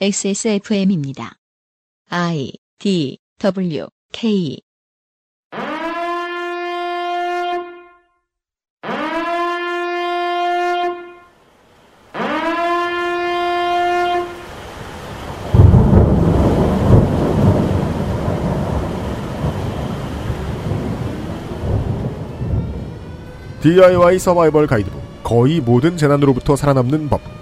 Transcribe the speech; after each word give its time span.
XSFM입니다. 0.00 1.34
I 2.08 2.52
D 2.78 3.18
W 3.40 3.88
K 4.12 4.60
DIY 23.60 24.20
서바이벌 24.20 24.68
가이드북 24.68 25.02
거의 25.24 25.60
모든 25.60 25.96
재난으로부터 25.96 26.54
살아남는 26.54 27.08
법. 27.08 27.37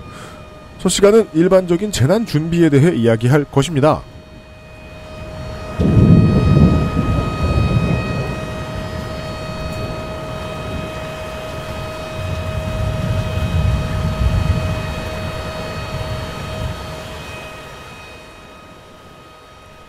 첫 0.78 0.88
시간은 0.88 1.28
일반적인 1.32 1.90
재난 1.92 2.26
준비에 2.26 2.68
대해 2.68 2.94
이야기할 2.94 3.44
것입니다. 3.44 4.02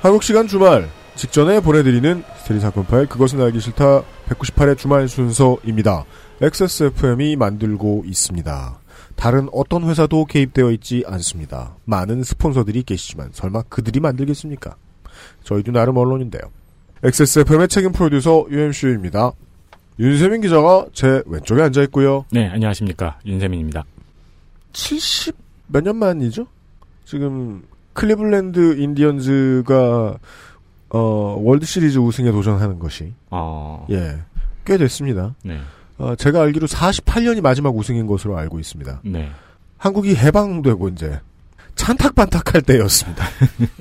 한국 0.08 0.24
시간 0.24 0.48
주말 0.48 0.90
직전에 1.16 1.60
보내드리는 1.60 2.24
스테리 2.38 2.62
사건 2.62 2.85
파일 2.85 3.08
그것은 3.08 3.41
알기 3.41 3.60
싫다 3.60 4.04
198의 4.30 4.77
주말 4.77 5.10
순서입니다. 5.10 6.05
XSFM이 6.41 7.35
만들고 7.35 8.04
있습니다. 8.05 8.80
다른 9.17 9.49
어떤 9.52 9.84
회사도 9.84 10.26
개입되어 10.26 10.71
있지 10.71 11.03
않습니다. 11.07 11.76
많은 11.85 12.23
스폰서들이 12.23 12.84
계시지만 12.84 13.32
설마 13.34 13.63
그들이 13.63 13.99
만들겠습니까? 13.99 14.76
저희도 15.43 15.71
나름 15.73 15.98
언론인데요. 15.98 16.41
XSFM의 17.04 17.68
책임 17.68 17.91
프로듀서 17.91 18.45
UMC입니다. 18.49 19.32
윤세민 19.99 20.41
기자가 20.41 20.85
제 20.93 21.23
왼쪽에 21.26 21.62
앉아 21.63 21.82
있고요. 21.84 22.26
네, 22.32 22.48
안녕하십니까. 22.48 23.20
윤세민입니다. 23.26 23.84
70 24.73 25.35
몇 25.68 25.82
년 25.84 25.98
만이죠? 25.98 26.45
지금 27.04 27.63
클리블랜드 27.93 28.77
인디언즈가 28.79 30.18
어, 30.90 30.99
월드 31.41 31.65
시리즈 31.65 31.98
우승에 31.98 32.32
도전하는 32.32 32.77
것이 32.79 33.13
어, 33.32 33.85
예. 33.90 34.20
꽤 34.65 34.77
됐습니다. 34.77 35.34
네, 35.43 35.60
어, 35.98 36.15
제가 36.15 36.41
알기로 36.41 36.67
48년이 36.67 37.41
마지막 37.41 37.76
우승인 37.76 38.05
것으로 38.07 38.37
알고 38.37 38.59
있습니다. 38.59 39.01
네. 39.05 39.29
한국이 39.77 40.15
해방되고 40.15 40.89
이제 40.89 41.20
찬탁반탁할 41.76 42.62
때였습니다. 42.63 43.26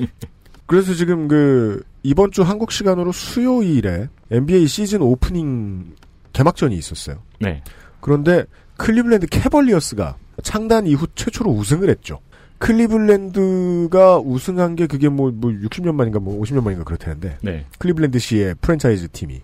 그래서 0.67 0.95
지금 0.95 1.29
그 1.29 1.83
이번 2.03 2.31
주 2.31 2.43
한국 2.43 2.73
시간으로 2.73 3.13
수요일에 3.13 4.09
NBA 4.31 4.67
시즌 4.67 5.03
오프닝 5.03 5.95
개막전이 6.33 6.77
있었어요. 6.77 7.19
네. 7.41 7.63
그런데 8.01 8.45
클리블랜드 8.77 9.27
캐벌리어스가 9.29 10.17
창단 10.43 10.87
이후 10.87 11.07
최초로 11.15 11.51
우승을 11.51 11.89
했죠. 11.89 12.21
클리블랜드가 12.59 14.19
우승한 14.19 14.77
게 14.77 14.87
그게 14.87 15.09
뭐, 15.09 15.31
뭐 15.31 15.51
60년 15.51 15.95
만인가 15.95 16.19
뭐 16.19 16.41
50년 16.41 16.63
만인가 16.63 16.85
그렇다는데 16.85 17.39
네. 17.43 17.67
클리블랜드 17.79 18.19
시의 18.19 18.55
프랜차이즈 18.61 19.09
팀이 19.09 19.41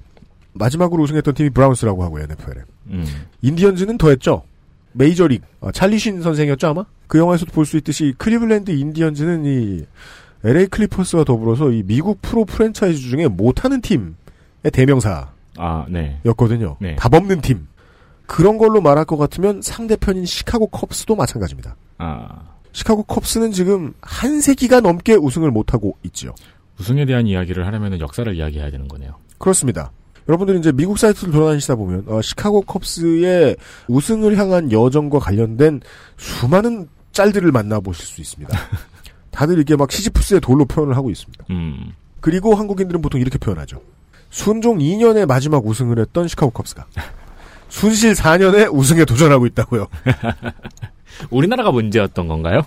마지막으로 0.54 1.02
우승했던 1.02 1.34
팀이 1.34 1.50
브라운스라고 1.50 2.02
하고요 2.04 2.24
NFL에 2.24 2.62
음. 2.88 3.06
인디언즈는 3.42 3.98
더했죠 3.98 4.42
메이저리그 4.92 5.44
어, 5.60 5.70
찰리 5.72 5.98
신 5.98 6.22
선생이었죠 6.22 6.68
아마 6.68 6.84
그 7.06 7.18
영화에서도 7.18 7.52
볼 7.52 7.64
수 7.64 7.76
있듯이 7.78 8.14
클리블랜드 8.18 8.70
인디언즈는 8.70 9.44
이 9.44 9.84
LA 10.44 10.66
클리퍼스와 10.66 11.24
더불어서 11.24 11.70
이 11.70 11.82
미국 11.84 12.20
프로 12.20 12.44
프랜차이즈 12.44 13.00
중에 13.10 13.28
못하는 13.28 13.80
팀의 13.80 14.14
대명사였거든요 14.72 15.30
아, 15.58 15.86
네. 15.88 16.20
네. 16.80 16.96
답 16.96 17.14
없는 17.14 17.40
팀 17.40 17.68
그런 18.26 18.58
걸로 18.58 18.80
말할 18.80 19.04
것 19.04 19.16
같으면 19.16 19.62
상대편인 19.62 20.24
시카고 20.26 20.66
컵스도 20.68 21.14
마찬가지입니다 21.16 21.76
아, 21.98 22.28
시카고 22.72 23.04
컵스는 23.04 23.52
지금 23.52 23.94
한 24.00 24.40
세기가 24.40 24.80
넘게 24.80 25.14
우승을 25.14 25.50
못하고 25.50 25.96
있지요 26.04 26.34
우승에 26.80 27.04
대한 27.04 27.26
이야기를 27.26 27.66
하려면 27.66 28.00
역사를 28.00 28.34
이야기해야 28.34 28.70
되는 28.70 28.88
거네요. 28.88 29.14
그렇습니다. 29.38 29.92
여러분들이 30.28 30.58
이제 30.58 30.72
미국 30.72 30.98
사이트를 30.98 31.32
돌아다니시다 31.32 31.74
보면 31.74 32.04
어, 32.06 32.22
시카고 32.22 32.62
컵스의 32.62 33.56
우승을 33.88 34.36
향한 34.36 34.70
여정과 34.70 35.18
관련된 35.18 35.80
수많은 36.16 36.88
짤들을 37.12 37.50
만나보실 37.52 38.04
수 38.04 38.20
있습니다. 38.20 38.56
다들 39.30 39.56
이렇게 39.56 39.76
막 39.76 39.90
시지프스의 39.90 40.40
돌로 40.40 40.64
표현을 40.64 40.96
하고 40.96 41.10
있습니다. 41.10 41.44
음, 41.50 41.92
그리고 42.20 42.54
한국인들은 42.54 43.00
보통 43.02 43.20
이렇게 43.20 43.38
표현하죠. 43.38 43.80
순종 44.30 44.78
2년에 44.78 45.26
마지막 45.26 45.66
우승을 45.66 45.98
했던 45.98 46.28
시카고 46.28 46.50
컵스가 46.52 46.86
순실 47.68 48.12
4년에 48.14 48.72
우승에 48.72 49.04
도전하고 49.04 49.46
있다고요. 49.46 49.86
우리나라가 51.30 51.70
문제였던 51.70 52.28
건가요? 52.28 52.62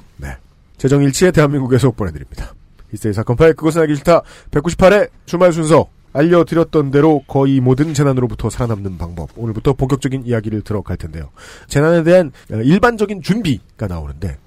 재정일치의 0.78 1.32
대한민국에서 1.32 1.92
보내드립니다. 1.92 2.54
이세이 2.94 3.14
사건 3.14 3.36
파일 3.36 3.54
그것은 3.54 3.82
알기 3.82 3.96
싫다 3.96 4.22
198회 4.52 5.10
주말 5.26 5.52
순서 5.52 5.88
알려드렸던 6.16 6.92
대로 6.92 7.24
거의 7.28 7.59
모든 7.59 7.94
재난으로부터 7.94 8.50
살아남는 8.50 8.98
방법 8.98 9.30
오늘부터 9.36 9.74
본격적인 9.74 10.26
이야기를 10.26 10.62
들어갈 10.62 10.96
텐데요. 10.98 11.30
재난에 11.68 12.03
대한 12.03 12.31
어, 12.52 12.56
일반적인 12.56 13.22
준비가 13.22 13.88
나오는데 13.88 14.38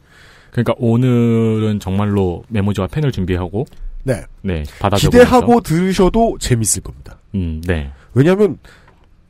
그러니까 0.51 0.75
오늘은 0.79 1.79
정말로 1.79 2.43
메모지와 2.49 2.87
펜을 2.87 3.13
준비하고, 3.13 3.67
네 4.03 4.25
네, 4.43 4.65
받아 4.81 4.97
기대하고 4.97 5.61
들으셔도 5.61 6.39
재밌을 6.41 6.83
겁니다. 6.83 7.19
음, 7.35 7.61
네. 7.67 7.93
왜냐하면 8.15 8.59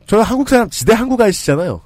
저는 0.05 0.23
한국 0.23 0.47
사람 0.47 0.69
지대 0.69 0.93
한국 0.93 1.19
아이시잖아요. 1.19 1.81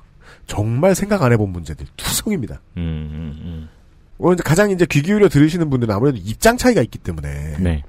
정말 0.45 0.93
생각 0.93 1.23
안 1.23 1.31
해본 1.31 1.49
문제들 1.49 1.87
투성입니다. 1.97 2.61
음, 2.77 2.81
음, 2.81 3.39
음. 3.41 3.69
오늘 4.19 4.37
가장 4.37 4.69
이제 4.69 4.85
귀 4.89 5.01
기울여 5.01 5.29
들으시는 5.29 5.69
분들은 5.69 5.93
아무래도 5.93 6.19
입장 6.23 6.55
차이가 6.55 6.81
있기 6.81 6.99
때문에 6.99 7.57
네. 7.59 7.83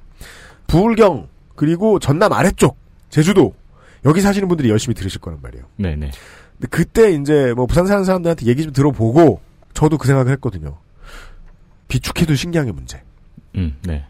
부울경 0.67 1.27
그리고 1.55 1.99
전남 1.99 2.33
아래쪽 2.33 2.77
제주도 3.09 3.53
여기 4.05 4.21
사시는 4.21 4.47
분들이 4.47 4.69
열심히 4.69 4.93
들으실 4.93 5.19
거란 5.21 5.39
말이에요. 5.41 5.65
네, 5.77 5.95
네. 5.95 6.11
근데 6.53 6.67
그때 6.69 7.11
이제 7.11 7.53
뭐 7.55 7.65
부산 7.65 7.87
사는 7.87 8.03
사람들한테 8.03 8.45
얘기 8.45 8.63
좀 8.63 8.71
들어보고 8.71 9.41
저도 9.73 9.97
그 9.97 10.07
생각을 10.07 10.31
했거든요. 10.33 10.77
비축해둔 11.87 12.35
식량의 12.35 12.73
문제. 12.73 13.01
음, 13.55 13.75
네. 13.83 14.05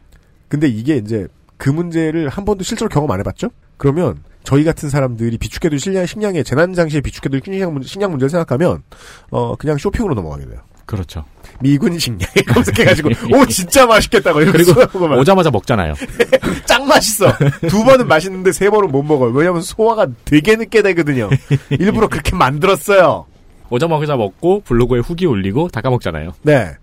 근데 0.48 0.68
이게 0.68 0.98
이제 0.98 1.28
그 1.58 1.70
문제를 1.70 2.30
한 2.30 2.46
번도 2.46 2.64
실제로 2.64 2.90
경험 2.90 3.10
안 3.12 3.20
해봤죠? 3.20 3.50
그러면 3.78 4.24
저희 4.44 4.64
같은 4.64 4.90
사람들이 4.90 5.38
비축해둔 5.38 5.80
식량, 5.80 6.06
식량의 6.06 6.44
재난 6.44 6.74
장시에 6.74 7.02
비축해둔 7.02 7.42
식량, 7.44 7.74
문제, 7.74 7.88
식량 7.88 8.12
문제를 8.12 8.30
생각하면 8.30 8.84
어 9.32 9.56
그냥 9.56 9.78
쇼핑으로 9.78 10.14
넘어가게 10.14 10.46
돼요. 10.46 10.62
그렇죠. 10.86 11.26
미군 11.62 11.98
식량 11.98 12.20
검색해가지고 12.54 13.10
오 13.34 13.46
진짜 13.46 13.86
맛있겠다고 13.86 14.40
그리고 14.52 14.74
오자마자 15.18 15.50
먹잖아요. 15.52 15.94
짱 16.66 16.88
맛있어. 16.88 17.34
두 17.68 17.84
번은 17.84 18.08
맛있는데 18.08 18.52
세 18.52 18.70
번은 18.70 18.92
못 18.92 19.04
먹어요. 19.04 19.32
왜냐면 19.32 19.62
소화가 19.62 20.08
되게 20.26 20.56
늦게 20.56 20.82
되거든요. 20.82 21.30
일부러 21.72 22.08
그렇게 22.08 22.36
만들었어요. 22.36 23.26
오자마자 23.70 24.16
먹고 24.16 24.62
블로그에 24.62 25.00
후기 25.00 25.26
올리고 25.26 25.70
다 25.70 25.82
까먹잖아요. 25.82 26.34
네. 26.44 26.74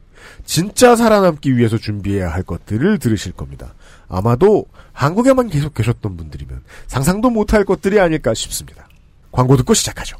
진짜 0.45 0.97
살아남기 0.97 1.57
위해서 1.57 1.79
준비해야 1.79 2.29
할 2.29 2.43
것들을 2.43 2.99
들으실 2.99 3.33
겁니다. 3.33 3.75
아마도 4.09 4.67
한국에만 4.93 5.49
계속 5.49 5.75
계셨던 5.75 6.17
분들이면 6.17 6.63
상상도 6.87 7.31
못할 7.31 7.65
것들이 7.65 8.01
아닐까 8.01 8.35
싶습니다. 8.35 8.89
광고 9.31 9.57
듣고 9.57 9.75
시작하죠. 9.75 10.17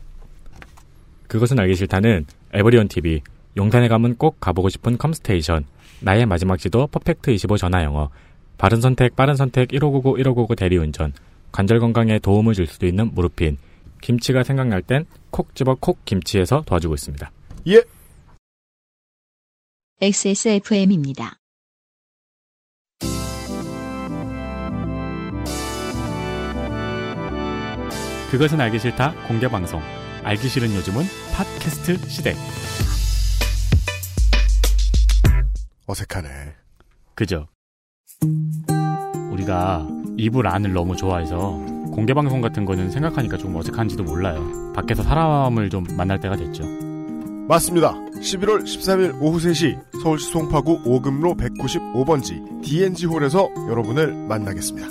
그것은 1.27 1.59
알기 1.59 1.75
싫다는 1.75 2.27
에버리온 2.53 2.89
TV, 2.89 3.23
용산에 3.57 3.89
가면 3.89 4.17
꼭 4.17 4.41
가보고 4.41 4.69
싶은 4.69 4.99
컴스테이션, 4.99 5.65
나의 6.01 6.27
마지막 6.27 6.59
지도 6.59 6.87
퍼펙트 6.87 7.31
25 7.31 7.59
전화 7.59 7.85
영어, 7.85 8.11
바른 8.59 8.81
선택 8.81 9.17
빠른 9.17 9.37
선택 9.37 9.69
1599 9.73 10.19
1599 10.19 10.57
대리운전, 10.57 11.13
관절 11.53 11.81
건강에 11.81 12.19
도움을 12.19 12.55
줄 12.55 12.67
수도 12.67 12.87
있는 12.87 13.15
무르핀, 13.15 13.59
김치가 14.01 14.43
생각날 14.43 14.83
땐 14.83 15.07
콕 15.31 15.55
집어 15.55 15.77
콕 15.81 16.05
김치에서 16.05 16.63
도와주고 16.67 16.95
있습니다. 16.95 17.31
예. 17.69 17.83
XSFM입니다. 20.01 21.37
그것은 28.31 28.61
알기 28.61 28.79
싫다 28.79 29.15
공개 29.29 29.47
방송. 29.47 29.81
알기 30.25 30.49
싫은 30.49 30.75
요즘은 30.75 31.05
팟캐스트 31.35 32.09
시대. 32.09 32.35
어색하네. 35.87 36.29
그죠? 37.15 37.49
우리가 39.31 39.87
이불 40.17 40.47
안을 40.47 40.73
너무 40.73 40.97
좋아해서 40.97 41.53
공개 41.93 42.15
방송 42.15 42.41
같은 42.41 42.65
거는 42.65 42.91
생각하니까 42.91 43.37
좀 43.37 43.55
어색한지도 43.57 44.05
몰라요. 44.05 44.73
밖에서 44.75 45.03
사람을 45.03 45.71
좀 45.71 45.85
만날 45.97 46.21
때가 46.21 46.37
됐죠. 46.37 46.65
맞습니다. 47.49 47.93
11월 47.93 48.63
13일 48.63 49.21
오후 49.21 49.39
3시 49.39 50.01
서울시 50.03 50.31
송파구 50.31 50.83
오금로 50.87 51.35
195번지 51.35 52.63
DNG홀에서 52.63 53.51
여러분을 53.69 54.15
만나겠습니다. 54.15 54.89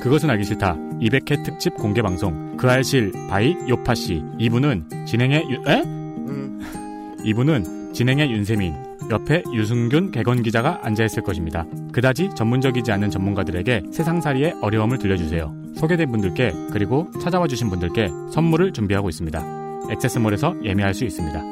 그것은 0.00 0.28
알기 0.28 0.44
싫다. 0.44 0.74
200회 1.00 1.44
특집 1.44 1.74
공개 1.76 2.02
방송. 2.02 2.56
그 2.56 2.70
알싫 2.70 3.12
by 3.28 3.56
요파 3.68 3.94
씨. 3.94 4.22
이분은 4.38 5.06
진행의 5.06 5.44
유, 5.50 5.70
에? 5.70 5.82
음, 5.82 6.60
이분은 7.24 7.94
진행의 7.94 8.30
윤세민. 8.30 8.74
옆에 9.10 9.42
유승균 9.52 10.10
개건 10.10 10.42
기자가 10.42 10.80
앉아 10.82 11.04
있을 11.04 11.22
것입니다. 11.22 11.66
그다지 11.92 12.30
전문적이지 12.34 12.90
않은 12.92 13.10
전문가들에게 13.10 13.82
세상살이의 13.92 14.54
어려움을 14.60 14.98
들려주세요. 14.98 15.54
소개된 15.76 16.10
분들께 16.10 16.52
그리고 16.72 17.10
찾아와 17.20 17.46
주신 17.46 17.68
분들께 17.68 18.08
선물을 18.32 18.72
준비하고 18.72 19.08
있습니다. 19.08 19.90
액세스몰에서 19.90 20.56
예매할 20.64 20.94
수 20.94 21.04
있습니다. 21.04 21.42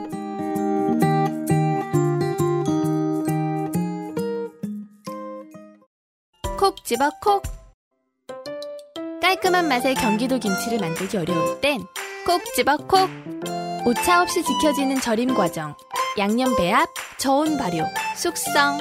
콕 6.59 6.85
집어 6.85 7.11
콕 7.21 7.43
깔끔한 9.21 9.69
맛의 9.69 9.95
경기도 9.95 10.39
김치를 10.39 10.79
만들기 10.79 11.17
어려울 11.17 11.61
땐 11.61 11.81
콕 12.25 12.41
집어 12.55 12.77
콕 12.77 13.11
오차 13.85 14.23
없이 14.23 14.43
지켜지는 14.45 15.01
절임 15.01 15.35
과정 15.35 15.75
양념 16.19 16.55
배합, 16.57 16.89
저온 17.19 17.57
발효, 17.57 17.85
숙성 18.17 18.79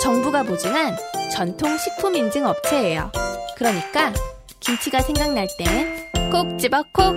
정부가 0.00 0.42
보증한 0.42 0.96
전통 1.32 1.76
식품 1.78 2.16
인증 2.16 2.46
업체예요 2.46 3.12
그러니까 3.56 4.12
김치가 4.58 5.00
생각날 5.00 5.46
땐 5.58 6.10
콕 6.32 6.58
집어 6.58 6.82
콕 6.92 7.14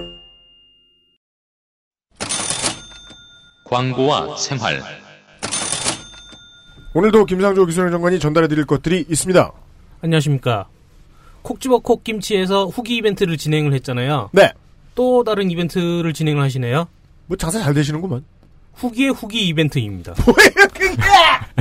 광고와 3.65 4.35
생활 4.37 4.81
오늘도 6.95 7.25
김상조 7.25 7.65
기술행 7.65 7.91
장관이 7.91 8.19
전달해 8.19 8.47
드릴 8.47 8.65
것들이 8.65 9.05
있습니다. 9.09 9.51
안녕하십니까. 10.01 10.67
콕 11.41 11.59
집어 11.59 11.79
콕 11.79 12.03
김치에서 12.03 12.67
후기 12.67 12.97
이벤트를 12.97 13.37
진행을 13.37 13.73
했잖아요. 13.73 14.29
네. 14.31 14.51
또 14.93 15.23
다른 15.23 15.49
이벤트를 15.49 16.13
진행을 16.13 16.43
하시네요. 16.43 16.87
뭐 17.27 17.37
장사 17.37 17.59
잘 17.59 17.73
되시는구만. 17.73 18.23
후기의 18.75 19.11
후기 19.11 19.47
이벤트입니다. 19.47 20.13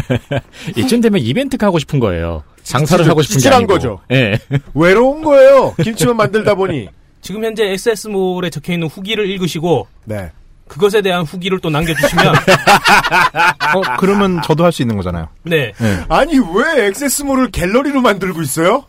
이쯤 0.76 1.00
되면 1.00 1.20
이벤트가 1.20 1.66
하고 1.66 1.78
싶은 1.78 2.00
거예요. 2.00 2.42
장사를 2.62 3.06
하고 3.08 3.22
싶은 3.22 3.40
게 3.40 3.48
아니고. 3.50 3.72
거죠. 3.74 4.00
예. 4.10 4.38
외로운 4.74 5.22
거예요. 5.22 5.74
김치만 5.82 6.16
만들다 6.16 6.54
보니. 6.54 6.88
지금 7.20 7.44
현재 7.44 7.64
XS몰에 7.64 8.50
적혀 8.50 8.72
있는 8.72 8.88
후기를 8.88 9.28
읽으시고 9.30 9.86
네. 10.04 10.32
그것에 10.66 11.02
대한 11.02 11.22
후기를 11.24 11.58
또 11.60 11.68
남겨주시면 11.70 12.26
어, 13.74 13.80
그러면 14.00 14.40
저도 14.42 14.64
할 14.64 14.72
수 14.72 14.80
있는 14.82 14.96
거잖아요. 14.96 15.28
네 15.42 15.72
아니 16.08 16.38
왜 16.38 16.86
액세스몰을 16.86 17.50
갤러리로 17.50 18.00
만들고 18.00 18.40
있어요? 18.42 18.84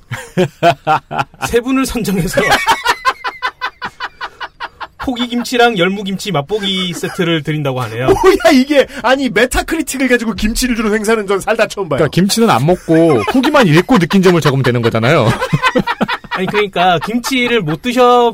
세 1.50 1.60
분을 1.60 1.86
선정해서 1.86 2.42
포기 5.04 5.28
김치랑 5.28 5.78
열무 5.78 6.04
김치 6.04 6.32
맛보기 6.32 6.94
세트를 6.94 7.44
드린다고 7.44 7.82
하네요. 7.82 8.06
뭐야 8.08 8.54
이게 8.54 8.88
아니 9.02 9.30
메타크리틱을 9.30 10.08
가지고 10.08 10.34
김치를 10.34 10.76
주는 10.76 10.94
행사는 10.94 11.28
전 11.28 11.40
살다 11.40 11.68
처음 11.68 11.90
봐요. 11.90 11.98
그러니까 11.98 12.12
김치는 12.14 12.50
안 12.50 12.66
먹고 12.66 13.20
후기만 13.32 13.68
읽고 13.68 14.00
느낀 14.00 14.22
점을 14.22 14.40
적으면 14.40 14.64
되는 14.64 14.82
거잖아요. 14.82 15.28
아니 16.32 16.48
그러니까 16.48 17.00
김치를 17.00 17.62
못 17.62 17.82
드셔 17.82 18.34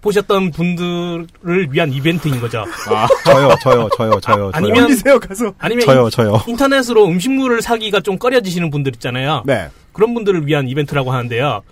보셨던 0.00 0.52
분들을 0.52 1.26
위한 1.70 1.92
이벤트인 1.92 2.40
거죠. 2.40 2.64
저요, 3.24 3.48
저요, 3.60 3.88
저요, 3.96 4.20
저요. 4.20 4.50
아 4.54 4.60
니면- 4.60 4.84
올리세요 4.84 5.18
가서. 5.18 5.52
아니면 5.58 5.84
저요, 5.84 6.08
저요. 6.10 6.40
인터넷으로 6.46 7.06
음식물을 7.06 7.60
사기가 7.60 7.98
좀 8.00 8.16
꺼려지시는 8.16 8.70
분들 8.70 8.92
있잖아요. 8.94 9.42
네. 9.44 9.66
그런 9.92 10.14
분들을 10.14 10.46
위한 10.46 10.68
이벤트라고 10.68 11.10
하는데요. 11.10 11.62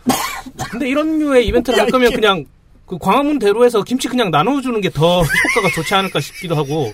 근데 0.70 0.88
이런 0.88 1.20
류의 1.20 1.46
이벤트를 1.46 1.78
할 1.78 1.86
거면 1.90 2.12
그냥 2.12 2.44
그 2.86 2.98
광화문 2.98 3.38
대로에서 3.38 3.82
김치 3.82 4.08
그냥 4.08 4.30
나눠주는 4.30 4.80
게 4.80 4.90
더 4.90 5.20
효과가 5.22 5.74
좋지 5.74 5.94
않을까 5.94 6.20
싶기도 6.20 6.54
하고. 6.54 6.92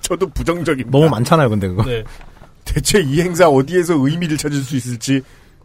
저도 0.00 0.28
부정적입니다. 0.30 0.90
너무 0.90 1.08
많잖아요, 1.10 1.48
근데 1.50 1.68
그거. 1.68 1.84
네. 1.84 2.02
대체 2.64 3.00
이 3.00 3.20
행사 3.20 3.48
어디에서 3.48 3.94
의미를 3.98 4.36
찾을 4.36 4.58
수 4.60 4.76
있을지. 4.76 5.20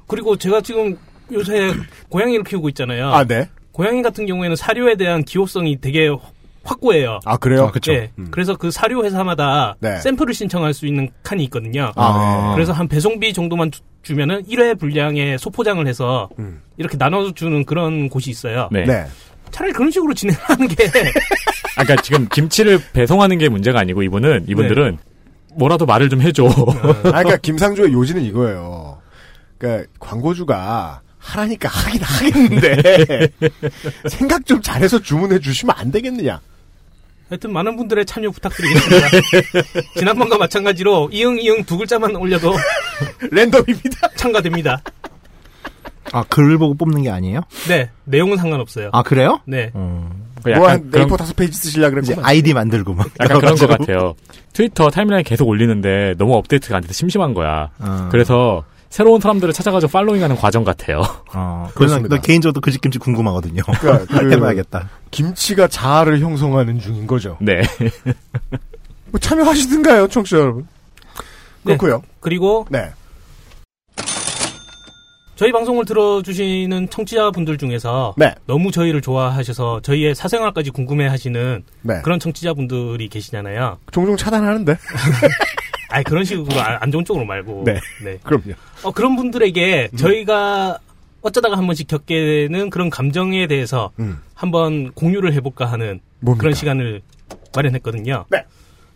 그리고 0.08 0.36
제가 0.36 0.62
지금 0.62 0.98
요새 1.32 1.72
고양이를 2.10 2.44
키우고 2.44 2.70
있잖아요. 2.70 3.12
아 3.12 3.24
네. 3.24 3.50
고양이 3.72 4.02
같은 4.02 4.26
경우에는 4.26 4.56
사료에 4.56 4.96
대한 4.96 5.24
기호성이 5.24 5.80
되게 5.80 6.10
확고해요. 6.64 7.20
아 7.26 7.38
그래요? 7.38 7.66
아, 7.66 7.72
그쵸. 7.72 7.94
예. 7.94 8.12
음. 8.20 8.28
그래서 8.30 8.56
그 8.56 8.70
사료 8.70 9.04
회사마다 9.06 9.76
네. 9.80 9.98
샘플을 10.00 10.34
신청할 10.34 10.74
수 10.74 10.86
있는 10.86 11.10
칸이 11.24 11.44
있거든요. 11.46 11.92
아, 11.96 12.48
네. 12.50 12.56
그래서 12.56 12.74
한 12.74 12.88
배송비 12.88 13.34
정도만 13.34 13.72
주, 13.72 13.82
주면은 14.04 14.44
1회 14.44 14.80
분량의 14.80 15.40
소포장을 15.40 15.86
해서 15.88 16.30
음. 16.38 16.62
이렇게 16.78 16.98
나눠주는 16.98 17.66
그런 17.66 18.10
곳이 18.10 18.30
있어요. 18.30 18.70
네. 18.72 18.86
네. 19.52 19.58
차라리 19.58 19.74
그런 19.74 19.92
식으로 19.92 20.14
진행하는 20.14 20.68
게 20.68 20.86
아까 21.76 21.84
그러니까 21.84 22.02
지금 22.02 22.28
김치를 22.30 22.82
배송하는 22.94 23.38
게 23.38 23.50
문제가 23.50 23.80
아니고 23.80 24.04
이분은 24.04 24.46
이분들은 24.48 24.98
뭐라도 25.56 25.86
말을 25.86 26.10
좀 26.10 26.22
해줘. 26.22 26.46
아, 26.48 27.02
그러니까 27.02 27.38
김상조의 27.44 27.94
요지는 27.94 28.24
이거예요. 28.24 29.02
그러니까 29.58 29.90
광고주가 30.00 31.02
하라니까 31.20 31.70
하긴 31.70 32.02
하겠는데 32.02 33.30
생각 34.10 34.46
좀 34.46 34.62
잘해서 34.62 35.00
주문해 35.00 35.40
주시면 35.40 35.76
안 35.78 35.92
되겠느냐? 35.92 36.42
하여튼 37.30 37.54
많은 37.54 37.78
분들의 37.78 38.06
참여 38.06 38.32
부탁드리겠습니다. 38.32 39.08
지난번과 39.96 40.38
마찬가지로 40.38 41.10
이응 41.14 41.40
이응 41.40 41.64
두 41.64 41.78
글자만 41.78 42.16
올려도 42.16 42.54
랜덤입니다. 43.32 44.10
참가됩니다. 44.16 44.82
아, 46.14 46.24
글 46.30 46.58
보고 46.58 46.74
뽑는 46.74 47.04
게 47.04 47.10
아니에요? 47.10 47.42
네, 47.68 47.90
내용은 48.06 48.38
상관없어요. 48.38 48.90
아, 48.94 49.04
그래요? 49.04 49.40
네. 49.46 49.72
음, 49.76 50.10
그뭐 50.44 50.56
약간 50.56 50.70
한 50.70 50.90
그런, 50.90 50.92
네이버 51.04 51.18
다섯 51.18 51.36
페이지 51.36 51.58
쓰시려 51.58 51.88
이제 51.88 51.96
그랬구만. 51.96 52.26
아이디 52.26 52.54
만들고 52.54 52.94
막. 52.94 53.08
약간 53.22 53.40
그런 53.40 53.56
것. 53.56 53.68
같아요. 53.68 54.16
트위터 54.54 54.90
타임라인 54.90 55.24
계속 55.24 55.48
올리는데 55.48 56.16
너무 56.18 56.36
업데이트가 56.36 56.78
안 56.78 56.82
돼서 56.82 56.94
심심한 56.94 57.34
거야. 57.34 57.70
어, 57.80 58.10
그래서 58.12 58.64
새로운 58.90 59.22
사람들을 59.22 59.54
찾아가지고 59.54 59.90
팔로잉하는 59.92 60.36
과정 60.36 60.66
같아요. 60.66 61.02
어, 61.34 61.70
그래서. 61.76 62.00
나 62.00 62.18
개인적으로 62.18 62.60
그 62.60 62.72
집김치 62.72 63.00
궁금하거든요. 63.00 63.62
그러니까 63.80 64.06
그 64.20 64.32
해봐야겠다. 64.32 64.90
김치가 65.12 65.68
자아를 65.68 66.20
형성하는 66.20 66.80
중인 66.80 67.08
거죠. 67.08 67.38
네. 67.40 67.62
뭐 69.12 69.20
참여하시든가요, 69.20 70.08
청취자 70.10 70.38
여러분. 70.40 70.68
네. 71.64 71.78
그렇고요. 71.78 72.02
그리고 72.20 72.66
네. 72.70 72.92
저희 75.42 75.52
방송을 75.52 75.86
들어주시는 75.86 76.92
청취자분들 76.92 77.58
중에서 77.58 78.14
네. 78.16 78.36
너무 78.46 78.72
저희를 78.72 79.02
좋아하셔서 79.02 79.82
저희의 79.82 80.14
사생활까지 80.14 80.70
궁금해하시는 80.70 81.64
네. 81.82 82.02
그런 82.04 82.20
청취자분들이 82.20 83.08
계시잖아요. 83.08 83.80
종종 83.92 84.16
차단하는데. 84.16 84.78
아니 85.90 86.04
그런 86.04 86.24
식으로 86.26 86.62
안안 86.62 86.92
좋은 86.92 87.04
쪽으로 87.04 87.26
말고. 87.26 87.64
네. 87.66 87.80
그럼요. 88.22 88.54
어, 88.84 88.92
그런 88.92 89.16
분들에게 89.16 89.90
저희가 89.98 90.78
어쩌다가 91.24 91.58
한 91.58 91.66
번씩 91.66 91.88
겪게 91.88 92.48
되는 92.48 92.70
그런 92.70 92.92
감정에 92.92 93.48
대해서 93.48 93.90
음. 93.98 94.20
한번 94.36 94.92
공유를 94.92 95.34
해볼까 95.34 95.66
하는 95.66 96.02
뭡니까? 96.20 96.40
그런 96.40 96.54
시간을 96.54 97.02
마련했거든요. 97.56 98.26
네. 98.30 98.46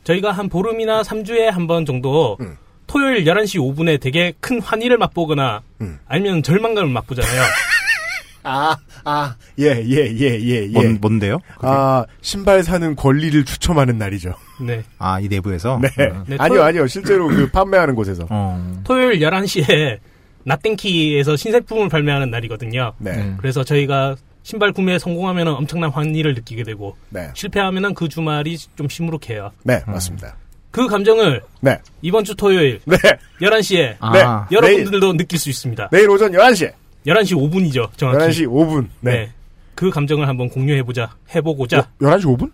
저희가 0.04 0.32
한 0.32 0.48
보름이나 0.50 1.02
3주에 1.02 1.46
한 1.46 1.66
번 1.66 1.88
정도 1.88 2.38
음. 2.40 2.56
토요일 2.88 3.24
11시 3.26 3.60
5분에 3.60 4.00
되게 4.00 4.34
큰 4.40 4.62
환희를 4.62 4.98
맛보거나 4.98 5.62
음. 5.82 6.00
아니면 6.08 6.44
절망감을 6.44 6.90
맛보잖아요. 6.92 7.42
아, 8.48 8.78
아, 9.04 9.36
예, 9.58 9.84
예, 9.84 10.06
예, 10.20 10.40
예, 10.40 10.66
예. 10.66 10.68
뭔, 10.72 11.00
뭔데요? 11.02 11.40
아, 11.62 12.06
신발 12.22 12.62
사는 12.62 12.96
권리를 12.96 13.44
추첨하는 13.44 13.98
날이죠. 13.98 14.36
네. 14.62 14.84
아, 15.00 15.20
이 15.20 15.28
내부에서? 15.28 15.80
네. 15.82 15.88
어. 16.06 16.24
네, 16.28 16.36
아니요, 16.40 16.60
토- 16.60 16.64
아니요. 16.64 16.88
실제로 16.88 17.28
그 17.28 17.50
판매하는 17.50 17.96
곳에서. 17.96 18.28
어. 18.30 18.82
토요일 18.84 19.20
11시에 19.20 19.98
나땡키에서 20.44 21.36
신제품을 21.36 21.90
발매하는 21.90 22.30
날이거든요. 22.30 22.94
네. 23.00 23.12
음. 23.14 23.36
그래서 23.40 23.64
저희가 23.64 24.16
신발 24.44 24.72
구매에 24.72 25.00
성공하면 25.00 25.48
엄청난 25.48 25.90
환희를 25.90 26.36
느끼게 26.36 26.62
되고 26.64 26.96
네. 27.10 27.32
실패하면 27.34 27.96
그 27.96 28.08
주말이 28.08 28.60
좀 28.76 28.88
시무룩해요. 28.88 29.50
네, 29.64 29.82
맞습니다. 29.88 30.36
그 30.76 30.88
감정을 30.88 31.42
네. 31.62 31.80
이번 32.02 32.26
주 32.26 32.36
토요일 32.36 32.82
네. 32.84 32.98
11시에 33.40 33.96
아, 34.02 34.12
네. 34.12 34.56
여러분들도 34.56 35.14
느낄 35.14 35.40
수 35.40 35.50
있습니다. 35.50 35.88
내일 35.90 36.10
오전 36.10 36.34
11시. 36.34 36.70
11시 37.08 37.32
5분이죠, 37.32 37.96
정확히. 37.96 38.26
11시 38.26 38.48
5분. 38.48 38.88
네. 39.00 39.12
네. 39.12 39.32
그 39.74 39.90
감정을 39.90 40.28
한번 40.28 40.50
공유해보자, 40.50 41.16
해보고자, 41.34 41.80
어, 41.80 41.88
11시 42.02 42.26
5분? 42.26 42.52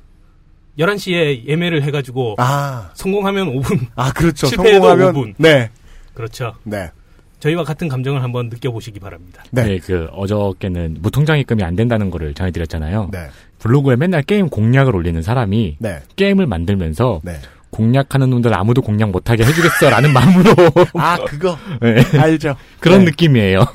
11시에 0.78 1.48
예매를 1.48 1.82
해가지고, 1.82 2.36
아. 2.38 2.92
성공하면 2.94 3.56
5분. 3.56 3.88
아, 3.96 4.12
그렇죠. 4.14 4.46
실패해도 4.46 4.88
성공하면. 4.88 5.14
5분. 5.14 5.34
네. 5.38 5.72
그렇죠. 6.14 6.54
네. 6.64 6.92
저희와 7.40 7.64
같은 7.64 7.88
감정을 7.88 8.22
한번 8.22 8.50
느껴보시기 8.50 9.00
바랍니다. 9.00 9.44
네. 9.50 9.64
네, 9.64 9.80
그 9.80 10.08
어저께는 10.12 10.98
무통장입금이 11.00 11.64
안 11.64 11.76
된다는 11.76 12.12
거를 12.12 12.36
전해드렸잖아요. 12.36 13.10
네. 13.12 13.30
블로그에 13.58 13.96
맨날 13.96 14.22
게임 14.22 14.48
공략을 14.48 14.96
올리는 14.96 15.20
사람이 15.24 15.78
네. 15.80 16.02
게임을 16.18 16.46
만들면서 16.46 17.22
네. 17.24 17.40
공략하는 17.72 18.30
놈들 18.30 18.54
아무도 18.54 18.82
공략 18.82 19.10
못하게 19.12 19.44
해주겠어라는 19.46 20.12
마음으로 20.14 20.54
아, 20.94 21.18
그거. 21.26 21.58
네, 21.82 22.04
알죠. 22.20 22.56
그런 22.80 23.00
네. 23.00 23.06
느낌이에요. 23.06 23.66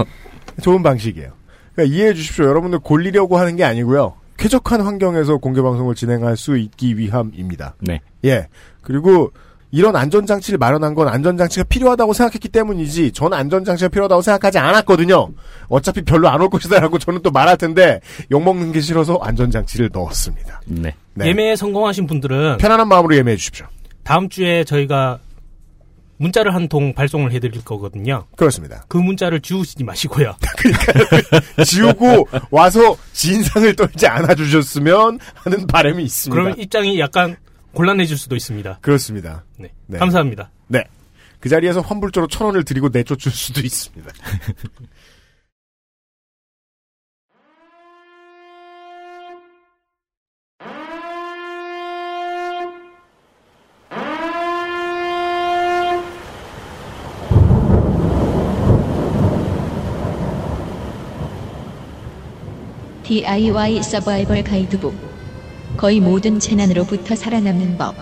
좋은 0.62 0.82
방식이에요. 0.82 1.30
그러니까 1.74 1.94
이해해 1.96 2.14
주십시오. 2.14 2.44
여러분들 2.46 2.78
골리려고 2.80 3.36
하는 3.38 3.56
게 3.56 3.64
아니고요. 3.64 4.14
쾌적한 4.38 4.82
환경에서 4.82 5.38
공개 5.38 5.62
방송을 5.62 5.94
진행할 5.94 6.36
수 6.36 6.56
있기 6.58 6.98
위함입니다. 6.98 7.74
네. 7.80 8.00
예. 8.24 8.48
그리고 8.82 9.32
이런 9.72 9.96
안전장치를 9.96 10.58
마련한 10.58 10.94
건 10.94 11.08
안전장치가 11.08 11.64
필요하다고 11.64 12.12
생각했기 12.12 12.48
때문이지 12.48 13.12
저는 13.12 13.36
안전장치가 13.36 13.88
필요하다고 13.88 14.22
생각하지 14.22 14.58
않았거든요. 14.58 15.28
어차피 15.68 16.02
별로 16.02 16.28
안 16.28 16.40
올 16.40 16.48
것이다라고 16.50 16.98
저는 16.98 17.20
또 17.22 17.30
말할 17.30 17.56
텐데 17.56 18.00
욕먹는 18.30 18.72
게 18.72 18.80
싫어서 18.80 19.18
안전장치를 19.20 19.90
넣었습니다. 19.92 20.60
네. 20.66 20.94
네. 21.14 21.26
예매에 21.28 21.56
성공하신 21.56 22.06
분들은 22.06 22.58
편안한 22.58 22.88
마음으로 22.88 23.16
예매해 23.16 23.36
주십시오. 23.36 23.66
다음 24.06 24.28
주에 24.28 24.64
저희가 24.64 25.18
문자를 26.18 26.54
한 26.54 26.68
통 26.68 26.94
발송을 26.94 27.30
해드릴 27.32 27.62
거거든요. 27.64 28.26
그렇습니다. 28.36 28.84
그 28.88 28.96
문자를 28.96 29.40
지우시지 29.40 29.84
마시고요. 29.84 30.34
지우고 31.64 32.26
와서 32.50 32.96
진상을 33.12 33.74
떨지 33.76 34.06
않아 34.06 34.34
주셨으면 34.34 35.18
하는 35.34 35.66
바람이 35.66 36.02
있습니다. 36.04 36.34
그러면 36.34 36.58
입장이 36.58 36.98
약간 36.98 37.36
곤란해질 37.74 38.16
수도 38.16 38.34
있습니다. 38.36 38.78
그렇습니다. 38.80 39.44
네. 39.58 39.70
네. 39.86 39.98
감사합니다. 39.98 40.50
네. 40.68 40.84
그 41.40 41.48
자리에서 41.50 41.80
환불조로 41.82 42.28
천 42.28 42.46
원을 42.46 42.64
드리고 42.64 42.88
내쫓을 42.92 43.30
수도 43.30 43.60
있습니다. 43.60 44.10
DIY 63.06 63.84
서바이벌 63.84 64.42
가이드북. 64.42 64.92
거의 65.76 66.00
모든 66.00 66.40
재난으로부터 66.40 67.14
살아남는 67.14 67.78
법. 67.78 67.94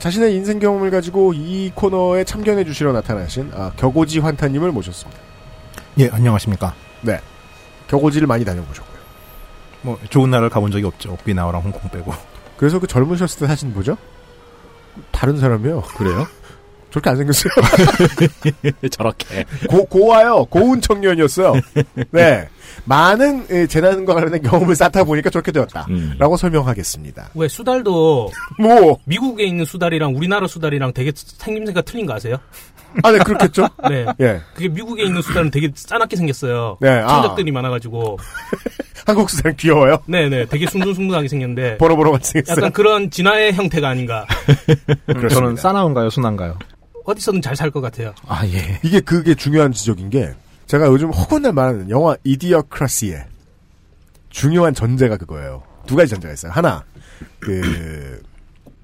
자신의 0.00 0.34
인생 0.34 0.58
경험을 0.58 0.90
가지고 0.90 1.32
이 1.32 1.72
코너에 1.74 2.24
참견해 2.24 2.64
주시러 2.64 2.92
나타나신 2.92 3.52
아, 3.54 3.72
격오지 3.74 4.18
환타님을 4.18 4.70
모셨습니다. 4.70 5.18
예, 5.98 6.10
안녕하십니까. 6.10 6.74
격오지를 7.88 8.26
많이 8.26 8.44
다녀보셨고요. 8.44 9.00
뭐 9.80 9.98
좋은 10.10 10.28
나라를 10.28 10.50
가본 10.50 10.72
적이 10.72 10.84
없죠. 10.84 11.14
오키나와랑 11.14 11.62
홍콩 11.62 11.90
빼고. 11.90 12.39
그래서 12.60 12.78
그 12.78 12.86
젊으셨을 12.86 13.40
때 13.40 13.46
사진 13.46 13.72
보죠? 13.72 13.96
다른 15.12 15.38
사람이요. 15.38 15.80
그래요? 15.96 16.26
저렇게 16.90 17.08
안 17.08 17.16
생겼어요. 17.16 17.52
저렇게. 18.92 19.46
고, 19.66 19.86
고와요. 19.86 20.44
고운 20.44 20.82
청년이었어요. 20.82 21.54
네. 22.10 22.50
많은 22.84 23.46
예, 23.50 23.66
재난과 23.66 24.12
관련된 24.12 24.42
경험을 24.42 24.76
쌓다 24.76 25.04
보니까 25.04 25.30
저렇게 25.30 25.52
되었다. 25.52 25.86
음. 25.88 26.16
라고 26.18 26.36
설명하겠습니다. 26.36 27.30
왜 27.34 27.48
수달도 27.48 28.30
뭐, 28.58 28.98
미국에 29.04 29.44
있는 29.44 29.64
수달이랑 29.64 30.14
우리나라 30.14 30.46
수달이랑 30.46 30.92
되게 30.92 31.12
생김새가 31.14 31.80
틀린 31.80 32.04
거 32.04 32.12
아세요? 32.12 32.36
아, 33.02 33.12
네, 33.12 33.18
그렇겠죠? 33.18 33.68
네. 33.88 34.06
예. 34.20 34.40
그게 34.54 34.68
미국에 34.68 35.04
있는 35.04 35.22
수달은 35.22 35.50
되게 35.50 35.70
싸납게 35.74 36.16
생겼어요. 36.16 36.78
네, 36.80 36.88
아. 37.00 37.06
천적들이 37.08 37.50
많아가지고. 37.52 38.18
한국 39.06 39.30
사람 39.30 39.56
귀여워요? 39.56 39.98
네네. 40.06 40.46
되게 40.46 40.66
숭숭숭숭하게 40.66 41.28
생겼는데. 41.28 41.78
버러버러같이 41.78 42.32
생겼어요. 42.32 42.56
약간 42.56 42.72
그런 42.72 43.10
진화의 43.10 43.54
형태가 43.54 43.88
아닌가. 43.88 44.26
저는 45.30 45.56
싸나운가요, 45.56 46.10
순한가요? 46.10 46.58
어디서든 47.04 47.40
잘 47.42 47.56
살 47.56 47.70
것 47.70 47.80
같아요. 47.80 48.14
아 48.28 48.46
예. 48.46 48.78
이게 48.84 49.00
그게 49.00 49.34
중요한 49.34 49.72
지적인 49.72 50.10
게 50.10 50.32
제가 50.66 50.86
요즘 50.86 51.10
허건날 51.10 51.52
말하는 51.52 51.90
영화 51.90 52.14
이디어크라시의 52.24 53.24
중요한 54.28 54.74
전제가 54.74 55.16
그거예요. 55.16 55.62
두 55.86 55.96
가지 55.96 56.10
전제가 56.10 56.32
있어요. 56.34 56.52
하나 56.52 56.84
그 57.40 58.22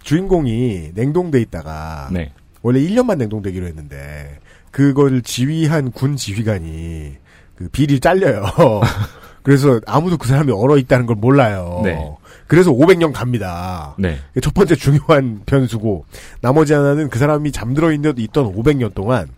주인공이 0.03 0.91
냉동돼 0.95 1.41
있다가 1.43 2.09
네. 2.11 2.33
원래 2.63 2.81
1년만 2.81 3.19
냉동되기로 3.19 3.67
했는데 3.67 4.39
그걸 4.71 5.23
지휘한 5.23 5.93
군 5.93 6.17
지휘관이 6.17 7.15
그 7.57 7.69
비리 7.71 8.01
잘려요. 8.01 8.45
그래서 9.43 9.81
아무도 9.87 10.19
그 10.19 10.27
사람이 10.27 10.51
얼어 10.53 10.77
있다는 10.77 11.07
걸 11.07 11.17
몰라요. 11.17 11.81
네. 11.85 11.97
그래서 12.49 12.73
500년 12.73 13.13
갑니다. 13.13 13.95
네. 13.99 14.19
첫 14.43 14.53
번째 14.53 14.75
중요한 14.75 15.43
변수고 15.47 16.05
나머지 16.41 16.73
하나는 16.73 17.09
그 17.09 17.19
사람이 17.19 17.53
잠들어 17.53 17.93
있는 17.93 18.15
있던 18.19 18.55
500년 18.55 18.93
동안 18.95 19.29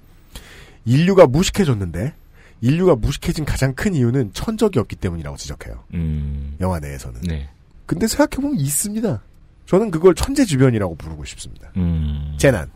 인류가 0.84 1.26
무식해졌는데 1.26 2.14
인류가 2.60 2.96
무식해진 2.96 3.44
가장 3.44 3.74
큰 3.74 3.94
이유는 3.94 4.32
천적이 4.32 4.78
없기 4.78 4.96
때문이라고 4.96 5.36
지적해요. 5.36 5.84
음. 5.94 6.56
영화 6.60 6.80
내에서는. 6.80 7.20
네. 7.22 7.48
근데 7.86 8.06
생각해보면 8.06 8.58
있습니다. 8.58 9.22
저는 9.66 9.90
그걸 9.90 10.14
천재주변이라고 10.14 10.94
부르고 10.96 11.24
싶습니다. 11.26 11.68
음. 11.76 12.34
재난. 12.38 12.70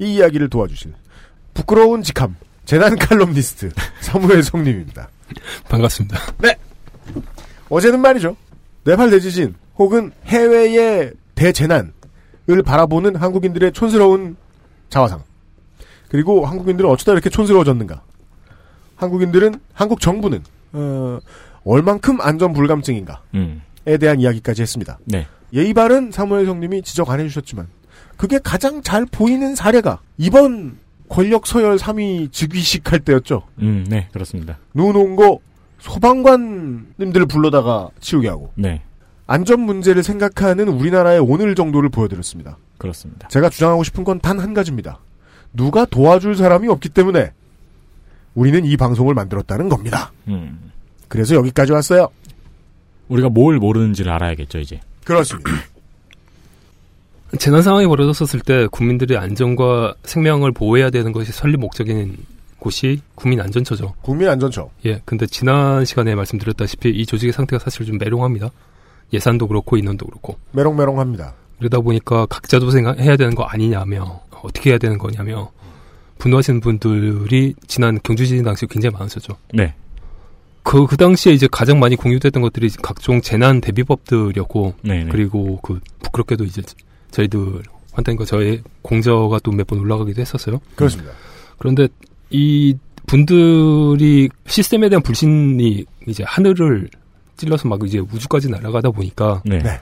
이 0.00 0.14
이야기를 0.14 0.48
도와주실 0.48 0.92
부끄러운 1.54 2.02
직함 2.02 2.36
재난 2.64 2.96
칼럼니스트 2.96 3.70
사무엘 4.00 4.42
성님입니다. 4.42 5.08
반갑습니다. 5.68 6.18
어제는 7.68 8.00
말이죠. 8.00 8.36
네팔 8.84 9.10
대지진 9.10 9.54
혹은 9.76 10.12
해외의 10.24 11.12
대재난을 11.34 11.92
바라보는 12.64 13.16
한국인들의 13.16 13.72
촌스러운 13.72 14.36
자화상. 14.88 15.22
그리고 16.08 16.44
한국인들은 16.46 16.88
어쩌다 16.88 17.12
이렇게 17.12 17.30
촌스러워졌는가. 17.30 18.02
한국인들은 18.96 19.54
한국 19.72 20.00
정부는 20.00 20.42
어, 20.72 21.18
얼만큼 21.64 22.20
안전 22.20 22.52
불감증인가에 22.52 23.18
음. 23.34 23.62
대한 24.00 24.20
이야기까지 24.20 24.62
했습니다. 24.62 24.98
네. 25.04 25.26
예의 25.52 25.74
바른 25.74 26.10
사무엘 26.10 26.46
성님이 26.46 26.82
지적 26.82 27.10
안 27.10 27.20
해주셨지만 27.20 27.68
그게 28.20 28.38
가장 28.38 28.82
잘 28.82 29.06
보이는 29.06 29.54
사례가 29.54 30.00
이번 30.18 30.76
권력 31.08 31.46
서열 31.46 31.78
3위 31.78 32.30
즉위식 32.30 32.92
할 32.92 33.00
때였죠. 33.00 33.44
음, 33.62 33.86
네, 33.88 34.08
그렇습니다. 34.12 34.58
눈 34.74 34.94
온 34.94 35.16
거 35.16 35.38
소방관님들을 35.78 37.24
불러다가 37.24 37.88
치우게 38.00 38.28
하고 38.28 38.52
네, 38.56 38.82
안전 39.26 39.60
문제를 39.60 40.02
생각하는 40.02 40.68
우리나라의 40.68 41.18
오늘 41.20 41.54
정도를 41.54 41.88
보여드렸습니다. 41.88 42.58
그렇습니다. 42.76 43.26
제가 43.28 43.48
주장하고 43.48 43.84
싶은 43.84 44.04
건 44.04 44.18
단 44.20 44.38
한 44.38 44.52
가지입니다. 44.52 44.98
누가 45.54 45.86
도와줄 45.86 46.36
사람이 46.36 46.68
없기 46.68 46.90
때문에 46.90 47.32
우리는 48.34 48.62
이 48.66 48.76
방송을 48.76 49.14
만들었다는 49.14 49.70
겁니다. 49.70 50.12
음. 50.28 50.70
그래서 51.08 51.34
여기까지 51.36 51.72
왔어요. 51.72 52.08
우리가 53.08 53.30
뭘 53.30 53.56
모르는지를 53.56 54.12
알아야겠죠, 54.12 54.58
이제. 54.58 54.78
그렇습니다. 55.04 55.50
재난 57.38 57.62
상황이 57.62 57.86
벌어졌을 57.86 58.40
때 58.40 58.66
국민들의 58.70 59.16
안전과 59.16 59.94
생명을 60.02 60.52
보호해야 60.52 60.90
되는 60.90 61.12
것이 61.12 61.32
설립 61.32 61.60
목적인 61.60 62.16
곳이 62.58 63.00
국민안전처죠. 63.14 63.94
국민안전처. 64.02 64.68
예, 64.86 65.00
근데 65.04 65.26
지난 65.26 65.84
시간에 65.84 66.14
말씀드렸다시피 66.14 66.90
이 66.90 67.06
조직의 67.06 67.32
상태가 67.32 67.62
사실 67.62 67.86
좀 67.86 67.98
메롱합니다. 67.98 68.50
예산도 69.12 69.48
그렇고 69.48 69.76
인원도 69.76 70.06
그렇고. 70.06 70.36
메롱메롱합니다. 70.52 71.34
그러다 71.58 71.80
보니까 71.80 72.26
각자도 72.26 72.70
생각해야 72.70 73.16
되는 73.16 73.34
거 73.34 73.44
아니냐며 73.44 74.20
어떻게 74.42 74.70
해야 74.70 74.78
되는 74.78 74.98
거냐며 74.98 75.50
분노하시는 76.18 76.60
분들이 76.60 77.54
지난 77.66 77.98
경주 78.02 78.26
지진 78.26 78.44
당시 78.44 78.66
굉장히 78.66 78.94
많으셨죠. 78.94 79.36
네. 79.54 79.74
그, 80.62 80.86
그 80.86 80.96
당시에 80.96 81.32
이제 81.32 81.48
가장 81.50 81.80
많이 81.80 81.96
공유됐던 81.96 82.42
것들이 82.42 82.68
각종 82.82 83.22
재난 83.22 83.60
대비법들이었고, 83.60 84.74
네, 84.82 85.04
네. 85.04 85.10
그리고 85.10 85.58
그, 85.62 85.80
부끄럽게도 86.02 86.44
이제 86.44 86.62
저희들, 87.10 87.62
환타님과 87.92 88.24
저의 88.24 88.62
공저가 88.82 89.38
또 89.40 89.50
몇 89.52 89.66
번 89.66 89.78
올라가기도 89.80 90.20
했었어요. 90.20 90.60
그렇습니다. 90.76 91.12
그런데 91.58 91.88
이 92.30 92.74
분들이 93.06 94.28
시스템에 94.46 94.88
대한 94.88 95.02
불신이 95.02 95.84
이제 96.06 96.22
하늘을 96.26 96.88
찔러서 97.36 97.68
막 97.68 97.80
이제 97.84 97.98
우주까지 97.98 98.48
날아가다 98.50 98.90
보니까 98.90 99.42
네. 99.44 99.58
네. 99.58 99.78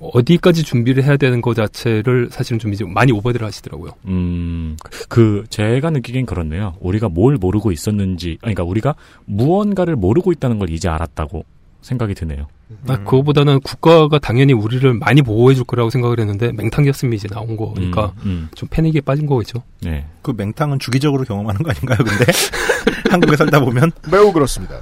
어디까지 0.00 0.62
준비를 0.62 1.02
해야 1.02 1.16
되는 1.16 1.40
것 1.40 1.54
자체를 1.54 2.28
사실은 2.30 2.58
좀 2.60 2.72
이제 2.72 2.84
많이 2.84 3.10
오버들 3.10 3.42
하시더라고요. 3.42 3.90
음, 4.06 4.76
그, 5.08 5.44
제가 5.50 5.90
느끼기엔 5.90 6.24
그렇네요. 6.24 6.76
우리가 6.80 7.08
뭘 7.08 7.34
모르고 7.36 7.72
있었는지, 7.72 8.38
아니, 8.42 8.54
그러니까 8.54 8.62
우리가 8.62 8.94
무언가를 9.24 9.96
모르고 9.96 10.30
있다는 10.30 10.60
걸 10.60 10.70
이제 10.70 10.88
알았다고 10.88 11.44
생각이 11.82 12.14
드네요. 12.14 12.46
아, 12.86 12.96
그거보다는 12.98 13.60
국가가 13.60 14.18
당연히 14.18 14.52
우리를 14.52 14.92
많이 14.94 15.22
보호해 15.22 15.54
줄 15.54 15.64
거라고 15.64 15.90
생각을 15.90 16.20
했는데 16.20 16.52
맹탕이었으면 16.52 17.14
이제 17.14 17.26
나온 17.28 17.56
거니까 17.56 18.12
음, 18.18 18.26
음. 18.26 18.48
좀 18.54 18.68
패닉에 18.70 19.00
빠진 19.00 19.26
거겠죠. 19.26 19.62
네. 19.80 20.06
그 20.22 20.32
맹탕은 20.36 20.78
주기적으로 20.78 21.24
경험하는 21.24 21.62
거 21.62 21.70
아닌가요? 21.70 21.98
근데 21.98 22.24
한국에 23.10 23.36
살다 23.36 23.60
보면 23.60 23.90
매우 24.10 24.32
그렇습니다. 24.32 24.78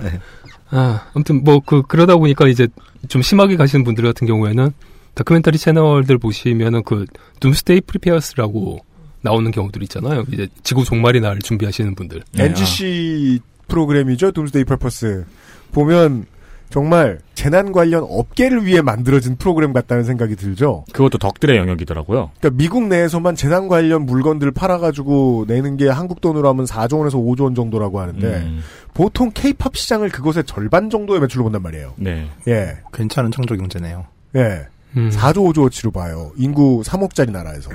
아, 0.70 1.06
아무튼 1.14 1.44
뭐 1.44 1.60
그 1.60 1.82
그러다 1.82 2.16
보니까 2.16 2.48
이제 2.48 2.66
좀 3.08 3.22
심하게 3.22 3.56
가시는 3.56 3.84
분들 3.84 4.02
같은 4.04 4.26
경우에는 4.26 4.70
다큐멘터리 5.14 5.56
채널들 5.58 6.18
보시면은 6.18 6.82
그 6.82 7.06
Doomsday 7.40 7.80
Preppers라고 7.82 8.80
나오는 9.22 9.50
경우들 9.50 9.82
있잖아요. 9.84 10.24
이제 10.32 10.48
지구 10.62 10.84
종말이 10.84 11.20
날 11.20 11.38
준비하시는 11.38 11.94
분들. 11.94 12.22
네. 12.32 12.44
NGC 12.46 13.40
프로그램이죠. 13.68 14.32
Doomsday 14.32 14.64
Preppers. 14.64 15.24
보면 15.72 16.26
정말 16.70 17.18
재난 17.34 17.72
관련 17.72 18.04
업계를 18.08 18.66
위해 18.66 18.80
만들어진 18.82 19.36
프로그램 19.36 19.72
같다는 19.72 20.04
생각이 20.04 20.36
들죠. 20.36 20.84
그것도 20.92 21.18
덕들의 21.18 21.56
영역이더라고요. 21.56 22.30
그러니까 22.38 22.56
미국 22.56 22.84
내에서만 22.88 23.36
재난 23.36 23.68
관련 23.68 24.06
물건들 24.06 24.50
팔아가지고 24.50 25.44
내는 25.48 25.76
게 25.76 25.88
한국 25.88 26.20
돈으로 26.20 26.48
하면 26.48 26.64
4조 26.64 26.98
원에서 26.98 27.18
5조 27.18 27.42
원 27.42 27.54
정도라고 27.54 28.00
하는데 28.00 28.26
음, 28.26 28.60
보통 28.94 29.30
케이팝 29.32 29.76
시장을 29.76 30.08
그것의 30.08 30.44
절반 30.44 30.90
정도의 30.90 31.20
매출로 31.20 31.44
본단 31.44 31.62
말이에요. 31.62 31.94
네. 31.96 32.26
예, 32.48 32.76
괜찮은 32.92 33.30
창조 33.30 33.56
경제네요. 33.56 34.04
예. 34.36 34.66
음. 34.96 35.10
4조 35.10 35.52
5조어치로 35.52 35.92
봐요. 35.92 36.32
인구 36.36 36.82
3억짜리 36.84 37.30
나라에서. 37.30 37.70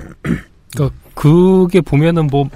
그러니까 0.74 0.95
그게 1.13 1.81
보면은 1.81 2.27
뭐 2.27 2.50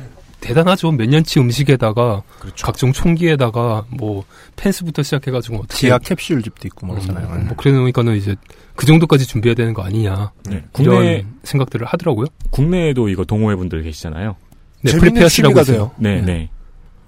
대단하죠. 0.46 0.92
몇 0.92 1.08
년치 1.10 1.40
음식에다가 1.40 2.22
그렇죠. 2.40 2.66
각종 2.66 2.92
총기에다가 2.92 3.86
뭐 3.90 4.24
펜스부터 4.56 5.02
시작해가지고 5.04 5.58
어떻게 5.58 5.76
지하 5.88 5.98
캡슐 5.98 6.44
집도 6.44 6.68
있고 6.68 6.86
뭐 6.86 6.96
그러잖아요. 6.96 7.28
음, 7.34 7.48
뭐 7.48 7.58
그래 7.58 7.72
놓으니까는 7.74 8.16
이제 8.16 8.36
그 8.76 8.86
정도까지 8.86 9.26
준비해야 9.26 9.56
되는 9.56 9.74
거 9.74 9.82
아니냐 9.82 10.32
네. 10.50 10.64
이런 10.80 10.96
국내 10.98 11.26
생각들을 11.44 11.88
하더라고요. 11.88 12.28
국내에도 12.52 13.10
이거 13.10 13.24
동호회 13.26 13.56
분들 13.56 13.82
계시잖아요. 13.84 14.36
네, 14.84 14.92
취미가 15.30 15.62
있어요. 15.62 15.92
네, 15.98 16.22
네. 16.22 16.22
네. 16.22 16.50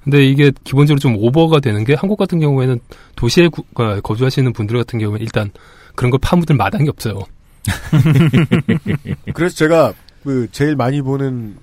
근데 0.04 0.26
이게 0.26 0.52
기본적으로 0.64 1.00
좀 1.00 1.16
오버가 1.18 1.60
되는 1.60 1.84
게 1.84 1.94
한국 1.94 2.18
같은 2.18 2.40
경우에는 2.40 2.80
도시에 3.16 3.50
구- 3.50 3.64
어, 3.76 4.00
거주하시는 4.02 4.52
분들 4.54 4.78
같은 4.78 5.00
경우에 5.00 5.20
일단 5.22 5.52
그런 5.96 6.10
걸 6.12 6.20
파묻을 6.22 6.56
마당이 6.56 6.88
없어요. 6.90 7.20
그래서 9.34 9.56
제가 9.56 9.94
그 10.24 10.48
제일 10.52 10.76
많이 10.76 11.02
보는 11.02 11.58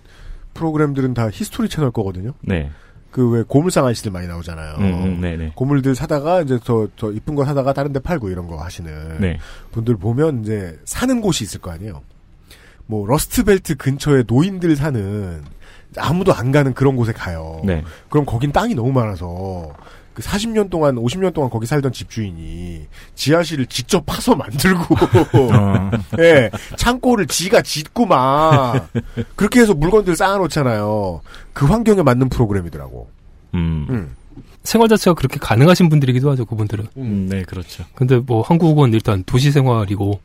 프로그램들은 0.54 1.14
다 1.14 1.28
히스토리 1.30 1.68
채널 1.68 1.90
거거든요. 1.90 2.32
네. 2.40 2.70
그 3.10 3.28
왜 3.30 3.44
고물상 3.46 3.86
아저씨들 3.86 4.10
많이 4.10 4.26
나오잖아요. 4.26 4.76
음, 4.78 4.84
음, 4.84 5.20
네, 5.20 5.36
네. 5.36 5.52
고물들 5.54 5.94
사다가 5.94 6.42
이제 6.42 6.58
더, 6.64 6.88
더 6.96 7.12
이쁜 7.12 7.36
거 7.36 7.44
사다가 7.44 7.72
다른 7.72 7.92
데 7.92 8.00
팔고 8.00 8.28
이런 8.28 8.48
거 8.48 8.60
하시는 8.60 9.20
네. 9.20 9.38
분들 9.70 9.96
보면 9.98 10.42
이제 10.42 10.78
사는 10.84 11.20
곳이 11.20 11.44
있을 11.44 11.60
거 11.60 11.70
아니에요. 11.70 12.02
뭐 12.86 13.06
러스트벨트 13.06 13.76
근처에 13.76 14.24
노인들 14.26 14.74
사는 14.74 15.44
아무도 15.96 16.34
안 16.34 16.50
가는 16.50 16.74
그런 16.74 16.96
곳에 16.96 17.12
가요. 17.12 17.62
네. 17.64 17.84
그럼 18.08 18.26
거긴 18.26 18.50
땅이 18.50 18.74
너무 18.74 18.90
많아서 18.90 19.72
그 20.14 20.22
40년 20.22 20.70
동안 20.70 20.94
50년 20.94 21.34
동안 21.34 21.50
거기 21.50 21.66
살던 21.66 21.92
집주인이 21.92 22.86
지하실을 23.16 23.66
직접 23.66 24.06
파서 24.06 24.34
만들고 24.36 24.94
어. 24.94 25.90
예, 26.20 26.50
창고를 26.76 27.26
지가 27.26 27.62
짓고 27.62 28.06
막 28.06 28.88
그렇게 29.34 29.60
해서 29.60 29.74
물건들 29.74 30.14
쌓아놓잖아요. 30.16 31.20
그 31.52 31.66
환경에 31.66 32.02
맞는 32.02 32.28
프로그램이더라고. 32.28 33.08
음. 33.54 33.86
음. 33.90 34.16
생활 34.62 34.88
자체가 34.88 35.14
그렇게 35.14 35.38
가능하신 35.38 35.90
분들이기도 35.90 36.30
하죠. 36.30 36.46
그분들은. 36.46 36.86
음, 36.96 37.26
네, 37.28 37.42
그렇죠. 37.42 37.84
근데 37.94 38.16
뭐 38.16 38.40
한국은 38.40 38.94
일단 38.94 39.22
도시 39.24 39.50
생활이고 39.50 40.20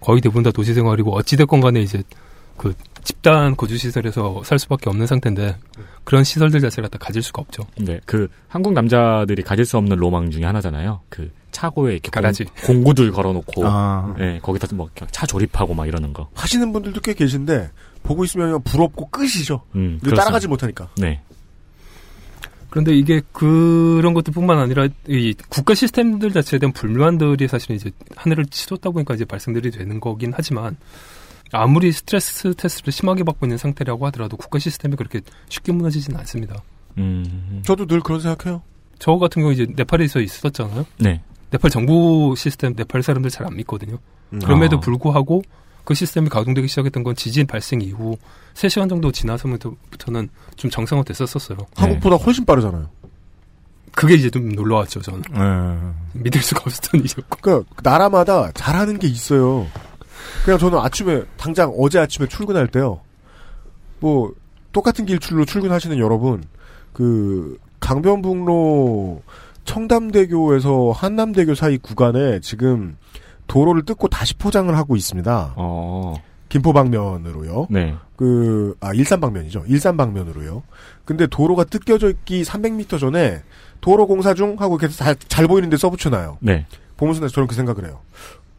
거의 0.00 0.20
대부분 0.20 0.44
다 0.44 0.52
도시 0.52 0.72
생활이고 0.72 1.12
어찌됐건 1.16 1.60
간에 1.60 1.80
이제 1.80 2.02
그 2.56 2.74
집단 3.02 3.56
거주 3.56 3.76
시설에서 3.78 4.42
살 4.44 4.58
수밖에 4.58 4.90
없는 4.90 5.06
상태인데 5.06 5.56
그런 6.04 6.24
시설들 6.24 6.60
자체를 6.60 6.88
다 6.88 6.98
가질 6.98 7.22
수가 7.22 7.42
없죠. 7.42 7.62
네, 7.78 8.00
그 8.04 8.28
한국 8.48 8.72
남자들이 8.72 9.42
가질 9.42 9.64
수 9.64 9.76
없는 9.78 9.96
로망 9.96 10.30
중에 10.30 10.44
하나잖아요. 10.44 11.00
그 11.08 11.30
차고에 11.52 11.92
이렇게 11.92 12.10
가라지. 12.10 12.44
공, 12.44 12.76
공구들 12.76 13.12
걸어놓고, 13.12 13.62
아. 13.64 14.14
네, 14.18 14.38
거기다 14.42 14.68
뭐차 14.74 15.26
조립하고 15.26 15.74
막 15.74 15.86
이러는 15.86 16.12
거. 16.12 16.28
하시는 16.34 16.72
분들도 16.72 17.00
꽤 17.00 17.14
계신데 17.14 17.70
보고 18.02 18.24
있으면 18.24 18.62
부럽고 18.62 19.08
끝이죠. 19.10 19.62
음, 19.74 20.00
늘 20.02 20.14
따라가지 20.14 20.48
못하니까. 20.48 20.88
네, 20.96 21.20
그런데 22.70 22.94
이게 22.94 23.22
그런 23.32 24.12
것들뿐만 24.14 24.58
아니라 24.58 24.86
이 25.08 25.34
국가 25.48 25.74
시스템들 25.74 26.32
자체에 26.32 26.58
대한 26.58 26.72
불만들이 26.72 27.48
사실은 27.48 27.76
이제 27.76 27.90
하늘을 28.16 28.46
치솟다 28.46 28.90
보니까 28.90 29.14
이제 29.14 29.24
발생들이 29.24 29.70
되는 29.70 29.98
거긴 29.98 30.32
하지만 30.36 30.76
아무리 31.52 31.92
스트레스 31.92 32.54
테스트를 32.54 32.92
심하게 32.92 33.22
받고 33.24 33.46
있는 33.46 33.56
상태라고 33.58 34.06
하더라도 34.06 34.36
국가 34.36 34.58
시스템이 34.58 34.96
그렇게 34.96 35.20
쉽게 35.48 35.72
무너지지는 35.72 36.18
않습니다. 36.20 36.56
음, 36.98 37.62
저도 37.64 37.86
늘 37.86 38.00
그런 38.00 38.20
생각해요. 38.20 38.62
저 38.98 39.16
같은 39.16 39.42
경우 39.42 39.52
이제 39.52 39.66
네팔에서 39.76 40.20
있었잖아요. 40.20 40.86
네, 40.98 41.22
네팔 41.50 41.70
정부 41.70 42.34
시스템 42.36 42.74
네팔 42.76 43.02
사람들 43.02 43.30
잘 43.30 43.46
안 43.46 43.54
믿거든요. 43.56 43.98
음. 44.32 44.40
그럼에도 44.40 44.78
아. 44.78 44.80
불구하고 44.80 45.42
그 45.84 45.94
시스템이 45.94 46.28
가동되기 46.28 46.66
시작했던 46.66 47.04
건 47.04 47.14
지진 47.14 47.46
발생 47.46 47.80
이후 47.80 48.16
3시간 48.54 48.88
정도 48.88 49.12
지나서부터는 49.12 50.28
좀 50.56 50.70
정상화 50.70 51.04
됐었었어요. 51.04 51.58
한국보다 51.76 52.16
훨씬 52.16 52.44
빠르잖아요. 52.44 52.90
그게 53.94 54.14
이제 54.14 54.28
좀 54.28 54.48
놀라웠죠, 54.50 55.00
저는. 55.00 55.22
음. 55.36 55.94
믿을 56.14 56.42
수가 56.42 56.62
없었던 56.66 57.00
일이었고. 57.00 57.38
그러니까 57.40 57.66
나라마다 57.82 58.50
잘하는 58.52 58.98
게 58.98 59.06
있어요. 59.06 59.66
그냥 60.44 60.58
저는 60.58 60.78
아침에 60.78 61.22
당장 61.36 61.72
어제 61.78 61.98
아침에 61.98 62.26
출근할 62.28 62.68
때요. 62.68 63.00
뭐 64.00 64.32
똑같은 64.72 65.06
길출로 65.06 65.44
출근하시는 65.44 65.98
여러분 65.98 66.44
그 66.92 67.58
강변북로 67.80 69.22
청담대교에서 69.64 70.92
한남대교 70.92 71.54
사이 71.54 71.76
구간에 71.78 72.40
지금 72.40 72.96
도로를 73.46 73.84
뜯고 73.84 74.08
다시 74.08 74.34
포장을 74.34 74.74
하고 74.76 74.96
있습니다. 74.96 75.54
어, 75.56 76.14
김포 76.48 76.72
방면으로요. 76.72 77.66
네, 77.70 77.94
그, 78.16 78.74
아, 78.80 78.92
일산 78.94 79.20
방면이죠. 79.20 79.64
일산 79.66 79.96
방면으로요. 79.96 80.62
근데 81.04 81.26
도로가 81.26 81.64
뜯겨져 81.64 82.08
있기 82.10 82.42
300m 82.42 82.98
전에 82.98 83.42
도로 83.80 84.06
공사 84.06 84.34
중 84.34 84.56
하고 84.58 84.78
계속 84.78 84.96
잘, 84.96 85.14
잘 85.16 85.46
보이는데 85.46 85.76
써붙여놔요. 85.76 86.38
네, 86.40 86.66
보면서 86.96 87.26
저는 87.28 87.46
그 87.46 87.54
생각을 87.54 87.84
해요. 87.84 88.00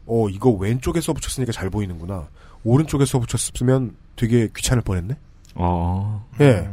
어, 0.08 0.28
이거 0.28 0.50
왼쪽에 0.50 1.00
써 1.00 1.12
붙였으니까 1.12 1.52
잘 1.52 1.70
보이는구나. 1.70 2.28
오른쪽에 2.64 3.04
써 3.04 3.18
붙였으면 3.18 3.94
되게 4.16 4.48
귀찮을 4.56 4.82
뻔했네? 4.82 5.16
어, 5.54 6.26
예. 6.40 6.68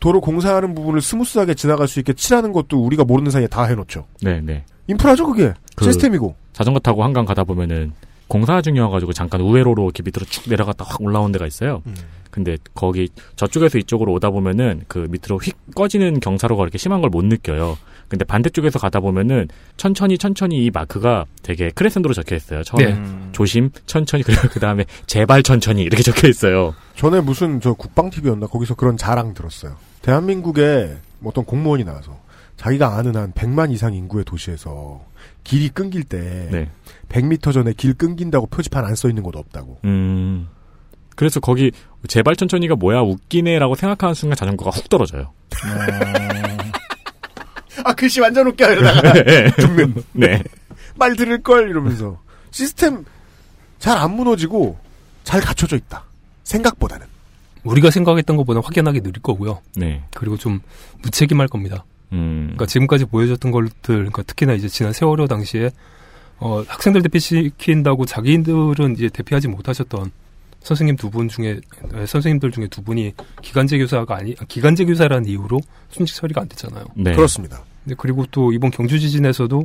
도로 0.00 0.20
공사하는 0.20 0.74
부분을 0.74 1.00
스무스하게 1.00 1.54
지나갈 1.54 1.88
수 1.88 1.98
있게 1.98 2.12
칠하는 2.12 2.52
것도 2.52 2.78
우리가 2.84 3.04
모르는 3.04 3.30
사이에 3.30 3.46
다 3.46 3.64
해놓죠. 3.64 4.04
네, 4.22 4.40
네. 4.40 4.64
인프라죠, 4.86 5.26
그게. 5.26 5.54
그- 5.76 5.84
시스템이고. 5.86 6.34
자전거 6.52 6.78
타고 6.78 7.02
한강 7.02 7.24
가다 7.24 7.44
보면은 7.44 7.92
공사 8.28 8.60
중이어가지고 8.62 9.12
잠깐 9.12 9.40
우회로로 9.40 9.84
이렇게 9.84 10.02
밑으로 10.02 10.24
쭉 10.26 10.48
내려갔다 10.48 10.84
확 10.86 11.00
올라온 11.00 11.32
데가 11.32 11.46
있어요. 11.46 11.82
음. 11.86 11.94
근데 12.30 12.56
거기 12.74 13.08
저쪽에서 13.36 13.78
이쪽으로 13.78 14.12
오다 14.14 14.30
보면은 14.30 14.82
그 14.88 15.06
밑으로 15.10 15.38
휙 15.38 15.54
꺼지는 15.74 16.20
경사로가 16.20 16.62
이렇게 16.64 16.78
심한 16.78 17.00
걸 17.00 17.10
못 17.10 17.24
느껴요. 17.24 17.76
근데 18.08 18.24
반대쪽에서 18.24 18.78
가다 18.78 19.00
보면은 19.00 19.48
천천히 19.76 20.18
천천히 20.18 20.64
이 20.64 20.70
마크가 20.70 21.24
되게 21.42 21.70
크레센도로 21.70 22.14
적혀 22.14 22.36
있어요. 22.36 22.62
처음에 22.62 22.94
네. 22.94 23.28
조심 23.32 23.70
천천히 23.86 24.22
그리고 24.22 24.48
그 24.48 24.60
다음에 24.60 24.84
제발 25.06 25.42
천천히 25.42 25.82
이렇게 25.82 26.02
적혀 26.04 26.28
있어요. 26.28 26.74
전에 26.96 27.20
무슨 27.20 27.60
저 27.60 27.72
국방TV였나? 27.74 28.46
거기서 28.46 28.74
그런 28.74 28.96
자랑 28.96 29.34
들었어요. 29.34 29.76
대한민국에 30.02 30.96
뭐 31.20 31.30
어떤 31.30 31.44
공무원이 31.44 31.84
나와서 31.84 32.18
자기가 32.56 32.96
아는 32.96 33.16
한 33.16 33.32
100만 33.32 33.72
이상 33.72 33.94
인구의 33.94 34.24
도시에서 34.24 35.04
길이 35.42 35.68
끊길 35.68 36.04
때 36.04 36.48
네. 36.52 36.70
100m 37.08 37.52
전에 37.52 37.72
길 37.72 37.94
끊긴다고 37.94 38.46
표지판 38.46 38.84
안 38.84 38.94
써 38.94 39.08
있는 39.08 39.22
곳 39.22 39.34
없다고. 39.36 39.80
음. 39.84 40.48
그래서 41.16 41.40
거기 41.40 41.70
제발 42.08 42.36
천천히가 42.36 42.76
뭐야 42.76 43.00
웃기네라고 43.00 43.74
생각하는 43.76 44.14
순간 44.14 44.36
자전거가 44.36 44.70
훅 44.70 44.88
떨어져요. 44.88 45.32
아 47.84 47.94
글씨 47.94 48.20
완전 48.20 48.46
웃겨 48.48 48.72
이러다가 48.72 49.12
죽는 49.60 49.94
네. 50.12 50.42
말 50.96 51.14
들을 51.16 51.42
걸 51.42 51.68
이러면서 51.70 52.18
시스템 52.50 53.04
잘 53.78 53.98
안 53.98 54.12
무너지고 54.16 54.78
잘 55.24 55.40
갖춰져 55.40 55.76
있다. 55.76 56.04
생각보다는. 56.44 57.06
우리가 57.64 57.90
생각했던 57.90 58.36
것보다 58.36 58.60
확연하게 58.62 59.00
느릴 59.00 59.14
거고요. 59.22 59.60
네. 59.76 60.02
그리고 60.14 60.36
좀 60.36 60.60
무책임할 61.02 61.48
겁니다. 61.48 61.84
음. 62.12 62.44
그러니까 62.54 62.66
지금까지 62.66 63.06
보여줬던 63.06 63.50
것들, 63.50 63.72
그러니까 63.82 64.22
특히나 64.22 64.52
이제 64.54 64.68
지난 64.68 64.92
세월호 64.92 65.26
당시에 65.26 65.70
어, 66.38 66.62
학생들 66.66 67.02
대피시킨다고 67.02 68.04
자기들은 68.06 68.94
이제 68.96 69.08
대피하지 69.08 69.48
못하셨던 69.48 70.10
선생님 70.62 70.96
두 70.96 71.10
분 71.10 71.28
중에 71.28 71.60
에, 71.94 72.06
선생님들 72.06 72.50
중에 72.52 72.66
두 72.68 72.82
분이 72.82 73.12
기간제 73.42 73.78
교사가 73.78 74.16
아니 74.16 74.34
기간제 74.48 74.84
교사라는 74.86 75.26
이유로 75.28 75.60
순직 75.90 76.14
처리가 76.16 76.42
안 76.42 76.48
됐잖아요. 76.48 76.84
네. 76.96 77.14
그렇습니다. 77.14 77.62
근데 77.84 77.94
그리고 77.98 78.24
또 78.30 78.52
이번 78.52 78.70
경주 78.70 78.98
지진에서도 78.98 79.64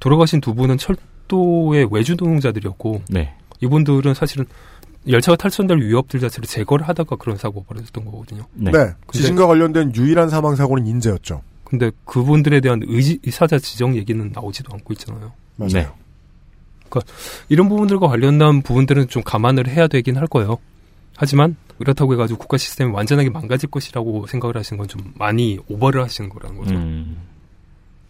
돌아가신 0.00 0.40
두 0.40 0.54
분은 0.54 0.78
철 0.78 0.96
별도의 1.28 1.88
외주 1.90 2.12
노동자들이었고 2.12 3.02
네. 3.08 3.34
이분들은 3.60 4.14
사실은 4.14 4.44
열차가 5.08 5.36
탈선될 5.36 5.78
위협들 5.78 6.20
자체를 6.20 6.46
제거를 6.46 6.88
하다가 6.88 7.16
그런 7.16 7.36
사고가 7.36 7.66
벌어졌던 7.68 8.04
거거든요. 8.06 8.44
네. 8.54 8.70
네. 8.70 8.90
지진과 9.12 9.46
관련된 9.46 9.94
유일한 9.94 10.30
사망 10.30 10.56
사고는 10.56 10.86
인재였죠. 10.86 11.42
근데 11.64 11.90
그분들에 12.04 12.60
대한 12.60 12.80
의지, 12.86 13.18
의사자 13.24 13.58
지정 13.58 13.96
얘기는 13.96 14.30
나오지도 14.32 14.72
않고 14.72 14.92
있잖아요. 14.94 15.32
맞아요. 15.56 15.70
네. 15.72 15.88
이런 17.48 17.68
부분들과 17.68 18.06
관련된 18.06 18.62
부분들은 18.62 19.08
좀 19.08 19.22
감안을 19.24 19.66
해야 19.68 19.88
되긴 19.88 20.16
할 20.16 20.26
거예요. 20.26 20.58
하지만 21.16 21.56
그렇다고 21.78 22.12
해가지고 22.12 22.38
국가 22.38 22.56
시스템이 22.56 22.92
완전하게 22.92 23.30
망가질 23.30 23.68
것이라고 23.70 24.26
생각을 24.26 24.56
하시는 24.56 24.78
건 24.78 24.86
좀 24.86 25.12
많이 25.16 25.58
오버를 25.68 26.02
하시는 26.02 26.30
거라는 26.30 26.56
거죠. 26.56 26.74
음. 26.74 27.16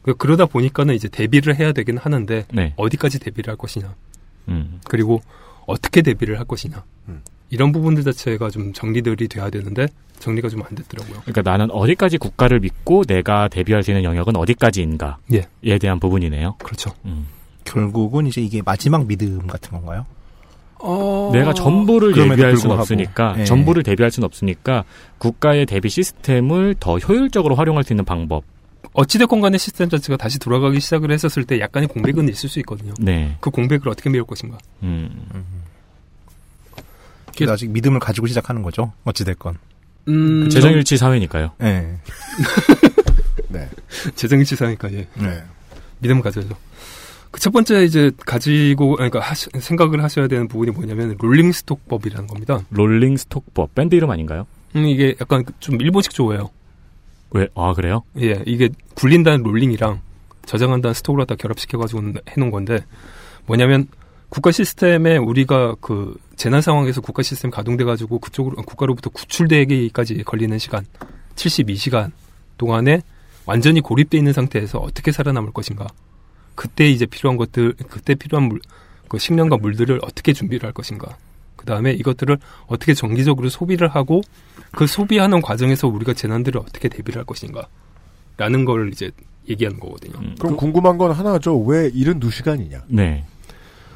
그- 0.05 0.15
그러다 0.15 0.47
보니까는 0.47 0.95
이제 0.95 1.09
대비를 1.09 1.59
해야 1.59 1.73
되긴 1.73 1.97
하는데 1.99 2.45
네. 2.53 2.73
어디까지 2.77 3.19
대비를 3.21 3.51
할 3.51 3.57
것이냐 3.57 3.95
음. 4.49 4.81
그리고 4.85 5.23
어떻게 5.67 6.03
대비를 6.03 6.39
할 6.39 6.45
것이냐 6.45 6.85
음. 7.09 7.23
이런 7.51 7.73
부분들 7.73 8.03
자체가 8.05 8.51
좀 8.51 8.73
정리들이 8.73 9.29
돼야 9.29 9.49
되는데 9.51 9.87
정리가 10.19 10.49
좀 10.49 10.63
안 10.63 10.75
됐더라고요. 10.75 11.21
그러니까 11.23 11.43
나는 11.43 11.71
어디까지 11.71 12.19
국가를 12.19 12.61
믿고 12.61 13.05
내가 13.05 13.49
대비할 13.49 13.83
수 13.83 13.91
있는 13.91 14.05
영역은 14.05 14.37
어디까지인가에 14.37 15.15
예. 15.65 15.79
대한 15.79 15.99
부분이네요. 16.01 16.57
그렇죠. 16.59 16.91
음. 17.05 17.27
결국은 17.65 18.27
이제 18.27 18.41
이게 18.41 18.61
마지막 18.65 19.07
믿음 19.07 19.47
같은 19.47 19.71
건가요? 19.73 20.05
내가 21.33 21.55
전부를 21.55 22.13
대비할 22.13 22.57
수는. 22.59 22.79
없으니까 22.79 23.35
예. 23.39 23.45
전부를 23.45 23.83
대비할 23.83 24.11
수는 24.11 24.27
없으니까 24.27 24.85
국가의 25.19 25.65
대비 25.67 25.89
시스템을 25.89 26.77
더 26.79 26.99
효율적으로 26.99 27.55
활용할 27.55 27.85
수 27.85 27.93
있는 27.95 28.05
방법. 28.05 28.45
어찌됐건 28.93 29.41
간에 29.41 29.59
시스템 29.59 29.89
자체가 29.89 30.17
다시 30.17 30.39
돌아가기 30.39 30.79
시작을 30.81 31.11
했었을 31.11 31.45
때 31.45 31.59
약간의 31.61 31.89
공백은 31.89 32.29
있을 32.29 32.49
수 32.49 32.59
있거든요. 32.61 32.93
네. 33.01 33.37
그 33.41 33.51
공백을 33.51 33.89
어떻게 33.89 34.11
메울 34.11 34.25
것인가. 34.25 34.59
음. 34.83 35.11
그래서 37.37 37.53
아직 37.55 37.71
믿음을 37.71 37.99
가지고 37.99 38.27
시작하는 38.29 38.63
거죠. 38.63 38.93
어찌됐건. 39.05 39.59
음, 40.09 40.49
재정일치 40.51 40.97
사회니까요. 40.97 41.53
예. 41.63 41.97
네. 43.49 43.69
재정일치사니까 44.15 44.93
예. 44.93 45.09
네. 45.15 45.43
믿음 45.99 46.21
가져야죠. 46.21 46.55
그 47.31 47.41
첫 47.41 47.53
번째 47.53 47.83
이제 47.85 48.13
가지고 48.25 48.95
그러니까 48.95 49.19
하시- 49.21 49.49
생각을 49.59 50.05
하셔야 50.05 50.29
되는 50.29 50.47
부분이 50.47 50.71
뭐냐면 50.71 51.17
rolling 51.19 51.52
stock법이라는 51.52 52.29
겁니다. 52.29 52.61
rolling 52.71 53.17
stock법 53.17 53.75
밴드 53.75 53.97
이름 53.97 54.11
아닌가요? 54.11 54.47
음, 54.77 54.85
이게 54.87 55.17
약간 55.21 55.45
좀 55.59 55.81
일본식 55.81 56.13
조어예요. 56.13 56.51
왜? 57.35 57.49
아 57.55 57.75
그래요? 57.75 58.03
예, 58.21 58.43
이게 58.47 58.71
굴린다는 58.95 59.43
rolling이랑 59.43 60.01
저장한다는 60.47 60.95
stock을 60.95 61.27
갖다 61.27 61.35
결합시켜가지고 61.35 62.15
해놓은 62.29 62.51
건데 62.51 62.85
뭐냐면 63.47 63.89
국가 64.29 64.53
시스템에 64.53 65.17
우리가 65.17 65.75
그 65.81 66.17
재난 66.37 66.61
상황에서 66.61 67.01
국가 67.01 67.23
시스템 67.23 67.51
가동돼가지고 67.51 68.21
그쪽으로 68.21 68.57
국가로부터 68.63 69.11
구출되기까지 69.11 70.23
걸리는 70.23 70.59
시간 70.59 70.87
72시간 71.35 72.13
동안에 72.57 73.03
완전히 73.47 73.81
고립돼 73.81 74.17
있는 74.17 74.33
상태에서 74.33 74.79
어떻게 74.79 75.13
살아남을 75.13 75.53
것인가. 75.53 75.87
그때 76.55 76.89
이제 76.89 77.05
필요한 77.05 77.37
것들, 77.37 77.75
그때 77.91 78.15
필요한 78.15 78.49
물, 78.49 78.61
그 79.09 79.19
식량과 79.19 79.57
물들을 79.57 80.01
어떻게 80.03 80.33
준비를 80.33 80.67
할 80.67 80.73
것인가. 80.73 81.17
그 81.65 81.67
다음에 81.67 81.93
이것들을 81.93 82.37
어떻게 82.67 82.93
정기적으로 82.93 83.49
소비를 83.49 83.89
하고 83.89 84.21
그 84.71 84.87
소비하는 84.87 85.41
과정에서 85.41 85.89
우리가 85.89 86.13
재난들을 86.13 86.61
어떻게 86.61 86.91
대비를 86.91 87.19
할 87.19 87.25
것인가. 87.25 87.67
라는 88.37 88.67
걸 88.67 88.91
이제 88.93 89.11
얘기하는 89.49 89.81
거거든요. 89.81 90.19
음. 90.19 90.35
그럼 90.39 90.57
궁금한 90.57 90.99
건 90.99 91.13
하나죠. 91.13 91.59
왜 91.61 91.91
72시간이냐? 91.91 92.83
네. 92.89 93.25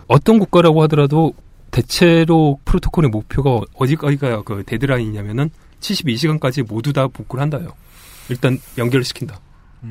어떤 0.07 0.39
국가라고 0.39 0.83
하더라도 0.85 1.35
대체로 1.71 2.59
프로토콜의 2.65 3.11
목표가 3.11 3.61
어디까지가 3.75 4.43
그 4.43 4.63
데드라인이냐면은 4.65 5.51
72시간까지 5.81 6.67
모두 6.67 6.95
다 6.95 7.07
복구를 7.09 7.43
한다요. 7.43 7.75
일단 8.31 8.59
연결을 8.79 9.05
시킨다. 9.05 9.41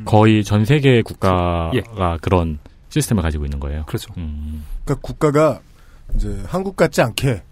거의 0.05 0.43
전 0.43 0.65
세계 0.65 1.01
국가가 1.01 1.71
예. 1.75 1.83
그런 2.21 2.59
시스템을 2.89 3.21
가지고 3.21 3.45
있는 3.45 3.59
거예요. 3.59 3.85
그렇죠. 3.85 4.13
음. 4.17 4.63
그러니까 4.83 5.01
국가가 5.01 5.59
이제 6.15 6.41
한국 6.47 6.75
같지 6.75 7.01
않게 7.01 7.43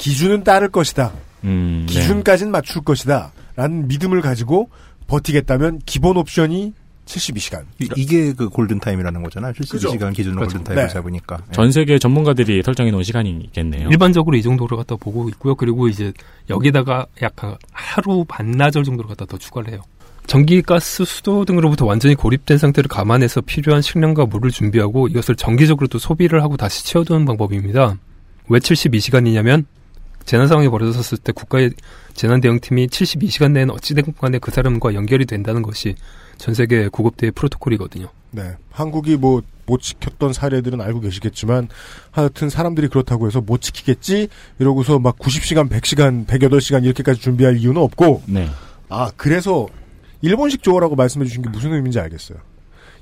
기준은 0.00 0.44
따를 0.44 0.68
것이다. 0.68 1.12
음, 1.44 1.86
네. 1.86 1.94
기준까지는 1.94 2.50
맞출 2.50 2.82
것이다. 2.82 3.32
라는 3.56 3.86
믿음을 3.88 4.20
가지고 4.20 4.70
버티겠다면 5.06 5.80
기본 5.84 6.16
옵션이 6.16 6.72
72시간. 7.04 7.64
이, 7.96 8.06
게그 8.06 8.50
골든타임이라는 8.50 9.22
거잖아요. 9.22 9.52
72시간 9.52 10.14
기준으로 10.14 10.40
그렇죠. 10.40 10.58
골든타임을 10.58 10.86
네. 10.86 10.88
잡으니까. 10.88 11.38
예. 11.48 11.52
전 11.52 11.72
세계 11.72 11.98
전문가들이 11.98 12.62
설정해 12.62 12.90
놓은 12.92 13.02
시간이겠네요. 13.02 13.88
일반적으로 13.90 14.36
이 14.36 14.42
정도로 14.42 14.76
갖다 14.76 14.96
보고 14.96 15.28
있고요. 15.30 15.56
그리고 15.56 15.88
이제 15.88 16.12
여기다가 16.48 17.06
약간 17.22 17.56
하루 17.72 18.24
반나절 18.26 18.84
정도로 18.84 19.08
갖다 19.08 19.26
더 19.26 19.36
추가를 19.36 19.72
해요. 19.72 19.82
전기, 20.26 20.62
가스, 20.62 21.04
수도 21.04 21.44
등으로부터 21.44 21.84
완전히 21.84 22.14
고립된 22.14 22.56
상태를 22.56 22.86
감안해서 22.86 23.40
필요한 23.40 23.82
식량과 23.82 24.26
물을 24.26 24.52
준비하고 24.52 25.08
이것을 25.08 25.34
정기적으로 25.34 25.88
또 25.88 25.98
소비를 25.98 26.44
하고 26.44 26.56
다시 26.56 26.86
채워두는 26.86 27.24
방법입니다. 27.24 27.96
왜 28.48 28.58
72시간이냐면 28.60 29.64
재난 30.30 30.46
상황이 30.46 30.68
벌어졌을 30.68 31.18
때 31.18 31.32
국가의 31.32 31.72
재난 32.14 32.40
대응팀이 32.40 32.86
72시간 32.86 33.50
내에는 33.50 33.74
어찌됐건 33.74 34.14
간에 34.14 34.38
그 34.38 34.52
사람과 34.52 34.94
연결이 34.94 35.26
된다는 35.26 35.60
것이 35.60 35.96
전 36.38 36.54
세계 36.54 36.88
구급대의 36.88 37.32
프로토콜이거든요. 37.32 38.06
네. 38.30 38.52
한국이 38.70 39.16
뭐 39.16 39.42
못 39.70 39.80
지켰던 39.80 40.32
사례들은 40.32 40.80
알고 40.80 41.00
계시겠지만 41.00 41.68
하여튼 42.10 42.50
사람들이 42.50 42.88
그렇다고 42.88 43.28
해서 43.28 43.40
못 43.40 43.60
지키겠지 43.60 44.28
이러고서 44.58 44.98
막 44.98 45.16
90시간, 45.18 45.70
100시간, 45.70 46.26
108시간 46.26 46.84
이렇게까지 46.84 47.20
준비할 47.20 47.56
이유는 47.56 47.80
없고 47.80 48.22
네. 48.26 48.48
아 48.88 49.12
그래서 49.16 49.68
일본식 50.22 50.64
조어라고 50.64 50.96
말씀해 50.96 51.24
주신 51.24 51.42
게 51.42 51.48
무슨 51.48 51.72
의미인지 51.72 52.00
알겠어요. 52.00 52.38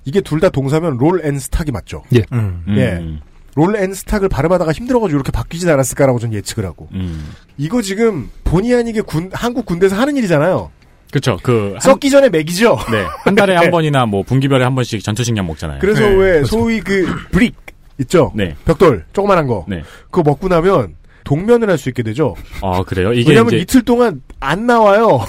이게 0.04 0.20
둘 0.20 0.40
다 0.40 0.50
동사면 0.50 0.98
roll 0.98 1.24
and 1.24 1.38
stock이 1.38 1.70
맞죠. 1.72 2.04
음. 2.32 2.64
예. 2.76 3.18
음. 3.58 3.72
roll 3.72 3.85
and 3.85 3.94
stock을 3.94 4.28
발음하다가 4.28 4.72
힘들어가지고 4.72 5.16
이렇게 5.16 5.32
바뀌진 5.32 5.68
않았을까라고 5.68 6.18
전 6.18 6.32
예측을 6.32 6.64
하고 6.64 6.88
음. 6.92 7.30
이거 7.56 7.82
지금 7.82 8.30
본의 8.44 8.74
아니게 8.74 9.00
군, 9.00 9.30
한국 9.32 9.66
군대에서 9.66 9.96
하는 9.96 10.16
일이잖아요. 10.16 10.70
그렇죠. 11.10 11.38
그, 11.42 11.72
한, 11.72 11.80
썩기 11.80 12.10
전에 12.10 12.28
먹이죠. 12.28 12.78
네. 12.90 13.04
한 13.24 13.34
달에 13.34 13.56
한 13.56 13.70
번이나 13.72 14.06
뭐 14.06 14.22
분기별에 14.22 14.62
한 14.62 14.74
번씩 14.74 15.02
전투식량 15.02 15.46
먹잖아요. 15.46 15.78
그래서 15.80 16.02
네, 16.02 16.14
왜 16.14 16.44
소위 16.44 16.80
그 16.80 17.06
브릭 17.32 17.54
있죠. 18.00 18.30
네. 18.34 18.54
벽돌 18.64 19.04
조그만한 19.12 19.46
거. 19.46 19.64
네. 19.68 19.82
그거 20.10 20.22
먹고 20.22 20.48
나면 20.48 20.94
동면을 21.24 21.68
할 21.68 21.78
수 21.78 21.88
있게 21.88 22.02
되죠. 22.02 22.34
아, 22.62 22.82
그래요? 22.84 23.12
이게 23.12 23.30
왜냐면 23.30 23.48
이제 23.54 23.58
이틀 23.62 23.82
동안 23.82 24.22
안 24.40 24.66
나와요. 24.66 25.20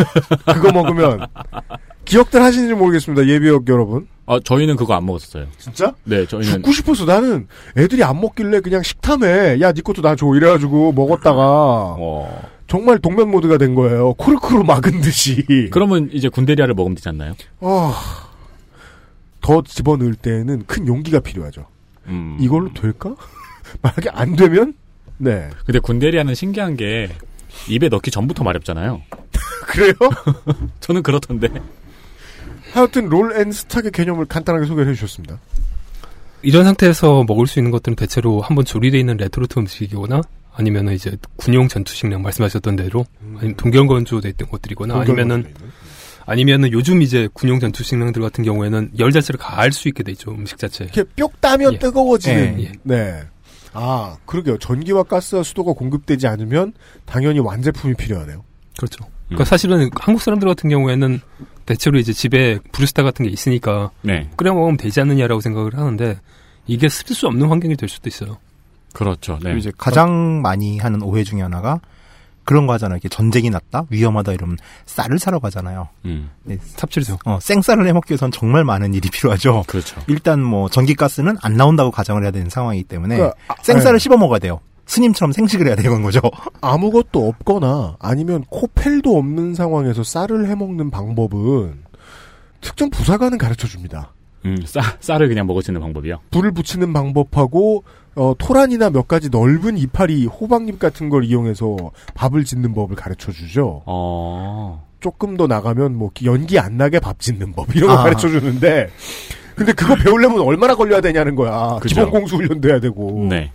그거 0.54 0.72
먹으면 0.72 1.26
기억들 2.04 2.42
하시는지 2.42 2.74
모르겠습니다. 2.74 3.26
예비역 3.26 3.68
여러분. 3.68 4.06
아, 4.26 4.40
저희는 4.42 4.76
그거 4.76 4.94
안 4.94 5.04
먹었어요. 5.06 5.46
진짜? 5.58 5.94
네, 6.04 6.26
저희는 6.26 6.50
죽고 6.54 6.72
싶어서 6.72 7.04
나는 7.04 7.46
애들이 7.76 8.02
안 8.02 8.20
먹길래 8.20 8.60
그냥 8.60 8.82
식탐에 8.82 9.60
야니 9.60 9.82
것도 9.82 10.00
나 10.02 10.16
줘 10.16 10.26
이래가지고 10.34 10.92
먹었다가 10.92 11.38
어. 11.98 12.42
정말 12.66 12.98
동면 12.98 13.30
모드가 13.30 13.58
된 13.58 13.74
거예요. 13.74 14.14
코르크로 14.14 14.64
막은 14.64 15.00
듯이. 15.02 15.44
그러면 15.70 16.08
이제 16.12 16.28
군대리아를 16.28 16.74
먹으면 16.74 16.94
되지 16.96 17.08
않나요? 17.10 17.34
어, 17.60 17.92
더 19.42 19.62
집어넣을 19.62 20.14
때는 20.14 20.64
큰 20.66 20.86
용기가 20.86 21.20
필요하죠. 21.20 21.66
음. 22.06 22.36
이걸로 22.40 22.72
될까? 22.72 23.14
만약에 23.82 24.08
안 24.12 24.36
되면 24.36 24.74
네 25.18 25.48
근데 25.66 25.78
군대리아는 25.78 26.34
신기한 26.34 26.76
게 26.76 27.10
입에 27.68 27.88
넣기 27.88 28.10
전부터 28.10 28.42
마렵잖아요. 28.44 29.02
그래요? 29.68 29.92
저는 30.80 31.02
그렇던데. 31.02 31.48
하여튼 32.74 33.08
roll 33.08 33.36
and 33.36 33.52
stock의 33.52 33.92
개념을 33.92 34.26
간단하게 34.26 34.66
소개를 34.66 34.90
해주셨습니다. 34.92 35.38
이런 36.42 36.64
상태에서 36.64 37.24
먹을 37.26 37.46
수 37.46 37.58
있는 37.58 37.70
것들은 37.70 37.96
대체로 37.96 38.40
한번 38.40 38.64
조리되어 38.64 38.98
있는 38.98 39.16
레토르트 39.16 39.58
음식이거나 39.58 40.20
아니면 40.52 40.88
이제 40.92 41.16
군용 41.36 41.68
전투식량 41.68 42.22
말씀하셨던 42.22 42.76
대로 42.76 43.06
아니면 43.38 43.56
동결 43.56 43.86
건조돼 43.86 44.28
있던 44.30 44.48
것들이거나 44.50 45.00
아니면은 45.00 45.54
아니면은 46.26 46.72
요즘 46.72 47.02
이제 47.02 47.28
군용 47.32 47.60
전투식량들 47.60 48.20
같은 48.20 48.44
경우에는 48.44 48.92
열 48.98 49.12
자체를 49.12 49.38
가할 49.38 49.72
수 49.72 49.88
있게 49.88 50.02
돼 50.02 50.12
있죠 50.12 50.32
음식 50.32 50.58
자체. 50.58 50.84
이렇게 50.84 51.04
뿅 51.16 51.28
따면 51.40 51.74
예. 51.74 51.78
뜨거워지는. 51.78 52.60
예, 52.60 52.64
예. 52.64 52.72
네. 52.82 53.22
아 53.72 54.16
그러게요. 54.26 54.58
전기와 54.58 55.02
가스와 55.04 55.42
수도가 55.42 55.72
공급되지 55.72 56.26
않으면 56.26 56.72
당연히 57.04 57.40
완제품이 57.40 57.94
필요하네요. 57.94 58.44
그렇죠. 58.76 59.04
그러니까 59.26 59.44
사실은 59.44 59.90
한국 59.94 60.22
사람들 60.22 60.46
같은 60.48 60.70
경우에는 60.70 61.20
대체로 61.66 61.98
이제 61.98 62.12
집에 62.12 62.58
브루스타 62.72 63.02
같은 63.02 63.24
게 63.24 63.30
있으니까 63.30 63.90
네. 64.02 64.28
끓여 64.36 64.54
먹으면 64.54 64.76
되지 64.76 65.00
않느냐라고 65.00 65.40
생각을 65.40 65.76
하는데 65.76 66.18
이게 66.66 66.88
쓸 66.88 67.14
수 67.14 67.26
없는 67.26 67.48
환경이 67.48 67.76
될 67.76 67.88
수도 67.88 68.08
있어요. 68.08 68.38
그렇죠. 68.92 69.34
네. 69.34 69.44
그리고 69.44 69.58
이제 69.58 69.72
가장 69.76 70.40
많이 70.42 70.78
하는 70.78 71.02
오해 71.02 71.24
중에 71.24 71.42
하나가 71.42 71.80
그런 72.44 72.66
거 72.66 72.74
하잖아요. 72.74 72.96
이렇게 72.96 73.08
전쟁이 73.08 73.50
났다, 73.50 73.84
위험하다 73.88 74.32
이러면 74.32 74.58
쌀을 74.84 75.18
사러 75.18 75.38
가잖아요. 75.38 75.88
음, 76.04 76.30
네, 76.42 76.58
삽질이죠. 76.60 77.18
어, 77.24 77.38
생쌀을 77.40 77.86
해먹기 77.88 78.12
위해선 78.12 78.30
정말 78.32 78.64
많은 78.64 78.92
일이 78.92 79.08
필요하죠. 79.08 79.64
그렇죠. 79.66 80.00
일단 80.06 80.42
뭐 80.42 80.68
전기가스는 80.68 81.38
안 81.40 81.56
나온다고 81.56 81.90
가정을 81.90 82.22
해야 82.22 82.30
되는 82.30 82.50
상황이기 82.50 82.84
때문에 82.84 83.16
그러니까, 83.16 83.36
아, 83.48 83.54
생쌀을 83.62 83.98
네. 83.98 84.02
씹어 84.02 84.18
먹어야 84.18 84.38
돼요. 84.38 84.60
스님처럼 84.86 85.32
생식을 85.32 85.66
해야 85.66 85.76
되는 85.76 86.02
거죠. 86.02 86.20
아무것도 86.60 87.28
없거나 87.28 87.96
아니면 87.98 88.44
코펠도 88.50 89.16
없는 89.16 89.54
상황에서 89.54 90.02
쌀을 90.02 90.48
해먹는 90.48 90.90
방법은 90.90 91.82
특정 92.60 92.90
부사관은 92.90 93.38
가르쳐 93.38 93.66
줍니다. 93.66 94.12
음, 94.46 94.56
쌀, 94.66 94.82
쌀을 95.00 95.28
그냥 95.28 95.46
먹을 95.46 95.62
수 95.62 95.70
있는 95.70 95.80
방법이요. 95.80 96.20
불을 96.30 96.52
붙이는 96.52 96.92
방법하고 96.92 97.84
어, 98.16 98.34
토란이나 98.38 98.90
몇 98.90 99.08
가지 99.08 99.28
넓은 99.28 99.76
이파리, 99.76 100.26
호박잎 100.26 100.78
같은 100.78 101.08
걸 101.08 101.24
이용해서 101.24 101.76
밥을 102.14 102.44
짓는 102.44 102.74
법을 102.74 102.94
가르쳐 102.94 103.32
주죠. 103.32 103.82
어, 103.86 104.86
조금 105.00 105.36
더 105.36 105.46
나가면 105.46 105.96
뭐 105.96 106.10
연기 106.24 106.58
안 106.58 106.76
나게 106.76 107.00
밥 107.00 107.20
짓는 107.20 107.52
법 107.52 107.74
이런 107.74 107.88
거 107.90 107.98
아. 107.98 108.04
가르쳐 108.04 108.28
주는데 108.28 108.88
근데 109.54 109.72
그거 109.72 109.94
배우려면 109.94 110.40
얼마나 110.40 110.74
걸려야 110.74 111.00
되냐는 111.00 111.34
거야. 111.34 111.78
그죠. 111.80 111.94
기본 111.94 112.10
공수 112.10 112.36
훈련도 112.36 112.68
해야 112.68 112.80
되고. 112.80 113.26
네. 113.28 113.50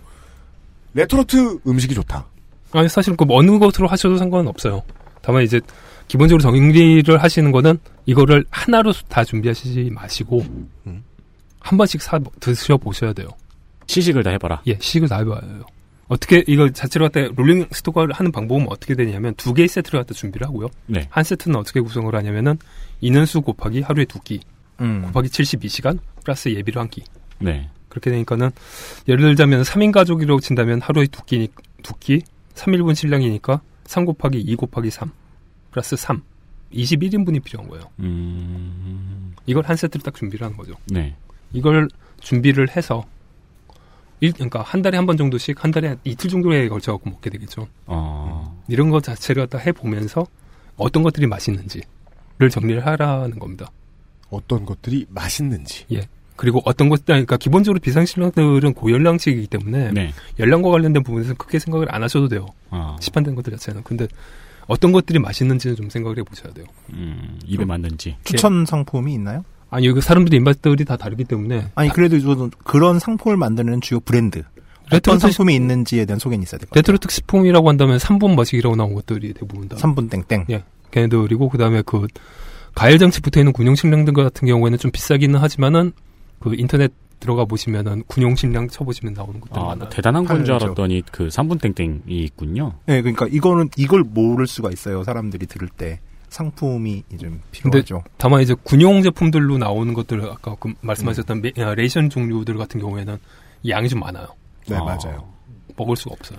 레토르트 0.94 1.58
음식이 1.66 1.94
좋다. 1.94 2.26
아니 2.72 2.88
사실 2.88 3.16
그 3.16 3.24
어느 3.28 3.58
것으로 3.58 3.88
하셔도 3.88 4.16
상관은 4.16 4.48
없어요. 4.48 4.82
다만 5.22 5.42
이제 5.42 5.60
기본적으로 6.08 6.42
정리를 6.42 7.22
하시는 7.22 7.52
거는 7.52 7.78
이거를 8.06 8.44
하나로 8.50 8.92
다 9.08 9.24
준비하시지 9.24 9.90
마시고 9.92 10.40
음. 10.86 11.04
한 11.60 11.78
번씩 11.78 12.02
사 12.02 12.18
드셔 12.40 12.76
보셔야 12.76 13.12
돼요. 13.12 13.28
시식을 13.86 14.22
다 14.22 14.30
해봐라. 14.30 14.62
예, 14.66 14.76
시식을 14.80 15.08
다 15.08 15.18
해봐야 15.18 15.40
해요. 15.42 15.64
어떻게 16.08 16.42
이거 16.48 16.68
자체로 16.70 17.08
갖다 17.08 17.20
rolling 17.36 17.66
stock을 17.70 18.12
하는 18.12 18.32
방법은 18.32 18.66
어떻게 18.68 18.96
되냐면 18.96 19.32
두 19.36 19.54
개의 19.54 19.68
세트를 19.68 20.00
갖다 20.00 20.12
준비를 20.12 20.46
하고요. 20.48 20.68
네. 20.86 21.06
한 21.08 21.22
세트는 21.22 21.54
어떻게 21.56 21.80
구성을 21.80 22.12
하냐면은 22.12 22.58
인원수 23.00 23.42
곱하기 23.42 23.82
하루에 23.82 24.04
두 24.06 24.20
끼, 24.20 24.40
음. 24.80 25.02
곱하기 25.02 25.28
72시간 25.28 25.98
플러스 26.24 26.48
예비로 26.48 26.80
한 26.80 26.88
끼. 26.88 27.04
네. 27.38 27.68
그렇게 27.90 28.10
되니까는 28.10 28.50
예를 29.08 29.22
들자면 29.24 29.62
3인 29.62 29.92
가족이라고 29.92 30.40
친다면 30.40 30.80
하루에 30.80 31.06
두 31.08 31.22
끼, 31.24 31.48
두 31.82 31.92
끼, 31.98 32.22
3일분 32.54 32.94
신랑이니까 32.94 33.60
3 33.84 34.06
곱하기 34.06 34.38
2 34.40 34.54
곱하기 34.56 34.88
3 34.90 35.10
플러스 35.70 35.96
3. 35.96 36.22
21인분이 36.72 37.42
필요한 37.42 37.68
거예요. 37.68 37.90
음, 37.98 39.34
이걸 39.46 39.64
한 39.64 39.74
세트를 39.76 40.02
딱 40.04 40.14
준비를 40.14 40.44
하는 40.44 40.56
거죠. 40.56 40.74
네. 40.86 41.16
이걸 41.52 41.88
준비를 42.20 42.68
해서 42.76 43.04
일, 44.20 44.32
그러니까 44.34 44.62
한 44.62 44.80
달에 44.82 44.96
한 44.96 45.06
번 45.06 45.16
정도씩 45.16 45.64
한 45.64 45.70
달에 45.72 45.88
한 45.88 45.98
이틀 46.04 46.30
정도에 46.30 46.68
걸쳐 46.68 46.92
갖고 46.92 47.10
먹게 47.10 47.28
되겠죠. 47.30 47.66
어, 47.86 48.62
이런 48.68 48.90
것 48.90 49.02
자체를 49.02 49.46
갖다 49.48 49.58
해 49.58 49.72
보면서 49.72 50.26
어떤 50.76 51.02
것들이 51.02 51.26
맛있는지를 51.26 52.50
정리를 52.52 52.86
하라는 52.86 53.38
겁니다. 53.40 53.70
어떤 54.30 54.64
것들이 54.64 55.06
맛있는지. 55.08 55.86
그리고 56.40 56.62
어떤 56.64 56.88
것들 56.88 57.04
그러니까 57.04 57.36
기본적으로 57.36 57.80
비상신랑들은 57.80 58.72
고열량치이기 58.72 59.46
때문에 59.48 59.90
네. 59.92 60.14
열량과 60.38 60.70
관련된 60.70 61.02
부분에서 61.02 61.34
크게 61.34 61.58
생각을 61.58 61.94
안 61.94 62.02
하셔도 62.02 62.28
돼요. 62.28 62.46
어, 62.70 62.96
시판된 62.98 63.34
것들 63.34 63.52
자체는. 63.52 63.82
근데 63.82 64.08
어떤 64.66 64.90
것들이 64.90 65.18
맛있는지는 65.18 65.76
좀 65.76 65.90
생각을 65.90 66.16
해 66.16 66.22
보셔야 66.22 66.50
돼요. 66.54 66.64
음, 66.94 67.38
입에 67.44 67.66
맞는지. 67.66 68.16
추천 68.24 68.64
상품이 68.64 69.12
있나요? 69.12 69.44
아니, 69.68 69.86
여기 69.86 70.00
사람들의 70.00 70.38
입맛들이 70.38 70.86
다 70.86 70.96
다르기 70.96 71.24
때문에. 71.24 71.72
아니 71.74 71.90
그래도 71.90 72.18
저는 72.18 72.50
그런 72.64 72.98
상품을 72.98 73.36
만드는 73.36 73.82
주요 73.82 74.00
브랜드 74.00 74.38
어떤 74.38 74.96
레토르트, 74.96 75.20
상품이 75.20 75.54
있는지에 75.54 76.06
대한 76.06 76.18
소개는 76.18 76.42
있어야 76.42 76.58
될 76.58 76.60
것 76.60 76.70
같아요. 76.70 76.80
레토르트 76.80 76.96
식품이라고 76.96 77.68
한다면 77.68 77.98
3분 77.98 78.34
머시기라고 78.34 78.76
나온 78.76 78.94
것들이 78.94 79.34
대부분 79.34 79.68
다. 79.68 79.76
3분 79.76 80.08
땡땡. 80.08 80.46
예. 80.48 80.64
걔네들이고, 80.90 81.50
그 81.50 81.58
다음에 81.58 81.82
그, 81.84 82.06
가열장치 82.76 83.20
붙어 83.20 83.40
있는 83.40 83.52
군용 83.52 83.74
식량들 83.74 84.14
같은 84.14 84.48
경우에는 84.48 84.78
좀 84.78 84.90
비싸기는 84.90 85.38
하지만은, 85.38 85.92
그 86.40 86.54
인터넷 86.56 86.92
들어가 87.20 87.44
보시면은 87.44 88.02
군용 88.06 88.34
식량 88.34 88.66
쳐보시면 88.66 89.12
나오는 89.14 89.40
것들이 89.40 89.60
아, 89.60 89.66
많아요. 89.66 89.88
대단한 89.90 90.24
건 90.24 90.44
줄. 90.44 90.54
알았더니 90.54 91.02
그 91.12 91.28
3분 91.28 91.60
땡땡이 91.60 92.00
있군요. 92.06 92.72
네, 92.86 93.02
그러니까 93.02 93.26
이거는 93.30 93.68
이걸 93.76 94.02
모를 94.02 94.46
수가 94.46 94.70
있어요. 94.70 95.04
사람들이 95.04 95.46
들을 95.46 95.68
때 95.68 96.00
상품이 96.30 97.04
좀 97.20 97.42
필요하죠. 97.50 98.04
다만 98.16 98.40
이제 98.40 98.54
군용 98.62 99.02
제품들로 99.02 99.58
나오는 99.58 99.92
것들 99.92 100.22
아까 100.30 100.54
그 100.58 100.72
말씀하셨던 100.80 101.42
메- 101.42 101.52
아, 101.58 101.74
레이션 101.74 102.08
종류들 102.08 102.56
같은 102.56 102.80
경우에는 102.80 103.18
양이 103.68 103.88
좀 103.88 104.00
많아요. 104.00 104.26
네, 104.68 104.76
어. 104.76 104.84
맞아요. 104.84 105.28
먹을 105.76 105.96
수가 105.96 106.14
없어요. 106.18 106.38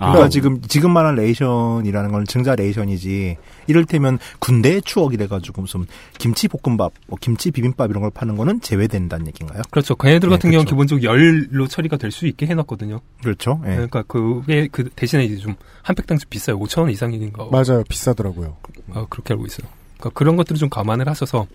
아, 0.00 0.10
그러니까 0.10 0.28
지금 0.28 0.60
지금 0.62 0.90
말한 0.92 1.14
레이션이라는 1.14 2.10
건 2.10 2.24
진짜 2.24 2.54
레이션이지. 2.56 3.36
이를테면 3.68 4.18
군대의 4.40 4.82
추억이래 4.82 5.26
가지고 5.28 5.62
무슨 5.62 5.86
김치 6.18 6.48
볶음밥, 6.48 6.92
뭐 7.06 7.18
김치 7.20 7.50
비빔밥 7.50 7.90
이런 7.90 8.02
걸 8.02 8.10
파는 8.10 8.36
거는 8.36 8.60
제외된다는 8.60 9.26
얘기인가요? 9.28 9.62
그렇죠. 9.70 9.94
걔네들 9.94 10.28
네, 10.28 10.34
같은 10.34 10.50
경우는 10.50 10.66
그렇죠. 10.66 10.74
기본적으로 10.74 11.04
열로 11.04 11.68
처리가 11.68 11.96
될 11.96 12.10
수 12.10 12.26
있게 12.26 12.46
해놨거든요. 12.46 13.00
그렇죠. 13.22 13.60
예. 13.66 13.70
그러니까 13.74 14.02
그게 14.02 14.68
그 14.70 14.88
대신에 14.94 15.24
이제 15.24 15.36
좀 15.36 15.54
한 15.82 15.94
팩당 15.94 16.16
좀 16.18 16.28
비싸요. 16.30 16.58
5천 16.58 16.80
원 16.80 16.90
이상인가. 16.90 17.44
맞아요. 17.52 17.84
비싸더라고요. 17.88 18.56
아, 18.94 19.06
그렇게 19.10 19.34
알고 19.34 19.44
있어요. 19.46 19.68
그러니까 19.98 20.18
그런 20.18 20.36
것들을 20.36 20.58
좀 20.58 20.70
감안을 20.70 21.08
하셔서 21.08 21.46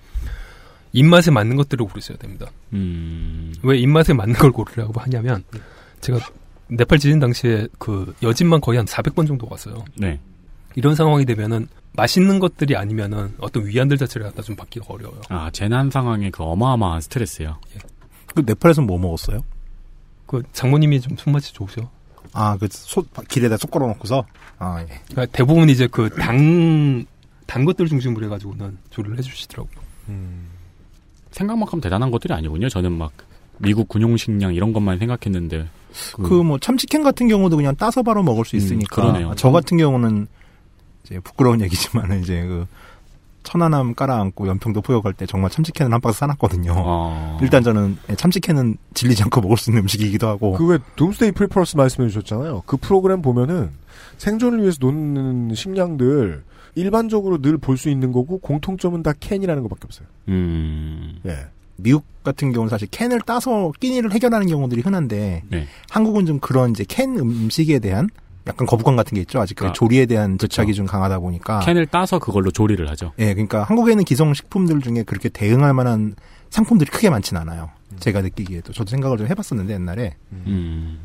입맛에 0.91 1.31
맞는 1.31 1.55
것들을 1.55 1.85
고르셔야 1.85 2.17
됩니다. 2.17 2.47
음, 2.73 3.53
왜 3.63 3.77
입맛에 3.77 4.13
맞는 4.13 4.35
걸 4.35 4.51
고르라고 4.51 4.99
하냐면 5.01 5.43
제가 6.01 6.19
네팔 6.69 6.99
지진 6.99 7.19
당시에 7.19 7.67
그 7.77 8.13
여진만 8.21 8.61
거의 8.61 8.77
한 8.77 8.85
400번 8.85 9.27
정도 9.27 9.47
갔어요. 9.47 9.83
네. 9.95 10.19
이런 10.75 10.95
상황이 10.95 11.25
되면은 11.25 11.67
맛있는 11.93 12.39
것들이 12.39 12.75
아니면은 12.75 13.33
어떤 13.39 13.65
위안들 13.65 13.97
자체를 13.97 14.27
갖다 14.27 14.41
좀 14.43 14.55
받기가 14.55 14.85
어려워요. 14.87 15.21
아, 15.29 15.49
재난 15.51 15.89
상황에 15.89 16.29
그 16.29 16.43
어마어마한 16.43 17.01
스트레스요. 17.01 17.57
그 18.35 18.43
네팔에서는 18.45 18.85
뭐 18.85 18.99
먹었어요? 18.99 19.43
그 20.27 20.43
장모님이 20.53 21.01
좀 21.01 21.17
손맛이 21.17 21.53
좋으셔. 21.53 21.89
아, 22.33 22.55
그 22.57 22.67
소, 22.69 23.03
길에다 23.27 23.57
쏙 23.57 23.71
걸어놓고서. 23.71 24.23
아, 24.59 24.81
예. 24.81 24.85
그러니까 25.09 25.25
대부분 25.35 25.69
이제 25.69 25.87
그 25.87 26.09
당, 26.09 27.03
단 27.47 27.65
것들 27.65 27.87
중심으로 27.87 28.25
해가지고는 28.27 28.77
조리를 28.91 29.17
해주시더라고요. 29.17 29.83
생각만큼 31.31 31.81
대단한 31.81 32.11
것들이 32.11 32.33
아니군요. 32.33 32.69
저는 32.69 32.91
막 32.91 33.11
미국 33.57 33.87
군용 33.87 34.15
식량 34.17 34.53
이런 34.53 34.71
것만 34.71 34.99
생각했는데. 34.99 35.67
그 36.21 36.43
뭐 36.43 36.57
참치캔 36.59 37.03
같은 37.03 37.27
경우도 37.27 37.55
그냥 37.57 37.75
따서 37.75 38.03
바로 38.03 38.23
먹을 38.23 38.45
수 38.45 38.55
있으니까. 38.55 39.01
음, 39.01 39.07
그러네요. 39.07 39.33
저 39.35 39.51
같은 39.51 39.77
경우는 39.77 40.27
이제 41.05 41.19
부끄러운 41.19 41.61
얘기지만 41.61 42.21
이제 42.21 42.43
그 42.43 42.65
천안함 43.43 43.95
가라앉고 43.95 44.47
연평도 44.47 44.81
포격할 44.81 45.13
때 45.13 45.25
정말 45.25 45.49
참치캔을 45.49 45.91
한 45.93 46.01
박스 46.01 46.19
사놨거든요. 46.19 46.73
어, 46.75 47.37
일단 47.41 47.63
저는 47.63 47.97
참치캔은 48.15 48.77
질리지 48.93 49.23
않고 49.23 49.41
먹을 49.41 49.57
수 49.57 49.71
있는 49.71 49.83
음식이기도 49.83 50.27
하고. 50.27 50.53
그 50.53 50.65
왜 50.67 50.77
Doomsday 50.95 51.31
Preppers 51.31 51.75
말씀해 51.77 52.09
주셨잖아요. 52.09 52.63
그 52.65 52.77
프로그램 52.77 53.21
보면은 53.21 53.71
생존을 54.17 54.59
위해서 54.61 54.77
놓는 54.81 55.55
식량들 55.55 56.43
일반적으로 56.75 57.41
늘 57.41 57.57
볼 57.57 57.77
수 57.77 57.89
있는 57.89 58.11
거고 58.11 58.37
공통점은 58.39 59.01
다 59.03 59.13
캔이라는 59.19 59.63
것밖에 59.63 59.81
없어요. 59.85 60.07
음, 60.27 61.17
예. 61.25 61.47
미국 61.81 62.03
같은 62.23 62.51
경우는 62.51 62.69
사실 62.69 62.87
캔을 62.89 63.21
따서 63.25 63.71
끼니를 63.79 64.11
해결하는 64.13 64.47
경우들이 64.47 64.81
흔한데 64.81 65.43
네. 65.49 65.67
한국은 65.89 66.25
좀 66.25 66.39
그런 66.39 66.71
이제 66.71 66.83
캔 66.87 67.17
음식에 67.17 67.79
대한 67.79 68.09
약간 68.47 68.65
거부감 68.65 68.95
같은 68.95 69.15
게 69.15 69.21
있죠. 69.21 69.39
아직 69.39 69.55
그 69.55 69.67
아, 69.67 69.71
조리에 69.73 70.05
대한 70.05 70.37
집착이 70.37 70.67
그쵸. 70.67 70.77
좀 70.77 70.85
강하다 70.85 71.19
보니까. 71.19 71.59
캔을 71.59 71.85
따서 71.87 72.17
그걸로 72.19 72.49
조리를 72.51 72.89
하죠. 72.89 73.11
예, 73.19 73.33
그러니까 73.33 73.63
한국에는 73.63 74.03
기성 74.03 74.33
식품들 74.33 74.81
중에 74.81 75.03
그렇게 75.03 75.29
대응할 75.29 75.73
만한 75.73 76.15
상품들이 76.49 76.89
크게 76.89 77.09
많진 77.09 77.37
않아요. 77.37 77.69
제가 77.99 78.21
느끼기에도 78.21 78.73
저도 78.73 78.89
생각을 78.89 79.17
좀 79.17 79.27
해봤었는데 79.27 79.73
옛날에 79.73 80.15
음, 80.31 80.99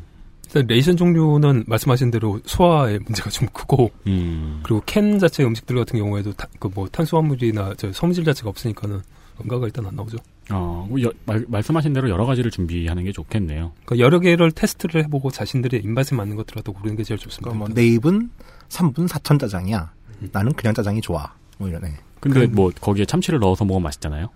일단 0.45 0.65
레이션 0.67 0.97
종류는 0.97 1.65
말씀하신 1.67 2.09
대로 2.11 2.39
소화의 2.45 2.99
문제가 3.05 3.29
좀 3.29 3.47
크고 3.51 3.91
음, 4.07 4.61
그리고 4.63 4.81
캔 4.85 5.19
자체 5.19 5.43
음식들 5.43 5.75
같은 5.75 5.99
경우에도 5.99 6.31
그 6.59 6.69
뭐 6.73 6.87
탄수화물이나 6.87 7.73
저 7.77 7.91
섬유질 7.91 8.23
자체가 8.23 8.49
없으니까는 8.49 9.01
응가가 9.43 9.65
일단 9.65 9.85
안 9.85 9.95
나오죠. 9.95 10.17
어, 10.51 10.87
여- 11.01 11.11
말, 11.25 11.43
말씀하신 11.47 11.93
대로 11.93 12.09
여러 12.09 12.25
가지를 12.25 12.51
준비하는 12.51 13.03
게 13.03 13.11
좋겠네요. 13.11 13.71
그러니까 13.85 14.05
여러 14.05 14.19
개를 14.19 14.51
테스트를 14.51 15.03
해보고 15.05 15.31
자신들의 15.31 15.81
입맛에 15.83 16.15
맞는 16.15 16.35
것들을 16.35 16.61
또 16.63 16.71
고르는 16.73 16.95
게 16.97 17.03
제일 17.03 17.17
좋습니다. 17.19 17.49
그러니까 17.51 17.67
뭐내 17.67 17.83
입은 17.85 18.29
3분 18.69 19.07
4천 19.07 19.39
짜장이야. 19.39 19.91
나는 20.31 20.53
그냥 20.53 20.73
짜장이 20.73 21.01
좋아. 21.01 21.33
뭐 21.57 21.67
이러네. 21.67 21.93
근데 22.19 22.45
뭐 22.47 22.71
거기에 22.79 23.05
참치를 23.05 23.39
넣어서 23.39 23.65
먹으면 23.65 23.83
맛있잖아요. 23.83 24.29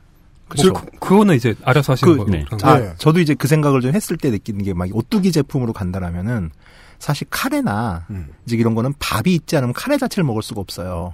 그, 0.47 0.57
그거는 0.99 1.35
이제 1.35 1.53
알아서 1.63 1.93
하시는 1.93 2.13
그- 2.13 2.17
거고. 2.19 2.31
네. 2.31 2.43
아, 2.51 2.57
거. 2.57 2.79
네. 2.79 2.93
저도 2.97 3.19
이제 3.19 3.35
그 3.35 3.47
생각을 3.47 3.81
좀 3.81 3.93
했을 3.93 4.17
때 4.17 4.31
느끼는 4.31 4.63
게 4.63 4.73
막 4.73 4.87
오뚜기 4.91 5.31
제품으로 5.31 5.73
간다라면은 5.73 6.49
사실 6.97 7.27
카레나 7.29 8.07
음. 8.09 8.29
이제 8.45 8.55
이런 8.57 8.73
거는 8.73 8.93
밥이 8.99 9.33
있지 9.35 9.55
않으면 9.57 9.73
카레 9.73 9.97
자체를 9.97 10.23
먹을 10.25 10.41
수가 10.41 10.59
없어요. 10.59 11.13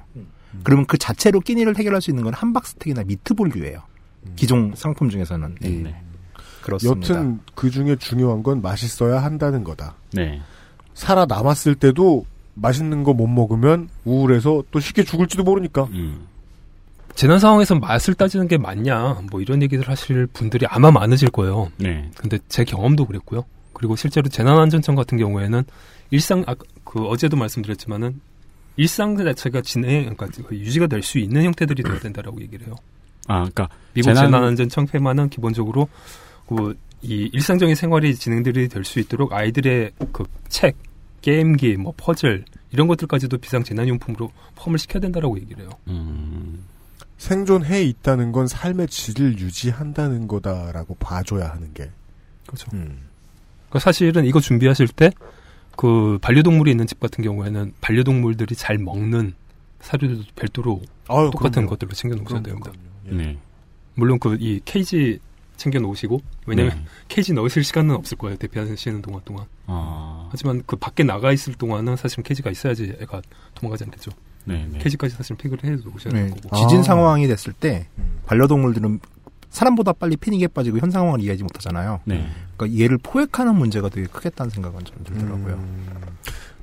그러면 0.63 0.86
그 0.86 0.97
자체로 0.97 1.41
끼니를 1.41 1.77
해결할 1.77 2.01
수 2.01 2.12
있는 2.12 2.23
건 2.23 2.34
함박스텍이나 2.34 3.03
미트볼류예요. 3.03 3.81
기존 4.35 4.73
상품 4.75 5.09
중에서는 5.09 5.55
네. 5.61 5.69
네. 5.69 6.01
그렇습니다. 6.61 7.13
여튼 7.13 7.39
그 7.53 7.69
중에 7.69 7.95
중요한 7.97 8.41
건 8.43 8.61
맛있어야 8.61 9.23
한다는 9.23 9.63
거다. 9.63 9.95
네. 10.13 10.41
살아 10.93 11.25
남았을 11.25 11.75
때도 11.75 12.25
맛있는 12.55 13.03
거 13.03 13.13
못 13.13 13.27
먹으면 13.27 13.89
우울해서 14.05 14.63
또 14.71 14.79
쉽게 14.79 15.03
죽을지도 15.03 15.43
모르니까. 15.43 15.83
음. 15.91 16.25
재난 17.13 17.39
상황에서 17.39 17.75
맛을 17.75 18.13
따지는 18.13 18.47
게 18.49 18.57
맞냐, 18.57 19.21
뭐 19.31 19.39
이런 19.41 19.61
얘기들 19.61 19.88
하실 19.88 20.25
분들이 20.27 20.65
아마 20.67 20.91
많으실 20.91 21.29
거예요. 21.29 21.71
네. 21.77 22.09
근데 22.17 22.38
제 22.49 22.63
경험도 22.65 23.05
그랬고요. 23.05 23.45
그리고 23.73 23.95
실제로 23.95 24.27
재난안전청 24.27 24.95
같은 24.95 25.17
경우에는 25.17 25.63
일상, 26.11 26.43
아, 26.47 26.55
그 26.83 27.05
어제도 27.07 27.38
말씀드렸지만은 27.38 28.19
일상 28.77 29.15
자체가 29.17 29.61
진행, 29.61 30.13
그러니까 30.13 30.27
그 30.47 30.55
유지가 30.57 30.88
될 30.88 31.01
수 31.03 31.17
있는 31.19 31.43
형태들이 31.43 31.83
돼야 31.83 31.99
된다라고 31.99 32.41
얘기를 32.41 32.67
해요. 32.67 32.75
아, 33.27 33.39
그러니까 33.39 33.69
미국 33.93 34.07
재난- 34.13 34.25
재난안전청 34.25 34.85
페마는 34.88 35.29
기본적으로 35.29 35.88
그 36.47 36.73
이 37.01 37.29
일상적인 37.33 37.75
생활이 37.75 38.15
진행들이 38.15 38.67
될 38.67 38.83
수 38.83 38.99
있도록 38.99 39.31
아이들의 39.31 39.91
그 40.11 40.23
책, 40.49 40.75
게임기, 41.21 41.77
뭐 41.77 41.93
퍼즐 41.95 42.45
이런 42.71 42.88
것들까지도 42.88 43.38
비상 43.38 43.63
재난용품으로 43.63 44.31
포함을 44.55 44.79
시켜야 44.79 45.01
된다라고 45.01 45.38
얘기를 45.39 45.61
해요. 45.61 45.69
음. 45.88 46.63
생존해 47.19 47.83
있다는 47.83 48.31
건 48.31 48.47
삶의 48.47 48.88
질을 48.88 49.38
유지한다는 49.39 50.27
거다라고 50.27 50.95
봐줘야 50.95 51.49
하는 51.51 51.71
게. 51.75 51.91
그렇죠. 52.47 52.67
음. 52.73 53.01
그러니까 53.69 53.79
사실은 53.79 54.25
이거 54.25 54.39
준비하실 54.39 54.88
때 54.88 55.11
그 55.77 56.17
반려동물이 56.21 56.71
있는 56.71 56.88
집 56.88 56.99
같은 57.01 57.23
경우에는 57.23 57.73
반려동물들이 57.81 58.55
잘 58.55 58.77
먹는 58.79 59.33
사료들도 59.81 60.23
별도로 60.35 60.81
아유, 61.07 61.29
똑같은 61.31 61.51
그럼요. 61.51 61.69
것들로 61.71 61.91
챙겨 61.91 62.15
놓으셔야 62.15 62.41
그럼, 62.41 62.43
됩니다. 62.43 62.71
그럼요. 62.71 62.94
예. 63.10 63.15
네. 63.15 63.38
물론 63.96 64.20
그 64.20 64.36
이 64.39 64.60
케이지 64.65 65.20
챙겨 65.58 65.80
놓으시고 65.80 66.22
왜냐면 66.48 66.72
네. 66.76 66.86
케이지 67.08 67.34
넣으실 67.34 67.63
시간은 67.63 67.96
없을 67.96 68.18
거예요. 68.18 68.36
대피하시는 68.38 69.02
동안 69.02 69.22
동안. 69.26 69.46
아. 69.68 70.28
하지만 70.32 70.62
그 70.65 70.76
밖에 70.76 71.04
나가 71.04 71.32
있을 71.32 71.54
동안은 71.54 71.96
사실은 71.96 72.24
케이지가 72.24 72.52
있어야지 72.52 72.96
애가 73.02 73.22
도망가지 73.54 73.86
않겠죠. 73.86 74.12
네, 74.44 74.68
네. 74.70 74.78
케이지까지 74.80 75.15
사실 75.15 75.36
픽을 75.38 75.63
해 75.63 75.72
놓으셔야 75.72 76.13
네. 76.13 76.26
되는 76.26 76.32
거고. 76.36 76.56
지진 76.56 76.80
아. 76.80 76.84
상황이 76.84 77.28
됐을 77.28 77.54
때 77.54 77.88
음. 77.98 78.20
반려동물들은 78.26 79.00
사람보다 79.50 79.94
빨리 79.94 80.18
패닉에 80.18 80.48
빠지고 80.48 80.80
현 80.80 80.91
상황을 80.91 81.22
이해하지 81.22 81.44
못하잖아요. 81.44 82.02
네. 82.04 82.28
그러니까 82.58 82.78
얘를 82.84 82.98
포획하는 82.98 83.56
문제가 83.56 83.88
되게 83.88 84.06
크겠다는 84.08 84.50
생각은 84.50 84.84
좀 84.84 84.98
들더라고요. 85.06 85.54
음. 85.56 85.88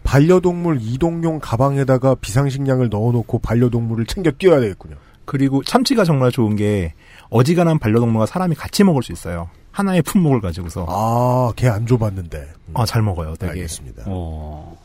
반려동물 0.04 0.78
이동용 0.82 1.38
가방에다가 1.40 2.14
비상식량을 2.16 2.90
넣어놓고 2.90 3.38
반려동물을 3.38 4.04
챙겨 4.06 4.30
뛰어야 4.32 4.60
되겠군요. 4.60 4.96
그리고 5.32 5.62
참치가 5.64 6.04
정말 6.04 6.30
좋은 6.30 6.56
게 6.56 6.92
어지간한 7.30 7.78
반려동물과 7.78 8.26
사람이 8.26 8.54
같이 8.54 8.84
먹을 8.84 9.02
수 9.02 9.12
있어요. 9.12 9.48
하나의 9.70 10.02
품목을 10.02 10.42
가지고서 10.42 10.84
아, 10.86 11.54
걔 11.56 11.68
안 11.70 11.86
줘봤는데. 11.86 12.36
음. 12.68 12.74
아, 12.76 12.84
잘 12.84 13.00
먹어요. 13.00 13.34
되게 13.38 13.52
알겠습니다. 13.52 14.02
어. 14.08 14.76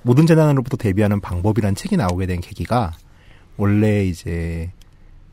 모든 0.00 0.26
재난으로부터 0.26 0.78
대비하는 0.78 1.20
방법이란 1.20 1.74
책이 1.74 1.98
나오게 1.98 2.24
된 2.24 2.40
계기가 2.40 2.92
원래 3.58 4.06
이제 4.06 4.72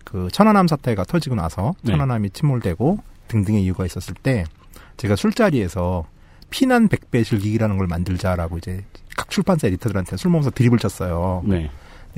그 0.04 0.28
천안함 0.34 0.68
사태가 0.68 1.06
터지고 1.06 1.36
나서 1.36 1.74
네. 1.84 1.94
천안함이 1.94 2.32
침몰되고 2.32 2.98
등등의 3.30 3.64
이유가 3.64 3.86
있었을 3.86 4.14
때 4.14 4.44
제가 4.98 5.16
술자리에서 5.16 6.04
피난 6.50 6.90
백배 6.90 7.24
실기기라는 7.24 7.78
걸 7.78 7.88
만들자라고 7.88 8.58
이제 8.58 8.84
각 9.16 9.30
출판사 9.30 9.68
에디터들한테 9.68 10.18
술 10.18 10.32
먹으면서 10.32 10.52
드립을 10.52 10.80
쳤어요. 10.80 11.44
네. 11.46 11.72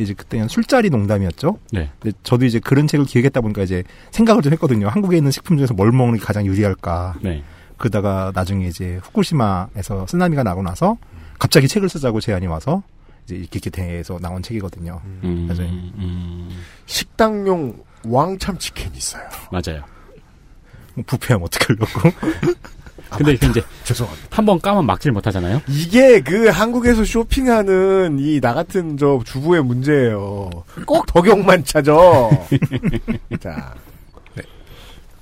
이제 0.03 0.13
그때는 0.13 0.47
술자리 0.47 0.89
농담이었죠. 0.89 1.57
네. 1.71 1.89
근데 1.99 2.17
저도 2.23 2.45
이제 2.45 2.59
그런 2.59 2.87
책을 2.87 3.05
기획했다 3.05 3.41
보니까 3.41 3.63
이제 3.63 3.83
생각을 4.11 4.41
좀 4.41 4.53
했거든요. 4.53 4.87
한국에 4.87 5.17
있는 5.17 5.31
식품 5.31 5.57
중에서 5.57 5.73
뭘 5.73 5.91
먹는 5.91 6.19
게 6.19 6.23
가장 6.23 6.45
유리할까. 6.45 7.15
네. 7.21 7.43
그러다가 7.77 8.31
나중에 8.33 8.67
이제 8.67 8.99
후쿠시마에서 9.03 10.05
쓰나미가 10.07 10.43
나고 10.43 10.61
나서 10.61 10.97
갑자기 11.39 11.67
책을 11.67 11.89
쓰자고 11.89 12.19
제안이 12.19 12.47
와서 12.47 12.83
이제 13.25 13.35
이렇게 13.35 13.69
돼서 13.69 14.19
나온 14.21 14.41
책이거든요. 14.41 15.01
음. 15.23 15.47
맞아요. 15.47 15.69
음. 15.69 16.49
식당용 16.85 17.83
왕참치캔 18.05 18.95
있어요. 18.95 19.23
맞아요. 19.51 19.83
뭐 20.95 21.03
부패하면 21.05 21.45
어떡하려고. 21.45 22.09
근데 23.17 23.33
이게 23.33 23.47
이제 23.47 23.61
죄송합니다. 23.83 24.27
한 24.31 24.45
번 24.45 24.59
까면 24.59 24.85
막질 24.85 25.11
못 25.11 25.25
하잖아요. 25.27 25.61
이게 25.67 26.19
그 26.21 26.47
한국에서 26.49 27.03
쇼핑하는 27.03 28.17
이 28.19 28.39
나 28.39 28.53
같은 28.53 28.97
저 28.97 29.19
주부의 29.25 29.63
문제예요. 29.63 30.49
꼭 30.85 31.05
덕용만 31.07 31.63
찾아. 31.65 31.91
자, 33.39 33.73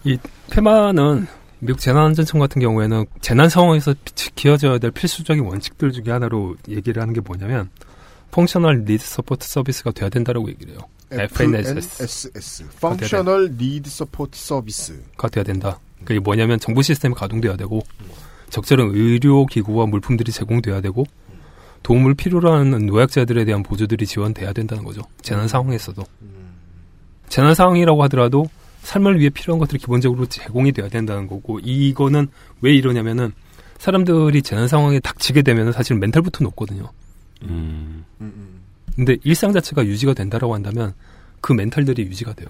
이 0.03 0.17
FEMA는 0.49 1.27
미국 1.59 1.79
재난안전청 1.79 2.39
같은 2.39 2.61
경우에는 2.61 3.05
재난 3.21 3.49
상황에서 3.49 3.93
지켜져야 4.15 4.77
될 4.77 4.91
필수적인 4.91 5.43
원칙들 5.43 5.91
중에 5.91 6.11
하나로 6.13 6.55
얘기를 6.69 7.01
하는 7.01 7.13
게 7.13 7.21
뭐냐면 7.21 7.69
Functional 8.31 8.85
Need 8.85 9.03
Support 9.05 9.47
Service가 9.47 9.91
돼야 9.91 10.09
된다라고 10.09 10.49
얘기를 10.49 10.73
해요. 10.73 10.81
FNSS. 11.09 12.03
FNSS. 12.03 12.63
Functional 12.75 13.45
Need 13.45 13.87
Support 13.87 14.31
Service. 14.37 14.93
가 15.17 15.27
돼야 15.29 15.43
된다. 15.43 15.79
그게 16.03 16.19
뭐냐면 16.19 16.59
정보 16.59 16.81
시스템이 16.81 17.15
가동돼야 17.15 17.57
되고 17.57 17.81
적절한 18.49 18.91
의료 18.93 19.45
기구와 19.45 19.85
물품들이 19.87 20.31
제공돼야 20.31 20.81
되고 20.81 21.05
도움을 21.83 22.15
필요로 22.15 22.51
하는 22.51 22.85
노약자들에 22.85 23.45
대한 23.45 23.63
보조들이 23.63 24.05
지원돼야 24.05 24.53
된다는 24.53 24.83
거죠. 24.83 25.01
재난 25.21 25.47
상황에서도. 25.47 26.03
재난 27.29 27.55
상황이라고 27.55 28.03
하더라도 28.03 28.49
삶을 28.81 29.19
위해 29.19 29.29
필요한 29.29 29.59
것들이 29.59 29.79
기본적으로 29.79 30.25
제공이 30.27 30.71
돼야 30.71 30.87
된다는 30.87 31.27
거고 31.27 31.59
이거는 31.59 32.27
왜 32.61 32.73
이러냐면은 32.73 33.33
사람들이 33.77 34.41
재난 34.41 34.67
상황에 34.67 34.99
닥치게 34.99 35.41
되면은 35.41 35.71
사실 35.71 35.97
멘탈부터 35.97 36.43
높거든요. 36.45 36.89
음. 37.43 38.05
근데 38.95 39.17
일상 39.23 39.53
자체가 39.53 39.85
유지가 39.85 40.13
된다라고 40.13 40.55
한다면 40.55 40.93
그 41.41 41.53
멘탈들이 41.53 42.03
유지가 42.03 42.33
돼요. 42.33 42.47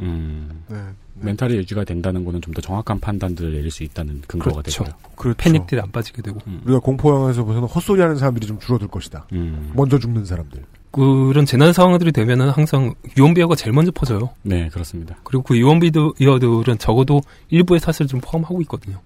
음. 0.00 0.64
네. 0.68 0.76
멘탈이 1.20 1.54
유지가 1.56 1.84
된다는 1.84 2.24
거는 2.24 2.40
좀 2.40 2.54
더 2.54 2.60
정확한 2.60 3.00
판단들을 3.00 3.52
내릴 3.52 3.70
수 3.70 3.82
있다는 3.82 4.22
근거가 4.26 4.62
그렇죠. 4.62 4.84
되고요. 4.84 4.96
그렇죠. 5.16 5.36
패닉들이 5.38 5.80
안 5.80 5.90
빠지게 5.90 6.22
되고 6.22 6.38
음. 6.46 6.60
우리가 6.64 6.80
공포 6.80 7.12
영화에서 7.14 7.44
보서는 7.44 7.68
헛소리 7.68 8.00
하는 8.00 8.16
사람들이 8.16 8.46
좀 8.46 8.58
줄어들 8.58 8.88
것이다. 8.88 9.26
음. 9.32 9.72
먼저 9.74 9.98
죽는 9.98 10.24
사람들. 10.24 10.64
그런 10.90 11.44
재난 11.44 11.72
상황들이 11.72 12.12
되면은 12.12 12.48
항상 12.50 12.94
유언비어가 13.16 13.54
제일 13.54 13.72
먼저 13.74 13.90
퍼져요. 13.92 14.30
네, 14.42 14.68
그렇습니다. 14.70 15.16
그리고 15.22 15.42
그 15.44 15.56
유언비어들은 15.58 16.78
적어도 16.78 17.20
일부의 17.50 17.80
탓을 17.80 18.08
좀 18.08 18.20
포함하고 18.20 18.60
있거든요. 18.62 18.98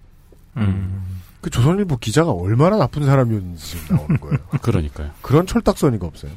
그 1.40 1.50
조선일보 1.50 1.96
기자가 1.96 2.30
얼마나 2.30 2.76
나쁜 2.76 3.04
사람이었는지 3.04 3.76
나오는 3.90 4.16
거예요. 4.20 4.38
그러니까요. 4.62 5.10
그런 5.22 5.44
철딱서니가 5.44 6.06
없어요. 6.06 6.30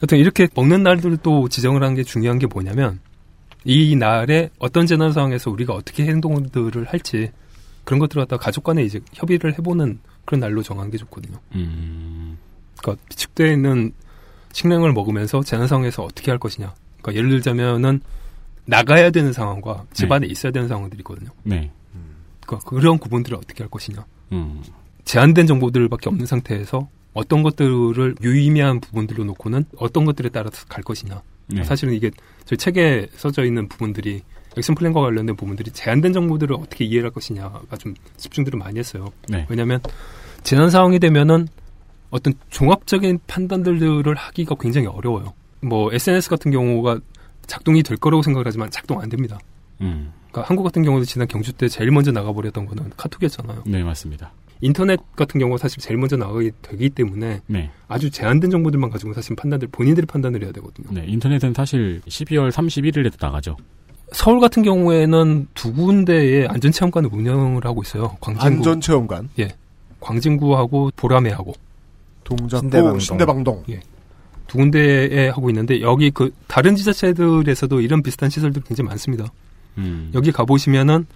하여튼 0.00 0.18
이렇게 0.18 0.48
먹는 0.54 0.82
날들을 0.82 1.18
또 1.18 1.48
지정을 1.48 1.82
하는 1.82 1.94
게 1.94 2.02
중요한 2.02 2.38
게 2.38 2.46
뭐냐면 2.46 3.00
이 3.66 3.96
날에 3.96 4.48
어떤 4.58 4.86
재난 4.86 5.12
상황에서 5.12 5.50
우리가 5.50 5.74
어떻게 5.74 6.06
행동들을 6.06 6.84
할지 6.84 7.32
그런 7.84 7.98
것들을 7.98 8.22
갖다 8.22 8.36
가족 8.36 8.64
간에 8.64 8.84
이제 8.84 9.00
협의를 9.12 9.52
해보는 9.58 9.98
그런 10.24 10.40
날로 10.40 10.62
정하는 10.62 10.90
게 10.90 10.96
좋거든요. 10.98 11.38
음. 11.54 12.38
그러니까 12.78 13.04
비축되어 13.08 13.52
있는 13.52 13.92
식량을 14.52 14.92
먹으면서 14.92 15.42
재난 15.42 15.66
상황에서 15.66 16.04
어떻게 16.04 16.30
할 16.30 16.38
것이냐. 16.38 16.74
그러니까 17.00 17.14
예를 17.18 17.30
들자면은 17.30 18.00
나가야 18.64 19.10
되는 19.10 19.32
상황과 19.32 19.84
집 19.92 20.08
네. 20.08 20.14
안에 20.14 20.26
있어야 20.26 20.52
되는 20.52 20.68
상황들이 20.68 21.00
있거든요. 21.00 21.30
네. 21.42 21.70
그러니까 22.40 22.68
그런 22.68 22.98
구분들을 22.98 23.36
어떻게 23.36 23.62
할 23.62 23.70
것이냐. 23.70 24.04
음. 24.32 24.62
제한된 25.04 25.46
정보들밖에 25.46 26.08
없는 26.08 26.26
상태에서 26.26 26.88
어떤 27.14 27.42
것들을 27.42 28.16
유의미한 28.22 28.80
부분들로 28.80 29.24
놓고는 29.24 29.64
어떤 29.78 30.04
것들에 30.04 30.28
따라서 30.28 30.66
갈 30.66 30.82
것이냐. 30.82 31.22
네. 31.48 31.64
사실은 31.64 31.94
이게 31.94 32.10
저희 32.46 32.56
책에 32.56 33.08
써져 33.16 33.44
있는 33.44 33.68
부분들이 33.68 34.22
액션 34.56 34.74
플랜과 34.74 35.00
관련된 35.02 35.36
부분들이 35.36 35.70
제한된 35.70 36.12
정보들을 36.14 36.56
어떻게 36.56 36.84
이해할 36.86 37.10
것이냐가 37.10 37.76
좀 37.76 37.94
집중들을 38.16 38.58
많이 38.58 38.78
했어요. 38.78 39.12
네. 39.28 39.46
왜냐하면 39.50 39.80
재난 40.42 40.70
상황이 40.70 40.98
되면은 40.98 41.48
어떤 42.10 42.32
종합적인 42.48 43.18
판단들을 43.26 44.14
하기가 44.14 44.54
굉장히 44.58 44.86
어려워요. 44.86 45.34
뭐 45.60 45.92
SNS 45.92 46.30
같은 46.30 46.50
경우가 46.50 47.00
작동이 47.46 47.82
될 47.82 47.96
거라고 47.96 48.22
생각을 48.22 48.46
하지만 48.46 48.70
작동 48.70 49.00
안 49.00 49.08
됩니다. 49.08 49.38
음. 49.80 50.12
그러니까 50.30 50.48
한국 50.48 50.62
같은 50.62 50.82
경우도 50.82 51.04
지난 51.04 51.28
경주 51.28 51.52
때 51.52 51.68
제일 51.68 51.90
먼저 51.90 52.12
나가버렸던 52.12 52.66
거는 52.66 52.92
카톡이었잖아요. 52.96 53.64
네, 53.66 53.82
맞습니다. 53.82 54.32
인터넷 54.60 54.98
같은 55.14 55.38
경우가 55.38 55.58
사실 55.58 55.78
제일 55.80 55.98
먼저 55.98 56.16
나가게 56.16 56.50
되기 56.62 56.88
때문에 56.90 57.40
네. 57.46 57.70
아주 57.88 58.10
제한된 58.10 58.50
정보들만 58.50 58.90
가지고 58.90 59.12
사실 59.12 59.36
판단들 59.36 59.68
본인들이 59.68 60.06
판단을 60.06 60.42
해야 60.42 60.52
되거든요. 60.52 60.88
네, 60.90 61.04
인터넷은 61.06 61.54
사실 61.54 62.00
12월 62.06 62.50
31일에도 62.50 63.14
나가죠. 63.20 63.56
서울 64.12 64.40
같은 64.40 64.62
경우에는 64.62 65.48
두 65.54 65.72
군데의 65.72 66.46
안전체험관을 66.48 67.10
운영을 67.12 67.64
하고 67.64 67.82
있어요. 67.82 68.16
광진구, 68.20 68.46
안전체험관, 68.46 69.28
광진구하고 70.00 70.92
보라매하고 70.96 71.54
동작구, 72.24 72.60
신대방동. 72.60 72.98
신대방동. 72.98 73.64
두 74.46 74.58
군데에 74.58 75.28
하고 75.28 75.50
있는데 75.50 75.80
여기 75.80 76.10
그 76.10 76.30
다른 76.46 76.76
지자체들에서도 76.76 77.80
이런 77.80 78.02
비슷한 78.02 78.30
시설들이 78.30 78.64
굉장히 78.64 78.88
많습니다. 78.88 79.26
음. 79.78 80.10
여기 80.14 80.32
가보시면은 80.32 81.06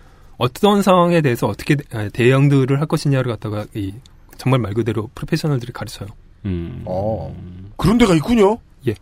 어떤 0.41 0.81
상황에 0.81 1.21
대해서 1.21 1.47
어떻게 1.47 1.77
대- 1.77 1.85
아, 1.93 2.09
대응들을 2.09 2.81
할 2.81 2.87
것이냐를 2.87 3.31
갖다가 3.31 3.67
이 3.75 3.93
정말 4.39 4.59
말 4.59 4.73
그대로 4.73 5.11
프로페셔널들이 5.15 5.71
가르쳐요. 5.73 6.09
음. 6.47 6.83
어. 6.87 7.37
그런 7.77 7.99
데가 7.99 8.15
있군요. 8.15 8.57
예. 8.89 8.95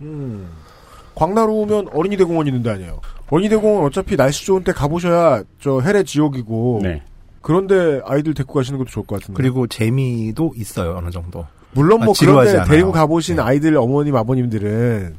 음. 0.00 0.48
광나루 1.14 1.52
오면 1.52 1.88
어린이 1.92 2.16
대공원 2.16 2.46
있는 2.46 2.62
데 2.62 2.70
아니에요. 2.70 3.00
어린이 3.28 3.50
대공원 3.50 3.84
어차피 3.84 4.16
날씨 4.16 4.46
좋은 4.46 4.64
때 4.64 4.72
가보셔야 4.72 5.42
저 5.60 5.80
해례 5.80 6.02
지옥이고 6.02 6.80
네. 6.82 7.02
그런데 7.42 8.00
아이들 8.06 8.32
데리고 8.32 8.54
가시는 8.54 8.78
것도 8.78 8.88
좋을 8.88 9.04
것 9.06 9.20
같은데. 9.20 9.36
그리고 9.36 9.66
재미도 9.66 10.54
있어요 10.56 10.96
어느 10.96 11.10
정도. 11.10 11.46
물론 11.72 12.00
뭐 12.04 12.12
아, 12.12 12.14
그런데 12.18 12.50
않아요. 12.52 12.64
데리고 12.70 12.92
가보신 12.92 13.36
네. 13.36 13.42
아이들 13.42 13.76
어머님 13.76 14.16
아버님들은 14.16 15.14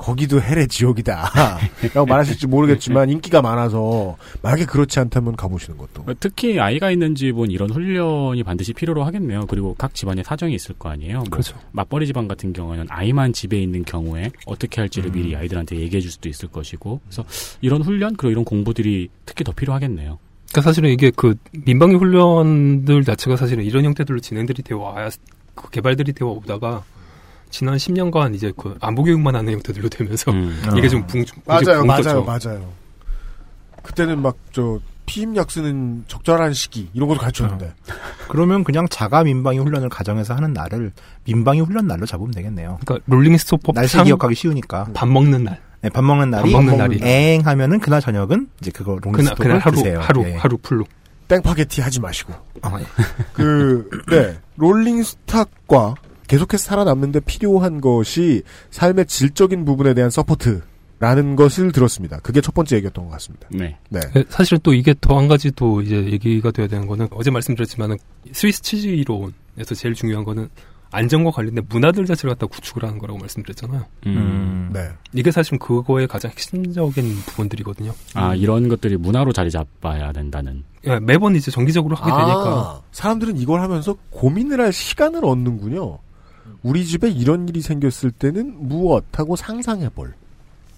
거기도 0.00 0.40
해례 0.40 0.66
지옥이다. 0.66 1.30
라고 1.94 2.06
말하실지 2.06 2.46
모르겠지만 2.46 3.10
인기가 3.10 3.42
많아서 3.42 4.16
만약에 4.40 4.64
그렇지 4.64 4.98
않다면 4.98 5.36
가보시는 5.36 5.76
것도. 5.76 6.06
특히 6.18 6.58
아이가 6.58 6.90
있는 6.90 7.14
집은 7.14 7.50
이런 7.50 7.70
훈련이 7.70 8.42
반드시 8.42 8.72
필요로 8.72 9.04
하겠네요. 9.04 9.44
그리고 9.46 9.74
각 9.76 9.94
집안에 9.94 10.22
사정이 10.22 10.54
있을 10.54 10.74
거 10.76 10.88
아니에요. 10.88 11.18
뭐 11.18 11.24
그렇죠. 11.30 11.58
맞벌이 11.72 12.06
집안 12.06 12.28
같은 12.28 12.54
경우에는 12.54 12.86
아이만 12.88 13.34
집에 13.34 13.60
있는 13.60 13.84
경우에 13.84 14.30
어떻게 14.46 14.80
할지를 14.80 15.10
음. 15.10 15.12
미리 15.12 15.36
아이들한테 15.36 15.76
얘기해 15.76 16.00
줄 16.00 16.10
수도 16.10 16.30
있을 16.30 16.48
것이고 16.48 17.00
그래서 17.04 17.24
이런 17.60 17.82
훈련 17.82 18.16
그리고 18.16 18.30
이런 18.32 18.44
공부들이 18.44 19.10
특히 19.26 19.44
더 19.44 19.52
필요하겠네요. 19.52 20.18
그러니까 20.50 20.62
사실은 20.62 20.90
이게 20.90 21.12
그 21.14 21.34
민방위 21.52 21.96
훈련들 21.96 23.04
자체가 23.04 23.36
사실은 23.36 23.64
이런 23.64 23.84
형태들로 23.84 24.20
진행들이 24.20 24.62
되어 24.62 24.78
와야 24.78 25.10
그 25.54 25.68
개발들이 25.68 26.14
되어 26.14 26.28
오다가 26.28 26.84
지난 27.50 27.76
10년간 27.76 28.34
이제 28.34 28.52
그 28.56 28.76
안보 28.80 29.02
교육만 29.02 29.34
하는 29.34 29.52
형태들로 29.54 29.88
되면서 29.88 30.30
음. 30.32 30.60
이게 30.76 30.88
좀 30.88 31.06
붕, 31.06 31.24
맞아요, 31.46 31.80
붕 31.80 31.86
맞아요, 31.86 32.02
떴죠. 32.02 32.24
맞아요. 32.24 32.72
그때는 33.82 34.20
막 34.22 34.36
저 34.52 34.78
피임약 35.10 35.50
쓰는 35.50 36.04
적절한 36.06 36.52
시기 36.54 36.88
이런 36.92 37.08
것도 37.08 37.18
가르쳤는데. 37.18 37.72
그러면 38.28 38.62
그냥 38.62 38.86
자가 38.88 39.24
민방위 39.24 39.58
훈련을 39.58 39.88
가정에서 39.88 40.34
하는 40.34 40.52
날을 40.52 40.92
민방위 41.24 41.60
훈련 41.60 41.88
날로 41.88 42.06
잡으면 42.06 42.30
되겠네요. 42.30 42.78
그러니까 42.84 43.04
롤링 43.10 43.36
스토퍼 43.36 43.72
날씨 43.72 43.96
상 43.96 44.04
기억하기 44.04 44.36
쉬우니까. 44.36 44.90
밥 44.94 45.08
먹는 45.08 45.42
날. 45.42 45.60
네, 45.82 45.88
밥 45.88 46.04
먹는 46.04 46.30
날이 46.30 46.52
밥 46.52 46.62
먹는 46.62 46.76
날이. 46.78 47.00
엥 47.02 47.44
하면은 47.44 47.80
그날 47.80 48.00
저녁은 48.00 48.50
이제 48.60 48.70
그거 48.70 48.96
그날 48.96 49.16
롱스톱을 49.16 49.42
그날 49.44 49.58
하루 49.58 49.76
드세요. 49.76 50.00
하루 50.00 50.22
네. 50.22 50.36
하루 50.36 50.56
풀로. 50.58 50.84
땡파게티 51.26 51.80
하지 51.80 52.00
마시고. 52.00 52.32
아, 52.62 52.78
예. 52.80 52.84
그, 53.32 53.88
네. 54.08 54.38
rolling 54.56 55.02
stock과 55.02 55.96
계속해서 56.30 56.62
살아남는데 56.62 57.20
필요한 57.20 57.80
것이 57.80 58.42
삶의 58.70 59.06
질적인 59.06 59.64
부분에 59.64 59.94
대한 59.94 60.10
support 60.10 60.62
라는 61.00 61.34
것을 61.34 61.72
들었습니다. 61.72 62.18
그게 62.20 62.40
첫 62.40 62.54
번째 62.54 62.76
얘기였던 62.76 63.06
것 63.06 63.10
같습니다. 63.12 63.48
네. 63.50 63.78
네. 63.88 64.00
예, 64.14 64.24
사실 64.28 64.58
또 64.58 64.72
이게 64.74 64.94
더 65.00 65.16
한 65.18 65.26
가지 65.28 65.50
또 65.50 65.80
이제 65.80 65.96
얘기가 65.96 66.50
돼야 66.52 66.68
되는 66.68 66.86
거는 66.86 67.08
어제 67.10 67.30
말씀드렸지만은 67.32 67.96
스위스 68.32 68.62
치즈 68.62 68.86
이론에서 68.86 69.74
제일 69.74 69.94
중요한 69.94 70.24
거는 70.24 70.48
안전과 70.92 71.30
관련된 71.32 71.64
문화들 71.68 72.04
자체를 72.04 72.34
갖다 72.34 72.46
구축을 72.46 72.84
하는 72.84 72.98
거라고 72.98 73.18
말씀드렸잖아요. 73.18 73.86
음. 74.06 74.16
음. 74.16 74.70
네. 74.72 74.88
이게 75.14 75.30
사실 75.32 75.58
그거의 75.58 76.06
가장 76.06 76.30
핵심적인 76.30 77.14
부분들이거든요. 77.26 77.92
아 78.14 78.34
이런 78.36 78.68
것들이 78.68 78.96
문화로 78.98 79.32
자리 79.32 79.50
잡아야 79.50 80.12
된다는. 80.12 80.62
예, 80.86 81.00
매번 81.00 81.34
이제 81.34 81.50
정기적으로 81.50 81.96
하게 81.96 82.10
되니까 82.10 82.44
아, 82.46 82.80
사람들은 82.92 83.36
이걸 83.38 83.62
하면서 83.62 83.96
고민을 84.10 84.60
할 84.60 84.72
시간을 84.72 85.24
얻는군요. 85.24 85.98
우리 86.62 86.84
집에 86.84 87.08
이런 87.08 87.48
일이 87.48 87.60
생겼을 87.60 88.10
때는 88.10 88.54
무엇 88.68 89.04
하고 89.18 89.36
상상해볼. 89.36 90.12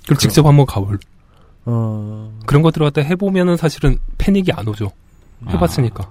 그걸 0.02 0.16
직접 0.18 0.44
한번 0.46 0.66
가볼 0.66 0.98
어... 1.64 2.32
그런 2.46 2.62
것들을 2.62 2.84
갖다 2.86 3.00
해보면은 3.02 3.56
사실은 3.56 3.98
패닉이 4.18 4.52
안 4.52 4.66
오죠. 4.66 4.90
해봤으니까. 5.48 6.10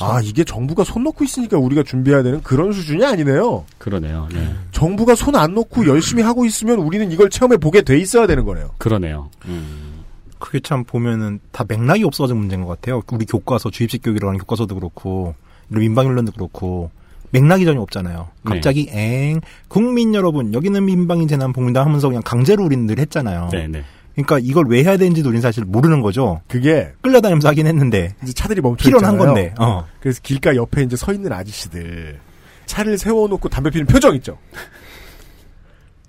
아, 0.00 0.20
이게 0.22 0.42
정부가 0.42 0.82
손 0.82 1.04
놓고 1.04 1.22
있으니까 1.22 1.58
우리가 1.58 1.84
준비해야 1.84 2.22
되는 2.24 2.42
그런 2.42 2.72
수준이 2.72 3.04
아니네요. 3.04 3.64
그러네요. 3.78 4.28
네. 4.32 4.52
정부가 4.72 5.14
손 5.14 5.36
안 5.36 5.54
놓고 5.54 5.86
열심히 5.86 6.22
하고 6.22 6.44
있으면 6.44 6.78
우리는 6.78 7.10
이걸 7.12 7.30
체험해 7.30 7.58
보게 7.58 7.82
돼 7.82 7.98
있어야 7.98 8.26
되는 8.26 8.44
거네요. 8.44 8.70
그러네요. 8.78 9.30
음. 9.46 10.02
그게 10.38 10.58
참 10.58 10.82
보면은 10.84 11.38
다 11.52 11.64
맥락이 11.68 12.02
없어진 12.02 12.36
문제인 12.36 12.62
것 12.64 12.68
같아요. 12.68 13.02
우리 13.12 13.24
교과서 13.26 13.70
주입식 13.70 14.02
교육이라는 14.02 14.38
교과서도 14.38 14.74
그렇고 14.74 15.36
훈련도 15.70 16.32
그렇고 16.32 16.90
맥락이 17.32 17.64
전혀 17.64 17.80
없잖아요. 17.80 18.28
네. 18.44 18.54
갑자기 18.54 18.88
엥 18.92 19.40
국민 19.68 20.14
여러분 20.14 20.54
여기는 20.54 20.84
민방위 20.84 21.26
재난 21.26 21.52
복무단 21.52 21.84
하면서 21.84 22.08
그냥 22.08 22.22
강제로 22.24 22.64
우리는 22.64 22.86
늘 22.86 22.98
했잖아요. 22.98 23.48
네 23.50 23.66
네. 23.66 23.82
그러니까 24.14 24.38
이걸 24.38 24.66
왜 24.68 24.84
해야 24.84 24.96
되는지도 24.96 25.30
우리는 25.30 25.40
사실 25.40 25.64
모르는 25.64 26.02
거죠. 26.02 26.42
그게 26.46 26.92
끌려다니면서 27.00 27.48
하긴 27.48 27.66
했는데 27.66 28.14
이제 28.22 28.32
차들이 28.32 28.60
멈춰 28.60 28.84
필요는 28.84 29.08
있잖아요. 29.08 29.18
한 29.20 29.26
건데. 29.26 29.54
어. 29.58 29.86
그래서 30.00 30.20
길가 30.22 30.54
옆에 30.54 30.82
이제 30.82 30.96
서 30.96 31.12
있는 31.12 31.32
아저씨들 31.32 32.18
차를 32.66 32.98
세워놓고 32.98 33.48
담배 33.48 33.70
피는 33.70 33.86
표정 33.86 34.14
있죠. 34.16 34.36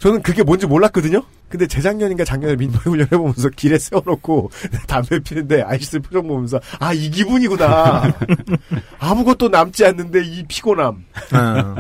저는 0.04 0.22
그게 0.22 0.44
뭔지 0.44 0.68
몰랐거든요. 0.68 1.24
근데 1.48 1.66
재작년인가 1.66 2.26
작년에 2.26 2.58
민방위 2.58 2.84
훈련 2.84 3.08
해보면서 3.10 3.48
길에 3.56 3.78
세워놓고 3.80 4.52
담배 4.86 5.20
피는데 5.20 5.62
아저씨들 5.62 6.02
표정 6.02 6.28
보면서 6.28 6.60
아 6.80 6.94
이 6.94 7.10
기분이구나. 7.10 8.14
아무것도 9.00 9.48
남지 9.48 9.86
않는데 9.86 10.26
이 10.26 10.44
피곤함, 10.46 11.06
어. 11.34 11.76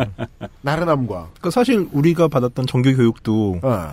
나른함과. 0.62 1.14
그러니까 1.34 1.50
사실 1.52 1.90
우리가 1.92 2.30
받았던 2.30 2.66
정규 2.66 2.96
교육도 2.96 3.60
어. 3.62 3.92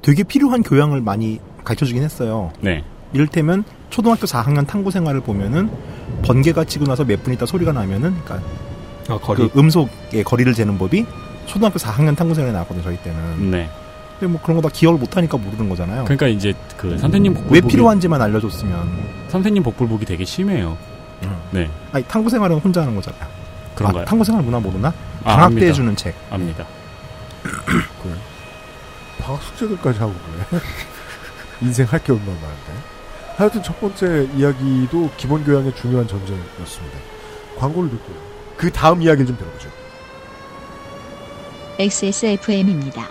되게 0.00 0.22
필요한 0.22 0.62
교양을 0.62 1.02
많이 1.02 1.38
가르쳐주긴 1.62 2.02
했어요. 2.02 2.52
네. 2.62 2.82
이를테면 3.12 3.64
초등학교 3.90 4.22
4학년 4.26 4.66
탐구 4.66 4.90
생활을 4.90 5.20
보면은 5.20 5.70
번개가 6.24 6.64
치고 6.64 6.86
나서 6.86 7.04
몇 7.04 7.22
분 7.22 7.34
있다 7.34 7.44
소리가 7.44 7.72
나면은 7.72 8.14
그러니까 8.24 8.40
아, 9.08 9.18
거리. 9.18 9.46
그 9.50 9.58
음속의 9.58 10.24
거리를 10.24 10.54
재는 10.54 10.78
법이 10.78 11.04
초등학교 11.50 11.78
4학년 11.78 12.16
탐구 12.16 12.34
생활에 12.34 12.52
나왔거든요 12.52 12.84
저희 12.84 12.96
때는. 12.98 13.50
네. 13.50 13.68
근데 14.18 14.32
뭐 14.32 14.40
그런 14.42 14.60
거 14.60 14.68
다 14.68 14.72
기억을 14.72 14.98
못하니까 14.98 15.36
모르는 15.38 15.68
거잖아요. 15.68 16.04
그러니까 16.04 16.28
이제 16.28 16.52
그 16.76 16.96
선생님 16.98 17.34
복불복이 17.34 17.54
왜 17.54 17.68
필요한지만 17.68 18.20
알려줬으면. 18.22 19.28
선생님 19.28 19.62
복불복이 19.62 20.04
되게 20.04 20.24
심해요. 20.24 20.76
음. 21.24 21.36
네. 21.50 21.70
아니 21.92 22.04
탐구 22.04 22.30
생활은 22.30 22.58
혼자 22.58 22.82
하는 22.82 22.94
거잖아요. 22.94 23.22
그런가요? 23.74 24.02
아, 24.02 24.04
탐구 24.04 24.24
생활 24.24 24.42
문화 24.44 24.60
모르나? 24.60 24.88
아, 25.24 25.36
방학. 25.36 25.54
때 25.56 25.66
해주는 25.68 25.94
책. 25.96 26.14
압니다. 26.30 26.64
그래. 27.42 28.14
방학 29.18 29.42
숙제들까지 29.42 29.98
하고 29.98 30.14
그래. 30.50 30.60
인생 31.62 31.86
할 31.86 31.98
게 32.02 32.12
얼마나 32.12 32.32
많은데. 32.32 32.90
하여튼 33.36 33.62
첫 33.62 33.78
번째 33.80 34.28
이야기도 34.36 35.10
기본 35.16 35.42
교양의 35.44 35.74
중요한 35.74 36.06
전제였습니다. 36.06 36.98
광고를 37.58 37.90
듣고 37.90 38.12
그 38.56 38.70
다음 38.70 39.00
이야기를 39.00 39.26
좀 39.26 39.36
들어보죠. 39.38 39.68
XSFM입니다. 41.80 43.08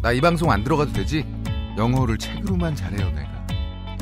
나 0.00 0.12
이 0.12 0.20
방송 0.20 0.50
안 0.50 0.62
들어가도 0.64 0.92
되지? 0.92 1.24
영어를 1.76 2.16
책으로만 2.18 2.74
잘해요 2.74 3.10
내가 3.10 3.28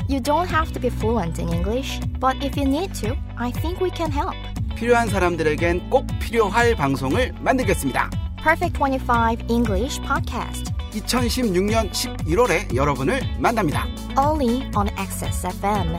You 0.09 0.21
don't 0.21 0.47
have 0.47 0.71
to 0.71 0.79
be 0.79 0.89
fluent 0.89 1.41
in 1.41 1.51
English, 1.51 1.99
but 2.19 2.37
if 2.41 2.55
you 2.57 2.65
need 2.65 2.93
to, 3.01 3.17
I 3.35 3.51
think 3.51 3.83
we 3.83 3.89
can 3.93 4.09
help. 4.11 4.35
필요한 4.75 5.09
사람들에겐 5.09 5.89
꼭 5.89 6.07
필요할 6.21 6.75
방송을 6.75 7.33
만들겠습니다. 7.41 8.09
Perfect 8.41 8.79
25 8.79 9.43
English 9.49 9.99
Podcast, 10.01 10.71
2016년 11.01 11.91
11월에 11.91 12.73
여러분을 12.75 13.21
만납니다. 13.39 13.85
only 14.17 14.69
on 14.75 14.87
Access 14.97 15.45
FM. 15.47 15.97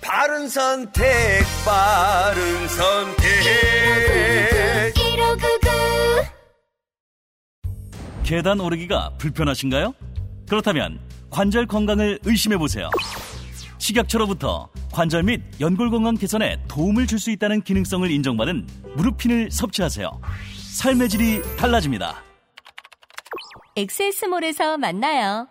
바른 0.00 0.48
선택, 0.48 1.04
바른 1.64 2.68
선택. 2.68 3.22
1599 4.94 5.70
계단 8.24 8.60
오르기가 8.60 9.10
불편하신가요? 9.18 9.94
그렇다면 10.48 11.00
관절 11.30 11.66
건강을 11.66 12.18
의심해 12.24 12.56
보세요. 12.58 12.90
식약처로부터 13.82 14.68
관절 14.92 15.24
및 15.24 15.42
연골 15.60 15.90
건강 15.90 16.14
개선에 16.14 16.56
도움을 16.68 17.06
줄 17.08 17.18
수 17.18 17.30
있다는 17.30 17.62
기능성을 17.62 18.08
인정받은 18.10 18.66
무릎핀을 18.96 19.50
섭취하세요. 19.50 20.20
삶의 20.56 21.08
질이 21.08 21.42
달라집니다. 21.56 22.16
엑세스몰에서 23.76 24.78
만나요. 24.78 25.48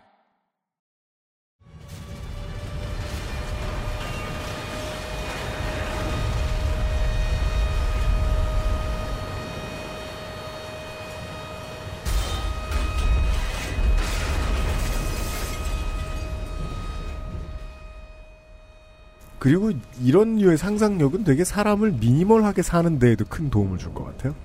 그리고 19.42 19.72
이런 20.04 20.36
류의 20.36 20.56
상상력은 20.56 21.24
되게 21.24 21.44
사람을 21.44 21.94
미니멀하게 21.94 22.62
사는 22.62 23.00
데에도 23.00 23.26
큰 23.28 23.50
도움을 23.50 23.80
줄 23.80 23.92
것 23.92 24.06
같아요. 24.06 24.36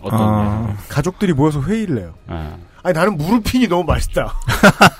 어떤 0.00 0.18
아. 0.18 0.76
가족들이 0.88 1.34
모여서 1.34 1.60
회의를 1.60 1.98
해요. 1.98 2.14
아, 2.26 2.56
아니 2.82 2.94
나는 2.94 3.18
무르핀이 3.18 3.68
너무 3.68 3.84
맛있다. 3.84 4.32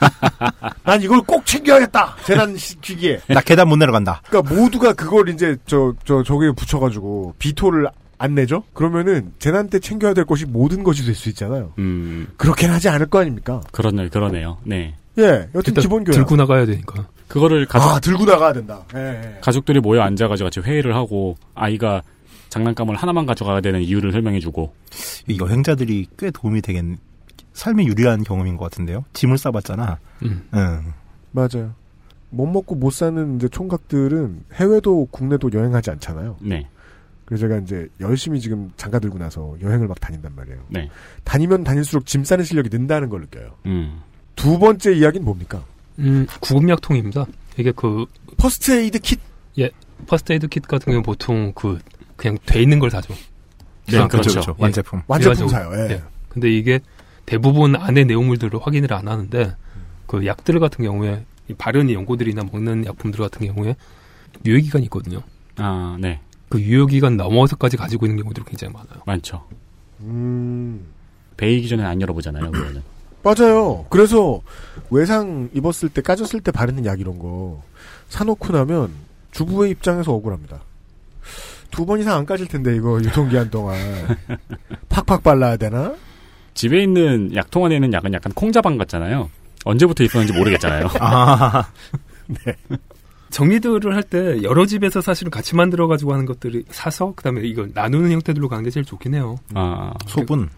난 0.85 1.01
이걸 1.01 1.23
꼭 1.23 1.47
챙겨야겠다. 1.47 2.17
재난 2.27 2.55
시기에. 2.59 3.21
나 3.29 3.41
계단 3.41 3.69
못 3.71 3.77
내려간다. 3.77 4.21
그러니까 4.29 4.55
모두가 4.55 4.93
그걸 4.93 5.31
이제 5.31 5.57
저 5.65 5.95
저 6.05 6.23
저 6.23 6.39
기에 6.39 6.51
붙여가지고 6.53 7.37
비토를 7.39 7.89
안 8.19 8.35
내죠? 8.35 8.65
그러면은 8.75 9.33
재난 9.39 9.71
때 9.71 9.79
챙겨야 9.79 10.13
될 10.13 10.27
것이 10.27 10.45
모든 10.45 10.85
것이 10.85 11.07
될 11.07 11.15
수 11.15 11.31
있잖아요. 11.31 11.73
음, 11.79 12.29
그렇게는 12.37 12.75
하지 12.75 12.91
않을 12.91 13.07
거 13.07 13.21
아닙니까? 13.21 13.63
그러네, 13.73 14.11
그러네요. 14.11 14.59
네. 14.65 14.95
예, 15.17 15.49
여튼 15.55 15.73
기본 15.73 16.05
교양. 16.05 16.19
들고 16.19 16.37
나가야 16.37 16.67
되니까. 16.67 17.07
그거를 17.31 17.65
가족, 17.65 17.89
아 17.89 18.01
들고 18.01 18.25
나가야 18.25 18.53
된다. 18.53 18.85
예, 18.95 18.99
예. 18.99 19.39
가족들이 19.41 19.81
모여 19.81 20.03
앉아가지고 20.03 20.47
같이 20.47 20.61
회의를 20.61 20.95
하고, 20.97 21.37
아이가 21.55 22.03
장난감을 22.49 22.97
하나만 22.97 23.25
가져가야 23.25 23.61
되는 23.61 23.81
이유를 23.81 24.11
설명해주고, 24.11 24.75
이 25.29 25.39
여행자들이 25.41 26.09
꽤 26.19 26.31
도움이 26.33 26.61
되겠, 26.61 26.85
삶에 27.53 27.85
유리한 27.85 28.25
경험인 28.25 28.57
것 28.57 28.65
같은데요. 28.65 29.05
짐을 29.13 29.39
싸봤잖아. 29.39 29.99
음. 30.25 30.43
응. 30.55 30.93
맞아요. 31.31 31.73
못 32.31 32.47
먹고 32.47 32.75
못 32.75 32.93
사는 32.93 33.37
이제 33.37 33.49
총각들은 33.49 34.45
해외도 34.55 35.07
국내도 35.11 35.51
여행하지 35.53 35.91
않잖아요. 35.91 36.37
네, 36.41 36.69
그래서 37.25 37.43
제가 37.43 37.59
이제 37.59 37.89
열심히 38.01 38.41
지금 38.41 38.71
장가 38.77 38.99
들고 38.99 39.19
나서 39.19 39.57
여행을 39.61 39.87
막 39.87 40.01
다닌단 40.01 40.35
말이에요. 40.35 40.59
네. 40.69 40.89
다니면 41.25 41.65
다닐수록 41.65 42.07
짐 42.07 42.25
싸는 42.25 42.45
실력이 42.45 42.71
는다는 42.71 43.09
걸 43.09 43.21
느껴요. 43.21 43.57
음, 43.67 44.01
두 44.37 44.59
번째 44.59 44.95
이야기는 44.95 45.25
뭡니까? 45.25 45.63
음, 46.01 46.27
구급약통입니다. 46.41 47.27
이게 47.59 47.73
그 47.73 48.07
first 48.37 48.73
aid 48.73 48.99
kit. 49.01 49.21
First 50.07 50.33
aid 50.33 50.49
kit 50.49 50.63
같은 50.63 50.87
경우는 50.87 51.03
보통 51.03 51.53
그 51.55 51.79
그냥 52.17 52.39
돼 52.47 52.63
있는 52.63 52.79
걸 52.79 52.91
사죠. 52.91 53.15
네, 53.87 53.99
아, 53.99 54.09
그렇죠. 54.09 54.31
그렇죠. 54.31 54.53
예. 54.59 54.63
완제품. 54.63 55.03
완제품 55.07 55.49
사요. 55.49 55.71
예. 55.75 55.93
예. 55.93 56.03
근데 56.29 56.51
이게 56.51 56.81
대부분 57.27 57.77
안에 57.77 58.05
내용물들을 58.05 58.59
확인을 58.63 58.93
안 58.93 59.09
하는데 59.09 59.55
그 60.07 60.25
약들 60.27 60.59
같은 60.59 60.85
경우에 60.85 61.25
이 61.49 61.55
바르는 61.55 61.93
연고들이나 61.93 62.45
먹는 62.51 62.87
약품들 62.87 63.21
같은 63.21 63.47
경우에 63.47 63.77
유효 64.47 64.61
기간이 64.61 64.85
있거든요. 64.85 65.23
아, 65.57 65.97
네. 66.01 66.21
그 66.49 66.61
유효 66.61 66.87
기간 66.87 67.17
넘어서까지 67.17 67.77
가지고 67.77 68.07
있는 68.07 68.23
경우들이 68.23 68.45
굉장히 68.47 68.73
많아요. 68.73 69.03
많죠. 69.07 69.45
음. 70.01 70.87
베이기 71.37 71.69
전에 71.69 71.85
안 71.85 72.01
열어보잖아요, 72.01 72.51
그거는. 72.51 72.83
맞아요. 73.23 73.85
그래서 73.91 74.41
외상 74.91 75.49
입었을 75.55 75.89
때 75.91 76.01
까졌을 76.03 76.41
때 76.41 76.51
바르는 76.51 76.85
약 76.87 77.01
이런 77.01 77.19
거 77.19 77.63
사놓고 78.09 78.53
나면 78.53 78.91
주부의 79.31 79.71
입장에서 79.73 80.13
억울합니다. 80.13 80.61
두 81.71 81.87
번 81.87 82.01
이상 82.01 82.19
안 82.19 82.27
까질 82.27 82.49
텐데 82.49 82.75
이거 82.75 82.99
유통기한 83.01 83.49
동안 83.51 83.77
팍팍 84.89 85.23
발라야 85.23 85.57
되나? 85.57 85.95
집에 86.55 86.83
있는 86.83 87.35
약통 87.37 87.65
안에 87.65 87.77
있는 87.77 87.93
약은 87.93 88.13
약간 88.13 88.33
콩자방 88.33 88.77
같잖아요. 88.77 89.31
언제부터 89.65 90.03
있었는지 90.03 90.33
모르겠잖아요. 90.33 90.89
아, 91.01 91.71
정리들을 93.31 93.95
할 93.95 94.03
때 94.03 94.43
여러 94.43 94.67
집에서 94.67 95.01
사실은 95.01 95.31
같이 95.31 95.55
만들어 95.55 95.87
가지고 95.87 96.13
하는 96.13 96.27
것들이 96.27 96.65
사서 96.71 97.13
그다음에 97.15 97.43
이걸 97.43 97.71
나누는 97.73 98.11
형태들로 98.11 98.49
가는 98.49 98.65
게 98.65 98.71
제일 98.71 98.85
좋긴 98.85 99.15
해요. 99.15 99.39
아, 99.55 99.93
소분. 100.09 100.49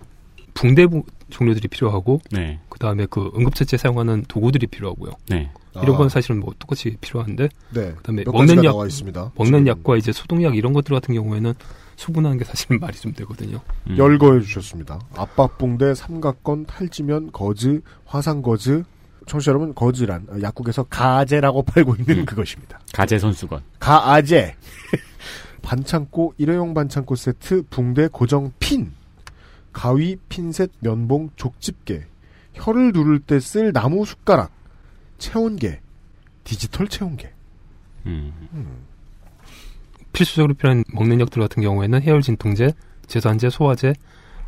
붕대 0.55 0.87
부- 0.87 1.05
종류들이 1.31 1.69
필요하고 1.69 2.21
네, 2.31 2.59
그다음에 2.69 3.07
그 3.09 3.31
응급처치에 3.37 3.79
사용하는 3.79 4.25
도구들이 4.29 4.67
필요하고요. 4.67 5.13
네. 5.29 5.51
이런 5.83 5.97
건 5.97 6.07
아, 6.07 6.09
사실은 6.11 6.41
뭐 6.41 6.53
똑같이 6.59 6.97
필요한데 7.01 7.49
네. 7.71 7.93
그다음에 7.95 8.25
몇 8.25 8.33
먹는 8.33 8.57
가지가 8.57 8.65
약 8.65 8.73
나와 8.73 8.87
있습니다. 8.87 9.33
먹는 9.37 9.65
지금 9.65 9.67
약과 9.69 9.97
이제 9.97 10.13
소독약 10.13 10.55
이런 10.57 10.75
것들 10.75 10.95
같은 10.95 11.15
경우에는 11.15 11.55
수분하는 11.97 12.37
게 12.37 12.45
사실은 12.45 12.79
말이 12.79 12.95
좀 12.99 13.13
되거든요. 13.15 13.61
음. 13.89 13.97
열거해 13.97 14.41
주셨습니다. 14.43 15.01
압박붕대, 15.17 15.95
삼각건, 15.95 16.67
탈지면, 16.67 17.33
거즈, 17.33 17.81
화상거즈. 18.05 18.83
청취자 19.27 19.51
여러분, 19.53 19.73
거즈란 19.75 20.27
어, 20.29 20.37
약국에서 20.43 20.83
가제라고 20.85 21.63
팔고 21.65 21.95
있는 21.97 22.19
음. 22.21 22.25
그것입니다. 22.27 22.81
가재 22.93 23.19
선수건. 23.19 23.63
가아제. 23.79 24.55
반창고, 25.63 26.35
일회용 26.39 26.75
반창고 26.75 27.15
세트, 27.15 27.65
붕대 27.71 28.09
고정 28.09 28.53
핀. 28.59 28.93
가위, 29.73 30.17
핀셋, 30.29 30.71
면봉, 30.81 31.31
족집게. 31.37 32.05
혀를 32.55 32.93
누를 32.93 33.19
때 33.21 33.41
쓸 33.41 33.73
나무 33.73 34.05
숟가락. 34.05 34.51
체온계. 35.19 35.81
디지털 36.45 36.89
체온계. 36.89 37.33
음. 38.07 38.33
필수적으로 40.13 40.55
필요한 40.55 40.85
먹는 40.93 41.21
약들 41.21 41.41
같은 41.41 41.63
경우에는 41.63 42.03
해열 42.03 42.21
진통제, 42.21 42.73
제산제, 43.07 43.49
소화제, 43.51 43.95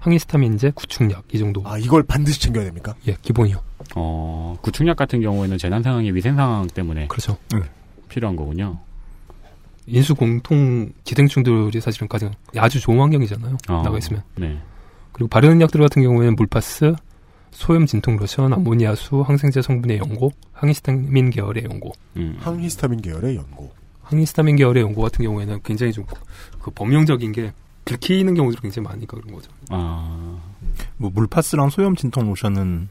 항히스타민제, 0.01 0.72
구충약 0.75 1.25
이 1.33 1.39
정도. 1.39 1.62
아, 1.64 1.79
이걸 1.79 2.03
반드시 2.03 2.39
챙겨야 2.41 2.64
됩니까? 2.64 2.95
예, 3.09 3.16
기본이요. 3.22 3.62
어, 3.97 4.57
구충약 4.61 4.97
같은 4.97 5.22
경우에는 5.22 5.57
재난 5.57 5.83
상황이 5.83 6.12
위생 6.12 6.37
상황 6.37 6.66
때문에 6.66 7.07
그렇죠. 7.09 7.39
필요한 8.11 8.37
거군요. 8.37 8.79
인수 9.87 10.14
공통 10.14 10.93
기생충들이 11.05 11.81
사실은 11.81 12.09
가장 12.09 12.33
아주 12.57 12.81
좋은 12.81 12.99
환경이잖아요. 12.99 13.57
어, 13.68 13.83
나가 13.83 13.97
있으면. 13.99 14.22
네. 14.37 14.59
그리고 15.15 15.29
바르는 15.29 15.62
약들 15.62 15.81
같은 15.81 16.03
경우에는 16.03 16.37
물파스, 16.37 16.95
소염 17.53 17.87
진통 17.87 18.17
로션, 18.19 18.53
아모니아수, 18.53 19.23
항생제 19.23 19.62
성분의 19.62 19.99
연고, 19.99 20.31
항히스타민 20.53 21.31
계열의 21.31 21.65
연고. 21.65 21.93
음. 22.17 22.37
항히스타민 22.41 23.01
계열의 23.01 23.37
연고. 23.37 23.73
항히스타민 24.03 24.57
계열의 24.57 24.83
연고 24.83 25.01
같은 25.01 25.25
경우에는 25.25 25.61
굉장히 25.65 25.93
좀 25.93 26.05
그 26.65 26.71
범용적인 26.71 27.33
게 27.33 27.53
들키는 27.85 28.33
경우들이 28.35 28.62
굉장히 28.62 28.89
많으니까 28.89 29.19
그런 29.19 29.35
거죠. 29.35 29.51
아, 29.69 30.41
뭐 30.97 31.11
물파스랑 31.12 31.69
소염 31.69 31.95
진통 31.95 32.27
로션은 32.27 32.89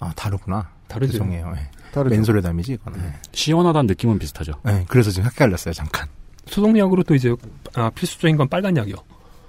아 0.00 0.12
다르구나. 0.16 0.68
다르죠. 0.88 1.12
죄송해요. 1.12 1.52
예. 1.56 1.70
다르죠. 1.92 2.16
맨솔레담이지 2.16 2.72
이거는. 2.72 3.00
예. 3.04 3.12
시원하다는 3.30 3.86
느낌은 3.86 4.18
비슷하죠. 4.18 4.52
예, 4.66 4.84
그래서 4.88 5.12
지금 5.12 5.28
헷갈렸어요 5.30 5.72
잠깐. 5.74 6.08
소독약으로 6.46 7.04
또 7.04 7.14
이제 7.14 7.32
아, 7.74 7.88
필수적인 7.90 8.36
건 8.36 8.48
빨간 8.48 8.76
약이요. 8.76 8.96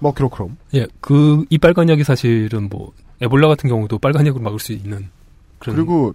머큐로크롬. 0.00 0.56
예, 0.74 0.86
그 1.00 1.44
이 1.50 1.58
빨간 1.58 1.88
약이 1.88 2.04
사실은 2.04 2.68
뭐 2.68 2.92
에볼라 3.20 3.48
같은 3.48 3.68
경우도 3.68 3.98
빨간 3.98 4.26
약으로 4.26 4.42
막을 4.42 4.58
수 4.58 4.72
있는 4.72 5.08
그런 5.58 5.76
그리고 5.76 6.14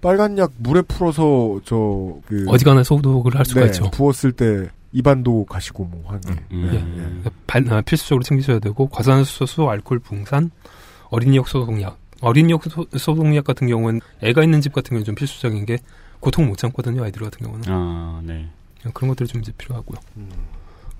빨간 0.00 0.36
약 0.38 0.50
물에 0.58 0.82
풀어서 0.82 1.60
저 1.64 2.20
그 2.26 2.44
어지간한 2.48 2.84
소독을 2.84 3.36
할 3.36 3.44
수가 3.44 3.66
있죠. 3.66 3.90
부었을 3.90 4.32
때 4.32 4.68
입안도 4.92 5.44
가시고 5.46 5.84
뭐 5.84 6.02
하는 6.08 6.20
게. 6.22 6.32
음. 6.52 6.70
예, 6.72 7.26
예. 7.26 7.30
발- 7.46 7.66
아, 7.72 7.80
필수적으로 7.82 8.22
챙기셔야 8.22 8.58
되고 8.58 8.88
과산화수소, 8.88 9.68
알코올 9.70 10.00
분산, 10.00 10.50
어린이용 11.10 11.44
소독약. 11.44 11.98
어린이용 12.20 12.60
소, 12.68 12.86
소독약 12.96 13.44
같은 13.44 13.66
경우는 13.68 14.00
애가 14.22 14.42
있는 14.44 14.60
집 14.60 14.72
같은 14.72 14.90
경우는 14.90 15.04
좀 15.04 15.14
필수적인 15.14 15.64
게 15.66 15.78
고통 16.20 16.46
못 16.46 16.56
참거든요. 16.58 17.02
아이들 17.04 17.22
같은 17.22 17.44
경우는 17.46 17.64
아, 17.68 18.20
네. 18.24 18.48
그런 18.94 19.08
것들이 19.08 19.28
좀 19.28 19.40
이제 19.40 19.50
필요하고요. 19.58 19.98
음. 20.18 20.28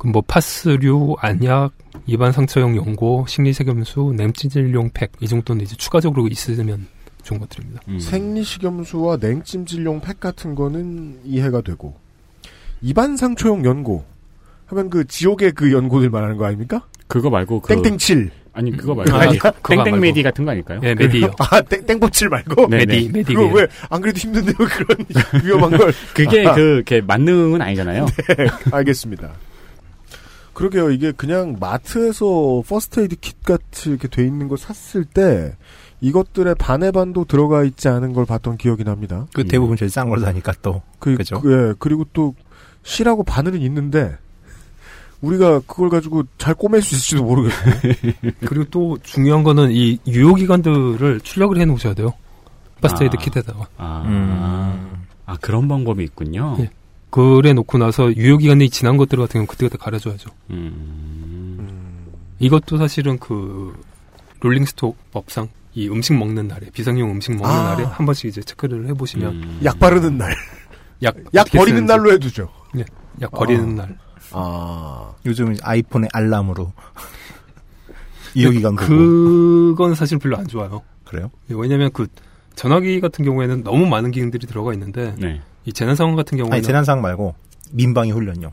그럼 0.02 0.14
뭐 0.14 0.22
파스류, 0.26 1.14
안약, 1.20 1.70
입안 2.06 2.32
상처용 2.32 2.76
연고, 2.76 3.24
식리세균수, 3.28 4.14
냉찌질용 4.16 4.90
팩 4.92 5.12
이 5.20 5.28
정도는 5.28 5.62
이제 5.64 5.76
추가적으로 5.76 6.26
있으면 6.26 6.88
좋은 7.22 7.38
것들입니다. 7.38 7.82
음. 7.86 8.00
생리식염수와 8.00 9.18
냉찜질용 9.20 10.00
팩 10.00 10.18
같은 10.18 10.56
거는 10.56 11.20
이해가 11.24 11.60
되고 11.60 11.94
입안 12.80 13.16
상처용 13.16 13.64
연고 13.64 14.04
하면 14.66 14.90
그 14.90 15.06
지옥의 15.06 15.52
그 15.52 15.72
연고들 15.72 16.10
말하는 16.10 16.36
거 16.36 16.46
아닙니까? 16.46 16.84
그거 17.06 17.30
말고 17.30 17.60
그 17.60 17.80
땡땡칠. 17.80 18.32
아니 18.54 18.76
그거 18.76 18.96
말고 18.96 19.14
아니, 19.14 19.38
땡땡. 19.68 20.00
메디 20.00 20.24
같은 20.24 20.44
거 20.44 20.50
아닐까요? 20.50 20.80
예, 20.82 20.96
메디요. 20.96 21.30
아, 21.38 21.60
땡, 21.62 21.86
땡보칠 21.86 22.28
말고? 22.28 22.66
네, 22.70 22.78
메디, 22.78 23.06
네. 23.06 23.18
메디. 23.20 23.34
그거 23.34 23.46
왜, 23.54 23.68
안 23.88 24.00
그래도 24.00 24.18
힘든데 24.18 24.52
왜 24.58 24.66
그런 24.66 25.06
위험한 25.44 25.70
걸. 25.78 25.92
그게 26.12 26.44
아하. 26.44 26.56
그, 26.56 26.82
게 26.84 27.00
만능은 27.00 27.62
아니잖아요. 27.62 28.06
네, 28.06 28.46
알겠습니다. 28.72 29.30
그러게요. 30.54 30.90
이게 30.90 31.12
그냥 31.12 31.56
마트에서 31.58 32.62
first 32.66 32.97
aid 32.98 33.16
kit 33.20 33.42
같이 33.42 33.90
이렇게 33.90 34.08
돼 34.08 34.24
있는 34.24 34.48
거 34.48 34.56
샀을 34.56 35.04
때 35.04 35.56
이것들의 36.00 36.54
반의 36.56 36.92
반도 36.92 37.24
들어가 37.24 37.64
있지 37.64 37.88
않은 37.88 38.12
걸 38.12 38.26
봤던 38.26 38.56
기억이 38.58 38.84
납니다. 38.84 39.26
그 39.32 39.44
대부분 39.44 39.76
제일 39.76 39.90
싼 39.90 40.08
걸 40.08 40.20
사니까 40.20 40.52
또 40.60 40.82
그, 40.98 41.16
그죠? 41.16 41.40
그, 41.40 41.70
예, 41.70 41.74
그리고 41.78 42.04
또 42.12 42.34
실하고 42.82 43.22
바늘은 43.22 43.60
있는데 43.60 44.16
우리가 45.20 45.60
그걸 45.60 45.88
가지고 45.88 46.24
잘 46.36 46.54
꼬맬 46.54 46.80
수 46.80 46.96
있을지도 46.96 47.22
모르겠고. 47.22 47.56
그리고 48.46 48.64
또 48.70 48.98
중요한 49.02 49.44
거는 49.44 49.70
이 49.70 49.98
유효기간들을 50.06 51.20
출력을 51.20 51.56
해 51.58 51.64
놓으셔야 51.64 51.94
돼요. 51.94 52.12
first 52.80 53.03
aid 53.03 53.16
아. 53.16 53.22
kit에다가. 53.22 53.66
아, 53.76 54.02
음. 54.06 55.04
아 55.24 55.36
그런 55.40 55.68
방법이 55.68 56.02
있군요. 56.02 56.56
예. 56.58 56.70
그래 57.12 57.52
놓고 57.52 57.76
나서 57.76 58.10
유효 58.16 58.38
기간이 58.38 58.70
지난 58.70 58.96
것들 58.96 59.18
같은 59.18 59.32
경우는 59.34 59.46
그때그때 59.46 59.76
갈아줘야죠. 59.76 60.30
음. 60.48 62.06
이것도 62.38 62.78
사실은 62.78 63.18
그 63.18 63.78
rolling 64.40 64.73
stock 64.73 64.96
법상 65.12 65.48
이 65.74 65.90
음식 65.90 66.14
먹는 66.14 66.48
날에 66.48 66.70
비상용 66.72 67.10
음식 67.10 67.32
먹는 67.32 67.50
아. 67.50 67.74
날에 67.74 67.84
한 67.84 68.06
번씩 68.06 68.30
이제 68.30 68.40
체크를 68.40 68.88
해보시면 68.88 69.32
음. 69.34 69.60
약 69.62 69.78
바르는 69.78 70.16
날. 70.16 70.34
약, 71.02 71.14
약 71.34 71.46
버리는 71.50 71.66
쓰는지. 71.80 71.84
날로 71.84 72.12
해두죠. 72.12 72.48
예, 72.78 72.84
약 73.20 73.30
버리는 73.30 73.78
아. 73.78 73.82
날. 73.86 73.98
아. 74.32 75.12
요즘 75.26 75.54
아이폰의 75.62 76.08
알람으로 76.14 76.72
이용기간 78.34 78.74
보고 78.76 78.88
그건 78.88 79.94
사실 79.94 80.18
별로 80.18 80.38
안 80.38 80.46
좋아요. 80.48 80.80
그래요? 81.04 81.30
예, 81.50 81.54
왜냐면 81.58 81.90
그 81.92 82.06
전화기 82.54 83.02
같은 83.02 83.22
경우에는 83.22 83.64
너무 83.64 83.84
많은 83.86 84.12
기능들이 84.12 84.46
들어가 84.46 84.72
있는데 84.72 85.14
네. 85.18 85.42
이 85.64 85.72
재난 85.72 85.94
상황 85.96 86.16
같은 86.16 86.36
경우에는 86.38 86.54
아니 86.56 86.62
재난 86.62 86.84
상황 86.84 87.02
말고 87.02 87.34
민방위 87.72 88.10
훈련용. 88.12 88.52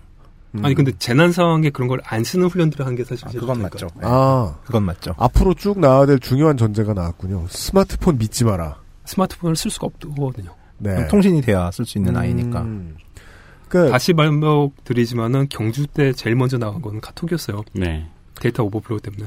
아니 0.63 0.73
근데 0.73 0.91
재난 0.97 1.31
상황에 1.31 1.69
그런 1.69 1.87
걸 1.87 1.99
안 2.05 2.23
쓰는 2.23 2.47
훈련들을 2.47 2.83
한 2.85 2.95
게 2.95 3.03
사실 3.03 3.27
제일 3.29 3.41
그건. 3.41 3.61
맞죠. 3.61 3.87
아. 4.01 4.55
그건 4.65 4.83
맞죠. 4.83 5.13
앞으로 5.17 5.53
쭉 5.53 5.79
나와야 5.79 6.05
될 6.07 6.17
중요한 6.19 6.57
전제가 6.57 6.93
나왔군요. 6.93 7.45
스마트폰 7.49 8.17
믿지 8.17 8.43
마라. 8.45 8.77
스마트폰을 9.05 9.55
쓸 9.55 9.69
수가 9.69 9.87
없거든요. 9.87 10.55
네. 10.79 11.07
통신이 11.07 11.41
돼야 11.41 11.69
쓸 11.71 11.85
수 11.85 11.97
있는 11.99 12.15
음. 12.15 12.21
아이니까. 12.21 12.65
그 13.67 13.89
다시 13.91 14.13
반복드리지만은 14.13 15.47
경주 15.49 15.85
때 15.85 16.13
제일 16.13 16.35
먼저 16.35 16.57
나온 16.57 16.81
거는 16.81 17.01
카톡이었어요. 17.01 17.63
네. 17.73 18.07
데이터 18.41 18.63
overflow 18.63 18.99
때문에. 19.01 19.25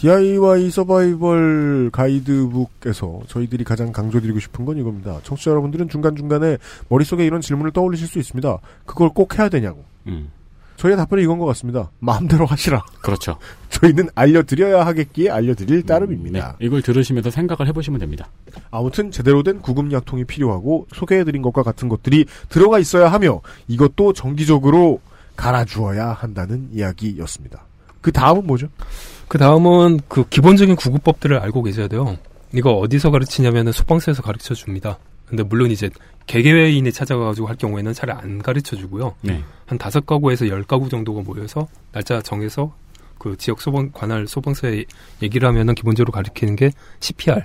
DIY 0.00 0.70
survival 0.70 1.90
가이드북에서 1.92 3.20
저희들이 3.28 3.64
가장 3.64 3.92
강조드리고 3.92 4.40
싶은 4.40 4.64
건 4.64 4.78
이겁니다. 4.78 5.20
청취자 5.24 5.50
여러분들은 5.50 5.90
중간중간에 5.90 6.56
머릿속에 6.88 7.26
이런 7.26 7.42
질문을 7.42 7.72
떠올리실 7.72 8.08
수 8.08 8.18
있습니다. 8.18 8.58
그걸 8.86 9.10
꼭 9.10 9.38
해야 9.38 9.50
되냐고. 9.50 9.84
음. 10.06 10.30
저희의 10.78 10.96
답변은 10.96 11.22
이건 11.22 11.38
것 11.38 11.44
같습니다. 11.44 11.90
마음대로 11.98 12.46
하시라. 12.46 12.82
그렇죠. 13.02 13.36
저희는 13.68 14.08
알려드려야 14.14 14.86
하겠기에 14.86 15.28
알려드릴 15.28 15.82
따름입니다. 15.82 16.56
네. 16.58 16.66
이걸 16.66 16.80
들으시면서 16.80 17.30
생각을 17.30 17.68
해보시면 17.68 18.00
됩니다. 18.00 18.30
아무튼 18.70 19.10
제대로 19.10 19.42
된 19.42 19.60
구급약통이 19.60 20.24
필요하고 20.24 20.86
소개해드린 20.94 21.42
것과 21.42 21.62
같은 21.62 21.90
것들이 21.90 22.24
들어가 22.48 22.78
있어야 22.78 23.12
하며 23.12 23.42
이것도 23.68 24.14
정기적으로 24.14 25.02
갈아주어야 25.36 26.08
한다는 26.14 26.70
이야기였습니다. 26.72 27.66
그 28.00 28.12
다음은 28.12 28.46
뭐죠? 28.46 28.68
그 29.30 29.38
다음은 29.38 30.00
그 30.08 30.28
기본적인 30.28 30.74
구급법들을 30.74 31.38
알고 31.38 31.62
계셔야 31.62 31.86
돼요. 31.86 32.18
이거 32.52 32.72
어디서 32.72 33.12
가르치냐면은 33.12 33.70
소방서에서 33.70 34.22
가르쳐 34.22 34.54
줍니다. 34.54 34.98
근데 35.24 35.44
물론 35.44 35.70
이제 35.70 35.88
개개인이 36.26 36.90
찾아가가지고 36.90 37.46
할 37.46 37.54
경우에는 37.54 37.92
잘 37.92 38.10
안 38.10 38.42
가르쳐 38.42 38.74
주고요. 38.74 39.14
네. 39.20 39.44
한 39.66 39.78
다섯 39.78 40.04
가구에서 40.04 40.48
열 40.48 40.64
가구 40.64 40.88
정도가 40.88 41.22
모여서 41.22 41.68
날짜 41.92 42.20
정해서 42.20 42.74
그 43.18 43.36
지역 43.36 43.60
소방 43.60 43.90
관할 43.92 44.26
소방서에 44.26 44.84
얘기를 45.22 45.46
하면은 45.46 45.76
기본적으로 45.76 46.10
가르치는 46.10 46.56
게 46.56 46.72
CPR, 46.98 47.44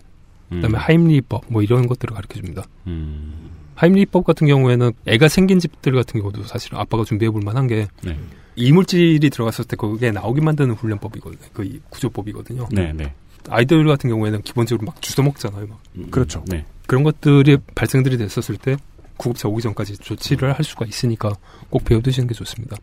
그다음에 0.49 0.75
음. 0.75 0.81
하임리법 0.81 1.43
뭐 1.49 1.61
이런 1.61 1.85
것들을 1.85 2.15
가르쳐 2.15 2.39
줍니다. 2.39 2.63
음. 2.87 3.51
하임리법 3.75 4.25
같은 4.25 4.47
경우에는 4.47 4.91
애가 5.05 5.27
생긴 5.27 5.59
집들 5.59 5.93
같은 5.93 6.19
경우도 6.19 6.43
사실 6.43 6.75
아빠가 6.75 7.03
준비해 7.03 7.29
볼 7.29 7.41
만한 7.43 7.67
게 7.67 7.87
네. 8.01 8.17
이물질이 8.55 9.29
들어갔을 9.29 9.65
때 9.65 9.75
그게 9.75 10.11
나오게 10.11 10.41
만드는 10.41 10.75
훈련법이거든요. 10.75 11.49
그 11.53 11.79
구조법이거든요. 11.89 12.69
네, 12.71 12.93
네. 12.93 13.13
아이들 13.49 13.85
같은 13.85 14.09
경우에는 14.09 14.41
기본적으로 14.41 14.85
막 14.85 15.01
주워 15.01 15.25
먹잖아요. 15.25 15.67
막. 15.67 15.79
그렇죠. 16.09 16.43
네. 16.47 16.65
그런 16.87 17.03
것들이 17.03 17.57
발생들이 17.75 18.17
됐었을 18.17 18.57
때 18.57 18.77
구급차 19.17 19.47
오기 19.47 19.61
전까지 19.61 19.97
조치를 19.97 20.53
할 20.53 20.63
수가 20.63 20.85
있으니까 20.85 21.33
꼭 21.69 21.83
배워두시는 21.85 22.27
게 22.27 22.33
좋습니다. 22.33 22.77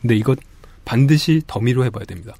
근데 0.00 0.16
이것 0.16 0.38
반드시 0.84 1.42
더미로 1.46 1.84
해봐야 1.84 2.04
됩니다. 2.04 2.34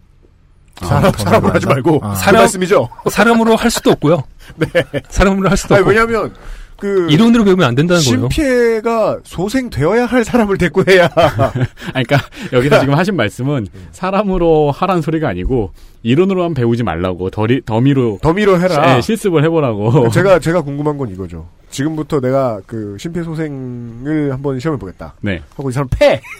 사람, 0.76 1.12
사람을 1.12 1.55
하지 1.55 1.66
말고 1.66 2.00
아. 2.02 2.14
그 2.14 2.30
말씀이죠. 2.30 2.88
사람으로 3.11 3.57
할 3.57 3.70
수도 3.70 3.92
없고요. 3.92 4.22
네. 4.57 4.66
사람으로 5.09 5.48
할 5.48 5.57
수도 5.57 5.74
아니, 5.74 5.82
없고. 5.82 5.90
왜냐하면 5.90 6.34
그 6.79 7.09
이론으로 7.11 7.45
배우면 7.45 7.66
안 7.66 7.75
된다는 7.75 8.03
거예요. 8.03 8.29
심피해가 8.29 9.18
소생되어야 9.25 10.07
할 10.07 10.25
사람을 10.25 10.59
데리고 10.59 10.85
해야 10.89 11.09
아니, 11.95 12.05
그러니까 12.05 12.18
여기서 12.53 12.81
지금 12.81 12.95
하신 12.95 13.16
말씀은 13.16 13.68
사람으로 13.93 14.70
하란 14.70 15.01
소리가 15.01 15.29
아니고 15.29 15.72
이론으로만 16.03 16.55
배우지 16.55 16.83
말라고 16.83 17.31
더리, 17.31 17.62
더미로 17.64 18.18
더미로 18.20 18.61
해라. 18.61 18.95
네, 18.95 19.01
실습을 19.01 19.43
해보라고. 19.45 20.11
제가 20.11 20.39
제가 20.39 20.61
궁금한 20.62 20.99
건 20.99 21.11
이거죠. 21.11 21.49
지금부터 21.70 22.20
내가 22.20 22.61
그 22.66 22.97
심폐소생을 22.99 24.33
한번 24.33 24.61
시험해 24.61 24.79
보겠다. 24.79 25.14
네. 25.22 25.43
하고 25.57 25.70
이 25.70 25.72
사람 25.72 25.89
패. 25.91 26.20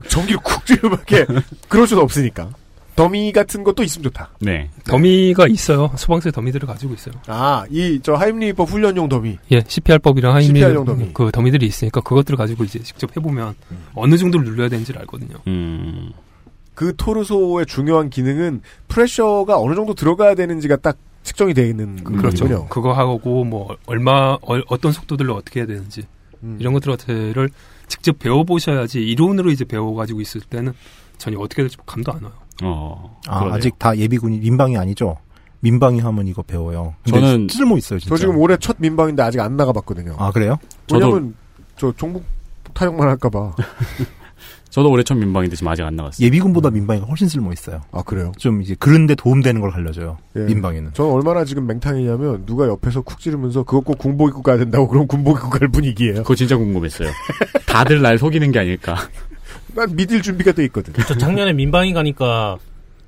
전기를 0.08 0.40
쿡 0.42 0.64
찌르게 0.66 1.26
그럴 1.68 1.86
수는 1.86 2.02
없으니까. 2.02 2.50
더미 2.96 3.30
같은 3.32 3.62
것도 3.62 3.82
있으면 3.82 4.04
좋다. 4.04 4.30
네. 4.40 4.70
dummy가 4.84 5.48
있어요. 5.48 5.90
소방서에 5.96 6.32
dummy들을 6.32 6.66
가지고 6.66 6.94
있어요. 6.94 7.14
아, 7.26 7.64
이 7.70 8.00
저 8.02 8.14
하임리법 8.14 8.68
훈련용 8.68 9.08
더미. 9.08 9.38
예, 9.52 9.62
CPR법이랑 9.66 10.42
용 10.74 10.84
더미. 10.84 11.10
그 11.12 11.30
dummy들이 11.30 11.66
있으니까 11.66 12.00
그것들을 12.00 12.36
가지고 12.36 12.64
이제 12.64 12.78
직접 12.80 13.14
해보면 13.16 13.54
어느 13.94 14.16
정도를 14.16 14.46
눌러야 14.46 14.68
되는지를 14.68 15.00
알거든요. 15.02 15.36
음. 15.46 16.12
그 16.74 16.94
토르소의 16.96 17.66
중요한 17.66 18.10
기능은 18.10 18.60
pressure가 18.88 19.58
어느 19.58 19.74
정도 19.74 19.94
들어가야 19.94 20.34
되는지가 20.34 20.76
딱 20.76 20.96
측정이 21.22 21.54
되어 21.54 21.66
있는 21.66 22.02
그렇죠. 22.04 22.44
거군요. 22.44 22.68
그거 22.68 22.92
하고 22.92 23.44
뭐 23.44 23.76
얼마 23.86 24.36
어, 24.40 24.78
떤 24.80 24.92
속도들로 24.92 25.34
어떻게 25.34 25.60
해야 25.60 25.66
되는지 25.66 26.04
음. 26.42 26.56
이런 26.60 26.72
것들을 26.74 27.48
직접 27.88 28.18
배워보셔야지 28.18 29.00
이론으로 29.02 29.50
이제 29.50 29.64
배워가지고 29.64 30.20
있을 30.20 30.40
때는 30.42 30.72
전혀 31.18 31.38
어떻게 31.38 31.62
될지 31.62 31.76
감도 31.86 32.12
안 32.12 32.22
와요. 32.22 32.32
어. 32.62 33.18
아. 33.28 33.50
아직 33.52 33.78
다 33.78 33.96
예비군이 33.96 34.38
민방위 34.38 34.76
아니죠? 34.76 35.16
민방위 35.60 36.00
하면 36.00 36.26
이거 36.28 36.42
배워요. 36.42 36.94
저는- 37.06 37.50
쓸모 37.50 37.76
있어요, 37.78 37.98
진짜. 37.98 38.14
저 38.14 38.18
지금 38.20 38.38
올해 38.38 38.56
첫 38.58 38.76
민방인데 38.78 39.22
아직 39.22 39.40
안 39.40 39.56
나가봤거든요. 39.56 40.14
아, 40.18 40.30
그래요? 40.30 40.58
저도- 40.86 41.00
왜냐면 41.06 41.34
저 41.76 41.92
종북 41.96 42.24
타령만 42.74 43.08
할까봐. 43.08 43.54
저도 44.70 44.90
올해 44.90 45.02
첫 45.02 45.14
민방인데 45.16 45.56
지금 45.56 45.68
아직 45.72 45.82
안 45.84 45.96
나갔어요. 45.96 46.24
예비군보다 46.26 46.68
민방위가 46.70 47.06
훨씬 47.06 47.28
쓸모 47.28 47.50
있어요. 47.52 47.80
아 47.92 48.02
그래요? 48.02 48.32
좀 48.36 48.60
이제 48.60 48.76
그런데 48.78 49.14
도움되는 49.14 49.58
걸 49.62 49.70
알려줘요. 49.72 50.18
예. 50.36 50.40
민방위는. 50.40 50.90
저는 50.92 51.10
얼마나 51.12 51.46
지금 51.46 51.66
맹탕이냐면 51.66 52.44
누가 52.44 52.68
옆에서 52.68 53.00
쿡 53.00 53.18
찌르면서 53.18 53.62
그거 53.62 53.80
꼭 53.80 53.96
군복 53.96 54.28
입고 54.28 54.42
가야 54.42 54.58
된다고 54.58 54.86
그럼 54.86 55.06
군복 55.06 55.38
입고 55.38 55.48
갈 55.48 55.68
분위기예요. 55.68 56.16
그거 56.16 56.34
진짜 56.34 56.58
궁금했어요. 56.58 57.08
다들 57.66 58.02
날 58.02 58.18
속이는 58.18 58.52
게 58.52 58.58
아닐까. 58.58 58.96
난 59.76 59.94
믿을 59.94 60.22
준비가 60.22 60.52
돼 60.52 60.64
있거든. 60.64 60.94
저 61.06 61.16
작년에 61.16 61.52
민방위 61.52 61.92
가니까 61.92 62.56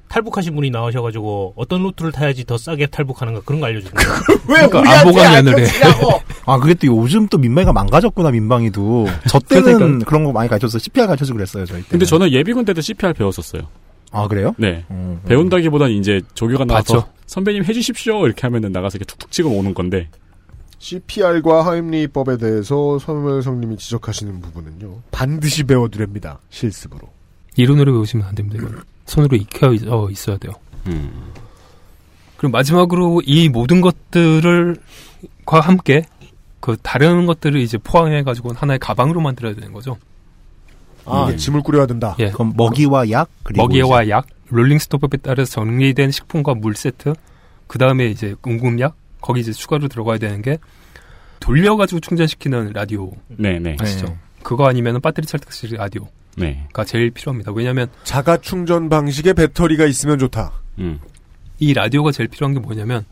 탈북하신 0.08 0.54
분이 0.54 0.70
나오셔가지고 0.70 1.54
어떤 1.56 1.82
루트를 1.82 2.12
타야지 2.12 2.44
더 2.44 2.56
싸게 2.56 2.86
탈북하는가 2.86 3.40
그런 3.44 3.60
거 3.60 3.66
알려주던데. 3.66 4.04
왜 4.48 4.66
그러니까 4.66 5.00
안보관면을 5.00 5.60
해. 5.60 5.66
아, 6.46 6.58
그게 6.58 6.74
또 6.74 6.86
요즘 6.86 7.26
또 7.28 7.38
민방위가 7.38 7.72
망가졌구나, 7.72 8.30
민방위도. 8.30 9.06
저 9.28 9.38
때는 9.38 9.74
그러니까. 9.78 10.06
그런 10.06 10.24
거 10.24 10.32
많이 10.32 10.48
가르쳤어요. 10.48 10.78
CPR 10.78 11.06
가르쳐주고 11.06 11.36
그랬어요, 11.36 11.66
저희 11.66 11.82
때. 11.82 11.88
근데 11.90 12.06
저는 12.06 12.32
예비군 12.32 12.64
때도 12.64 12.80
CPR 12.80 13.12
배웠었어요. 13.12 13.62
아, 14.10 14.26
그래요? 14.28 14.54
네. 14.56 14.84
음, 14.90 15.20
음. 15.22 15.28
배운다기보다는 15.28 15.94
이제 15.94 16.22
조교가 16.34 16.64
나와서 16.64 16.94
봤죠. 16.94 17.08
선배님 17.26 17.64
해주십시오 17.64 18.24
이렇게 18.24 18.42
하면은 18.42 18.72
나가서 18.72 18.96
이렇게 18.96 19.04
툭툭 19.04 19.30
치고 19.30 19.50
오는 19.50 19.74
건데 19.74 20.08
CPR과 20.78 21.66
하임리법에 21.66 22.36
대해서 22.36 22.98
서mel성님이 22.98 23.76
지적하시는 23.76 24.40
부분은요. 24.40 25.02
반드시 25.10 25.64
배워두렵니다. 25.64 26.38
실습으로. 26.50 27.08
이론으로 27.56 27.92
배우시면 27.92 28.26
안 28.26 28.34
됩니다. 28.34 28.62
이건. 28.62 28.82
손으로 29.06 29.36
익혀 29.36 29.74
어, 29.88 30.08
있어야 30.10 30.36
돼요. 30.36 30.52
음. 30.86 31.32
그리고 32.36 32.52
마지막으로 32.52 33.22
이 33.24 33.48
모든 33.48 33.80
것들을 33.80 34.76
과 35.44 35.60
함께 35.60 36.04
그 36.60 36.76
다른 36.82 37.26
것들을 37.26 37.60
이제 37.60 37.78
포함해 37.78 38.22
가지고 38.22 38.52
하나의 38.52 38.78
가방으로 38.78 39.20
만들어야 39.20 39.54
되는 39.54 39.72
거죠. 39.72 39.96
아, 41.04 41.34
짐을 41.34 41.62
꾸려야 41.62 41.86
된다. 41.86 42.14
예. 42.18 42.30
그럼 42.30 42.52
먹이와 42.56 43.10
약, 43.10 43.30
그리고 43.42 43.62
먹이와 43.62 44.08
약, 44.10 44.26
롤링스톱에 44.48 45.18
따라서 45.22 45.50
정리된 45.52 46.10
식품과 46.10 46.54
물 46.54 46.74
세트, 46.76 47.14
그 47.66 47.78
다음에 47.78 48.06
이제 48.06 48.34
응급약, 48.46 48.94
거기 49.20 49.40
이제 49.40 49.52
추가로 49.52 49.88
들어가야 49.88 50.18
되는 50.18 50.42
게 50.42 50.58
돌려가지고 51.40 52.00
충전시키는 52.00 52.72
라디오 52.72 53.12
네네. 53.28 53.76
아시죠? 53.78 54.06
네. 54.06 54.18
그거 54.42 54.66
아니면 54.68 55.00
배터리 55.00 55.26
찰떡식 55.26 55.74
라디오가 55.74 56.08
네. 56.36 56.66
제일 56.86 57.10
필요합니다. 57.10 57.52
왜냐하면 57.52 57.88
자가 58.04 58.38
충전 58.38 58.88
방식의 58.88 59.34
배터리가 59.34 59.86
있으면 59.86 60.18
좋다. 60.18 60.52
음. 60.78 61.00
이 61.58 61.74
라디오가 61.74 62.12
제일 62.12 62.28
필요한 62.28 62.54
게 62.54 62.60
뭐냐면 62.60 63.04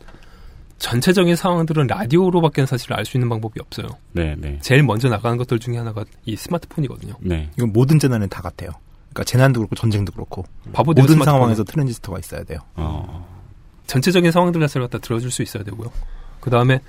전체적인 0.77 1.35
상황들은 1.35 1.87
라디오로밖에 1.87 2.65
사실 2.65 2.93
알 2.93 3.03
수 3.05 3.17
있는 3.17 3.29
방법이 3.29 3.59
없어요. 3.59 3.87
네 4.11 4.35
네. 4.37 4.59
제일 4.61 4.83
먼저 4.83 5.09
나가는 5.09 5.37
것들 5.37 5.59
중에 5.59 5.77
하나가 5.77 6.05
이 6.25 6.35
스마트폰이거든요. 6.35 7.15
네. 7.21 7.49
이건 7.57 7.73
모든 7.73 7.99
재난에 7.99 8.27
다 8.27 8.41
같아요. 8.41 8.69
그러니까 9.09 9.23
재난도 9.23 9.61
그렇고 9.61 9.75
전쟁도 9.75 10.11
그렇고 10.11 10.45
모든 10.65 11.03
스마트폰은 11.03 11.25
상황에서 11.25 11.63
트랜지스터가 11.63 12.19
있어야 12.19 12.43
돼요. 12.43 12.59
어. 12.75 13.36
전체적인 13.87 14.31
상황들 14.31 14.61
자체를 14.61 14.87
갖다 14.87 14.99
들어줄 14.99 15.31
수 15.31 15.41
있어야 15.41 15.63
되고요. 15.63 15.91
그 16.39 16.49
다음에 16.49 16.79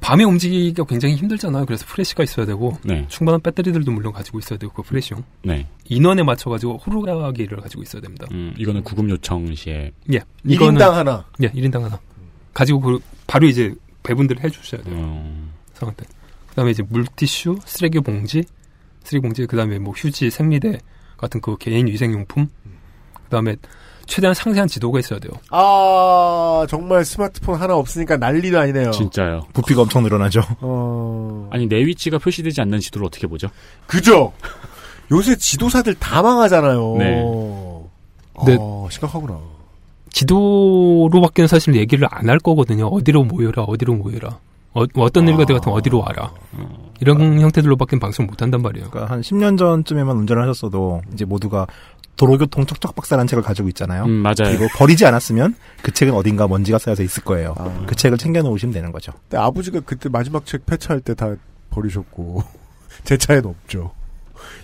밤에 0.00 0.24
움직이기가 0.24 0.84
굉장히 0.84 1.14
힘들잖아요. 1.14 1.64
그래서 1.64 1.86
프레시가 1.86 2.22
있어야 2.24 2.44
되고 2.44 2.76
네. 2.82 3.06
충분한 3.08 3.40
배터리들도 3.40 3.90
물론 3.90 4.12
가지고 4.12 4.38
있어야 4.38 4.58
되고 4.58 4.72
그 4.72 4.82
프레시용 4.82 5.24
네. 5.42 5.66
인원에 5.86 6.22
맞춰가지고 6.22 6.78
호루라기를 6.78 7.58
가지고 7.60 7.82
있어야 7.82 8.02
됩니다. 8.02 8.26
음, 8.32 8.54
이거는 8.58 8.82
구급 8.82 9.08
요청 9.08 9.54
시에 9.54 9.92
예, 10.12 10.20
1인당 10.44 10.90
하나. 10.90 11.24
예, 11.42 11.48
1인당 11.48 11.80
하나 11.82 11.98
가지고 12.52 12.80
그 12.80 12.98
바로 13.26 13.46
이제 13.46 13.74
배분들을 14.02 14.44
해주셔야 14.44 14.82
돼요. 14.82 14.94
음, 14.94 15.52
상황 15.72 15.94
때. 15.94 16.04
그다음에 16.50 16.70
이제 16.70 16.82
물티슈, 16.82 17.58
쓰레기 17.64 17.98
봉지, 18.00 18.44
쓰레기 19.02 19.22
봉지, 19.22 19.46
그다음에 19.46 19.78
뭐 19.78 19.94
휴지, 19.94 20.30
생리대 20.30 20.78
같은 21.16 21.40
그 21.40 21.56
개인 21.56 21.86
위생용품, 21.86 22.48
그다음에 23.24 23.56
최대한 24.06 24.34
상세한 24.34 24.68
지도가 24.68 24.98
있어야 24.98 25.18
돼요. 25.18 25.32
아 25.50 26.66
정말 26.68 27.04
스마트폰 27.04 27.60
하나 27.60 27.74
없으니까 27.76 28.16
난리도 28.16 28.58
아니네요. 28.58 28.90
진짜요. 28.90 29.42
부피가 29.52 29.82
엄청 29.82 30.02
늘어나죠. 30.02 30.40
어 30.60 31.48
아니 31.52 31.66
내 31.66 31.76
위치가 31.84 32.18
표시되지 32.18 32.60
않는 32.62 32.80
지도를 32.80 33.06
어떻게 33.06 33.26
보죠? 33.26 33.48
그죠. 33.86 34.32
요새 35.10 35.36
지도사들 35.36 35.94
다 35.96 36.22
망하잖아요. 36.22 36.96
네. 36.98 37.22
네. 38.46 38.56
아, 38.60 38.86
심각하구나. 38.90 39.38
지도로밖에는 40.10 41.46
사실 41.48 41.74
얘기를 41.76 42.06
안 42.10 42.28
할 42.28 42.38
거거든요. 42.38 42.86
어디로 42.86 43.24
모여라, 43.24 43.64
어디로 43.64 43.94
모여라. 43.94 44.38
어, 44.72 45.10
떤 45.10 45.28
일가 45.28 45.44
돼 45.44 45.54
같으면 45.54 45.76
어디로 45.78 46.00
와라. 46.00 46.32
이런 47.00 47.40
형태들로밖에 47.40 47.98
방송 48.00 48.26
못 48.26 48.40
한단 48.42 48.60
말이에요. 48.62 48.88
그러니까 48.90 49.12
한 49.12 49.20
10년 49.20 49.56
전쯤에만 49.58 50.16
운전을 50.16 50.42
하셨어도 50.42 51.02
이제 51.12 51.24
모두가 51.24 51.66
도로교통 52.16 52.66
척척 52.66 52.94
박사라는 52.94 53.26
책을 53.26 53.42
가지고 53.42 53.68
있잖아요. 53.68 54.04
음, 54.04 54.10
맞아요. 54.10 54.34
그리고 54.38 54.66
버리지 54.76 55.04
않았으면 55.06 55.54
그 55.82 55.92
책은 55.92 56.14
어딘가 56.14 56.46
먼지가 56.46 56.78
쌓여서 56.78 57.02
있을 57.02 57.24
거예요. 57.24 57.54
그 57.86 57.94
책을 57.96 58.18
챙겨 58.18 58.42
놓으시면 58.42 58.72
되는 58.72 58.92
거죠. 58.92 59.12
근데 59.28 59.38
아버지가 59.38 59.80
그때 59.80 60.08
마지막 60.08 60.46
책 60.46 60.66
폐차할 60.66 61.00
때 61.00 61.14
다 61.14 61.34
버리셨고 61.70 62.42
제 63.04 63.16
차에는 63.16 63.46
없죠. 63.50 63.92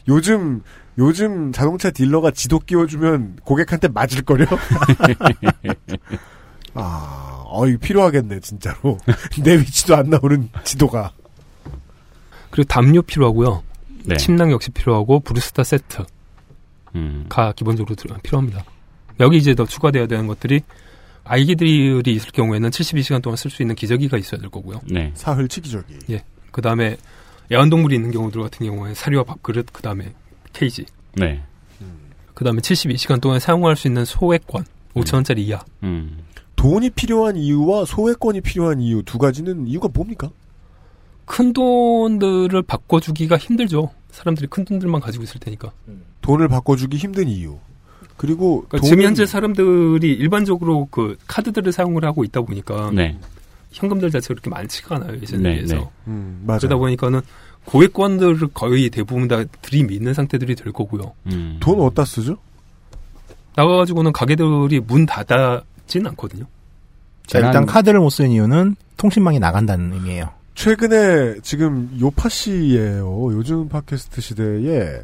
요즘 0.08 0.62
요즘 0.98 1.52
자동차 1.52 1.90
딜러가 1.90 2.30
지도 2.30 2.58
끼워주면 2.58 3.38
고객한테 3.44 3.88
맞을 3.88 4.22
거려. 4.22 4.46
아, 6.74 7.42
어이 7.46 7.76
필요하겠네 7.78 8.40
진짜로. 8.40 8.98
내 9.42 9.58
위치도 9.58 9.96
안 9.96 10.10
나오는 10.10 10.48
지도가. 10.64 11.12
그리고 12.50 12.66
담요 12.68 13.02
필요하고요. 13.02 13.62
네. 14.04 14.16
침낭 14.16 14.50
역시 14.50 14.70
필요하고 14.70 15.20
브루스타 15.20 15.62
세트가 15.64 16.04
음. 16.94 17.28
기본적으로 17.56 17.94
필요합니다. 18.22 18.64
여기 19.20 19.36
이제 19.36 19.54
더 19.54 19.64
추가되어야 19.66 20.06
되는 20.06 20.26
것들이 20.26 20.62
아이들이 21.24 22.02
있을 22.06 22.30
경우에는 22.32 22.70
72시간 22.70 23.22
동안 23.22 23.36
쓸 23.36 23.50
수 23.50 23.62
있는 23.62 23.74
기저귀가 23.74 24.18
있어야 24.18 24.40
될 24.40 24.50
거고요. 24.50 24.80
네. 24.90 25.12
사흘 25.14 25.48
치 25.48 25.60
기저기. 25.60 25.94
예. 26.10 26.24
그 26.50 26.62
다음에 26.62 26.96
애완동물이 27.52 27.94
있는 27.94 28.10
경우들 28.10 28.40
같은 28.42 28.66
경우에 28.66 28.94
사료와 28.94 29.24
밥그릇, 29.24 29.66
그 29.72 29.82
다음에 29.82 30.12
케이지. 30.52 30.86
네. 31.14 31.42
그 32.34 32.44
다음에 32.44 32.60
72시간 32.60 33.20
동안 33.20 33.38
사용할 33.38 33.76
수 33.76 33.86
있는 33.86 34.04
소액권, 34.04 34.64
5천원짜리 34.94 35.40
이하. 35.40 35.62
음. 35.82 36.24
돈이 36.56 36.90
필요한 36.90 37.36
이유와 37.36 37.84
소외권이 37.84 38.40
필요한 38.40 38.80
이유 38.80 39.02
두 39.02 39.18
가지는 39.18 39.66
이유가 39.66 39.88
뭡니까? 39.88 40.30
큰 41.26 41.52
돈들을 41.52 42.62
바꿔주기가 42.62 43.36
힘들죠. 43.36 43.90
사람들이 44.10 44.46
큰 44.48 44.64
돈들만 44.64 45.00
가지고 45.00 45.24
있을 45.24 45.38
테니까. 45.38 45.72
돈을 46.20 46.48
바꿔주기 46.48 46.96
힘든 46.96 47.28
이유. 47.28 47.58
그리고 48.16 48.66
그러니까 48.68 48.86
지금 48.86 49.04
현재 49.04 49.24
사람들이 49.24 50.12
일반적으로 50.12 50.88
그 50.90 51.16
카드들을 51.26 51.72
사용을 51.72 52.04
하고 52.04 52.22
있다 52.22 52.42
보니까 52.42 52.90
네. 52.92 53.18
현금들 53.72 54.10
자체가 54.10 54.34
그렇게 54.34 54.50
많지가 54.50 54.96
않아요 54.96 55.14
예전에 55.14 55.42
네, 55.42 55.54
비해서. 55.56 55.76
네. 55.76 55.88
음, 56.08 56.42
맞아요. 56.46 56.58
그러다 56.60 56.76
보니까는 56.76 57.20
고액권들을 57.64 58.48
거의 58.52 58.90
대부분 58.90 59.28
다 59.28 59.42
들이미는 59.62 60.12
상태들이 60.12 60.54
될 60.54 60.72
거고요. 60.72 61.12
음. 61.26 61.56
돈 61.60 61.80
어디다 61.80 62.04
쓰죠? 62.04 62.36
나가가지고는 63.56 64.12
가게들이 64.12 64.80
문 64.80 65.06
닫아진 65.06 66.06
않거든요. 66.08 66.44
자, 67.26 67.38
일단 67.38 67.64
카드를 67.64 68.00
못 68.00 68.10
쓰는 68.10 68.30
이유는 68.30 68.76
통신망이 68.96 69.38
나간다는 69.38 69.92
의미예요. 69.92 70.30
최근에 70.54 71.40
지금 71.42 71.96
요파 72.00 72.28
씨예요. 72.28 73.32
요즘 73.32 73.68
팟캐스트 73.68 74.20
시대에 74.20 75.00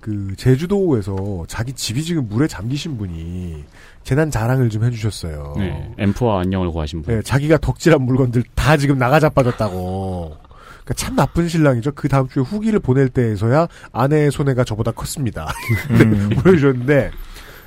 그 0.00 0.34
제주도에서 0.36 1.44
자기 1.48 1.72
집이 1.72 2.02
지금 2.02 2.28
물에 2.28 2.46
잠기신 2.46 2.98
분이 2.98 3.64
재난 4.04 4.30
자랑을 4.30 4.70
좀 4.70 4.84
해주셨어요. 4.84 5.54
네. 5.58 5.92
엠프와 5.98 6.40
안녕을 6.40 6.70
구하신 6.70 7.02
분. 7.02 7.14
네, 7.14 7.22
자기가 7.22 7.58
덕질한 7.58 8.02
물건들 8.02 8.44
다 8.54 8.76
지금 8.76 8.98
나가 8.98 9.20
자 9.20 9.28
빠졌다고. 9.28 10.36
그러니까 10.38 10.94
참 10.94 11.16
나쁜 11.16 11.48
신랑이죠. 11.48 11.92
그 11.92 12.08
다음 12.08 12.28
주에 12.28 12.42
후기를 12.42 12.78
보낼 12.80 13.08
때에서야 13.08 13.68
아내의 13.92 14.30
손해가 14.30 14.64
저보다 14.64 14.92
컸습니다. 14.92 15.52
음. 15.90 16.30
보여주셨는데, 16.30 17.10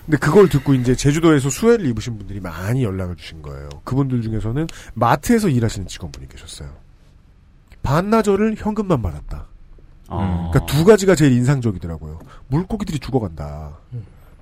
근데 0.05 0.17
그걸 0.17 0.49
듣고 0.49 0.73
이제 0.73 0.95
제주도에서 0.95 1.49
수해를 1.49 1.85
입으신 1.85 2.17
분들이 2.17 2.39
많이 2.39 2.83
연락을 2.83 3.15
주신 3.17 3.43
거예요. 3.43 3.69
그분들 3.83 4.23
중에서는 4.23 4.65
마트에서 4.95 5.49
일하시는 5.49 5.87
직원분이 5.87 6.27
계셨어요. 6.29 6.69
반나절을 7.83 8.55
현금만 8.57 9.01
받았다. 9.01 9.50
아. 10.11 10.49
그러니까 10.51 10.65
두 10.65 10.83
가지가 10.83 11.15
제일 11.15 11.31
인상적이더라고요. 11.33 12.19
물고기들이 12.47 12.99
죽어간다. 12.99 13.77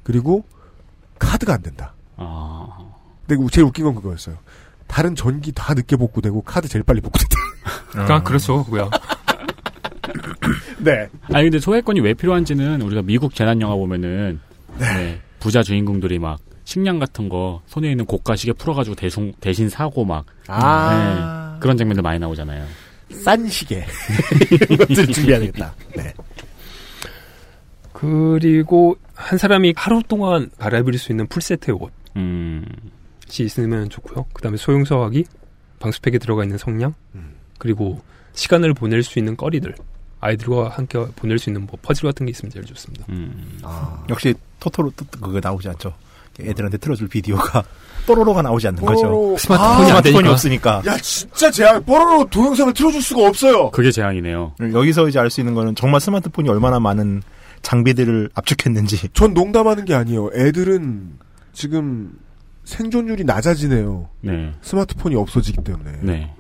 그리고 0.04 0.44
카드가 1.20 1.54
안 1.54 1.62
된다. 1.62 1.94
아. 2.18 2.68
근데 3.28 3.46
제일 3.52 3.66
웃긴 3.66 3.86
건 3.86 3.96
그거였어요. 3.96 4.38
다른 4.88 5.16
전기 5.16 5.52
다 5.52 5.74
늦게 5.76 5.96
복구되고 5.96 6.42
카드 6.42 6.68
제일 6.68 6.84
빨리 6.84 7.00
복구됐다. 7.00 7.36
그러니까 7.92 8.24
그렇죠, 8.24 8.66
그거야. 8.66 8.90
네. 10.80 11.08
아니 11.32 11.44
근데 11.44 11.60
소외권이 11.60 12.00
왜 12.00 12.16
필요한지는 12.16 12.82
우리가 12.82 13.04
미국 13.04 13.36
재난 13.36 13.62
영화 13.62 13.76
보면은 13.76 14.40
네, 14.80 15.22
부자 15.40 15.62
주인공들이 15.62 16.18
막 16.18 16.40
식량 16.64 16.98
같은 16.98 17.30
거 17.30 17.62
손에 17.68 17.92
있는 17.92 18.06
고가 18.06 18.36
시계 18.36 18.54
풀어가지고 18.54 18.96
대신 18.96 19.34
대신 19.40 19.70
사고 19.70 20.06
막 20.06 20.26
아. 20.48 21.54
네, 21.54 21.60
그런 21.60 21.78
장면들 21.78 22.02
많이 22.02 22.18
나오잖아요. 22.18 22.66
싼 23.12 23.48
시계. 23.48 23.86
이런 24.52 24.78
것들 24.78 25.08
준비해야 25.14 25.40
되겠다. 25.40 25.74
네. 25.96 26.14
그리고 27.94 28.98
한 29.14 29.38
사람이 29.38 29.74
하루 29.76 30.02
동안 30.08 30.50
갈아입을 30.58 30.98
수 30.98 31.12
있는 31.12 31.28
풀세트의 31.28 31.76
옷이 31.76 31.92
음. 32.16 32.66
있으면 33.28 33.90
좋고요. 33.90 34.26
그 34.34 34.42
다음에 34.42 34.58
소용서하기, 34.58 35.26
방수팩에 35.80 36.18
들어가 36.18 36.44
있는 36.44 36.58
성냥, 36.58 36.94
음. 37.16 37.36
그리고 37.58 38.02
시간을 38.34 38.74
보낼 38.74 39.04
수 39.04 39.20
있는 39.20 39.36
거리들. 39.36 39.76
아이들과 40.22 40.70
함께 40.70 41.00
보낼 41.16 41.40
수 41.40 41.50
있는 41.50 41.66
뭐 41.66 41.78
퍼즐 41.82 42.04
같은 42.04 42.26
게 42.26 42.32
있으면 42.32 42.52
제일 42.52 42.66
좋습니다. 42.66 43.06
음. 43.10 43.60
아. 43.64 44.04
역시 44.10 44.34
토토로 44.60 44.92
또 44.96 45.06
그거 45.12 45.40
나오지 45.42 45.70
않죠. 45.70 45.94
애들한테 46.40 46.78
틀어줄 46.78 47.08
비디오가 47.08 47.64
뽀로로가 48.10 48.42
나오지 48.42 48.68
않는 48.70 48.84
거죠. 48.84 49.02
뽀로로. 49.04 49.38
스마트폰이 49.38 49.84
아. 49.84 49.86
스마트폰이 49.88 50.28
없으니까. 50.30 50.82
야, 50.88 50.98
진짜 50.98 51.52
제가 51.52 51.80
뽀로로 51.82 52.26
동영상을 52.30 52.74
틀어줄 52.74 53.02
수가 53.02 53.28
없어요. 53.28 53.70
그게 53.72 53.92
재앙이네요. 53.92 54.56
여기서 54.74 55.08
이제 55.08 55.20
알 55.20 55.30
수 55.30 55.42
있는 55.42 55.54
거는 55.54 55.76
정말 55.76 56.02
스마트폰이 56.02 56.50
얼마나 56.50 56.80
많은 56.80 57.22
장비들을 57.62 58.32
압축했는지. 58.34 59.10
전 59.14 59.34
농담하는 59.36 59.86
게 59.86 59.94
아니에요. 59.94 60.32
애들은 60.34 61.20
지금 61.54 62.14
생존율이 62.64 63.26
낮아지네요. 63.26 64.10
네. 64.22 64.54
스마트폰이 64.62 65.16
없어지기 65.16 65.64
때문에. 65.64 65.92
네. 66.02 66.34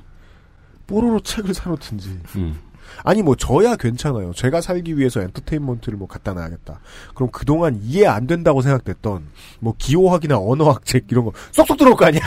뽀로로 0.87 1.19
책을 1.19 1.53
사놓든지. 1.53 2.19
음. 2.37 2.57
아니 3.03 3.21
뭐 3.21 3.35
저야 3.35 3.75
괜찮아요. 3.75 4.33
제가 4.33 4.61
살기 4.61 4.97
위해서 4.97 5.21
엔터테인먼트를 5.21 5.97
뭐 5.97 6.07
갖다 6.07 6.33
놔야겠다. 6.33 6.79
그럼 7.15 7.29
그동안 7.31 7.79
이해 7.83 8.05
안 8.07 8.27
된다고 8.27 8.61
생각됐던 8.61 9.23
뭐 9.59 9.73
기호학이나 9.77 10.37
언어학 10.39 10.85
책 10.85 11.05
이런 11.11 11.25
거 11.25 11.31
쏙쏙 11.51 11.77
들어올 11.77 11.95
거 11.95 12.05
아니야. 12.05 12.21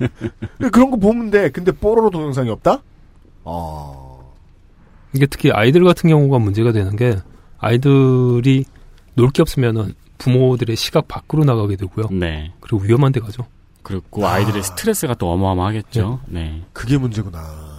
그런 0.72 0.90
거 0.90 0.96
보면 0.96 1.30
돼. 1.30 1.50
근데 1.50 1.72
뽀로로 1.72 2.10
동영상이 2.10 2.50
없다? 2.50 2.82
아. 3.44 3.92
이게 5.14 5.26
특히 5.26 5.50
아이들 5.52 5.84
같은 5.84 6.10
경우가 6.10 6.38
문제가 6.38 6.72
되는 6.72 6.94
게 6.96 7.16
아이들이 7.58 8.64
놀 9.14 9.30
게 9.30 9.42
없으면은 9.42 9.94
부모들의 10.18 10.76
시각 10.76 11.08
밖으로 11.08 11.44
나가게 11.44 11.76
되고요. 11.76 12.06
네. 12.10 12.52
그리고 12.60 12.84
위험한 12.84 13.12
데 13.12 13.20
가죠. 13.20 13.46
그리고 13.82 14.26
아 14.26 14.38
이들의 14.38 14.62
스트레스가 14.62 15.14
또 15.14 15.30
어마어마하겠죠. 15.32 16.20
네. 16.26 16.62
그게 16.72 16.98
문제구나. 16.98 17.77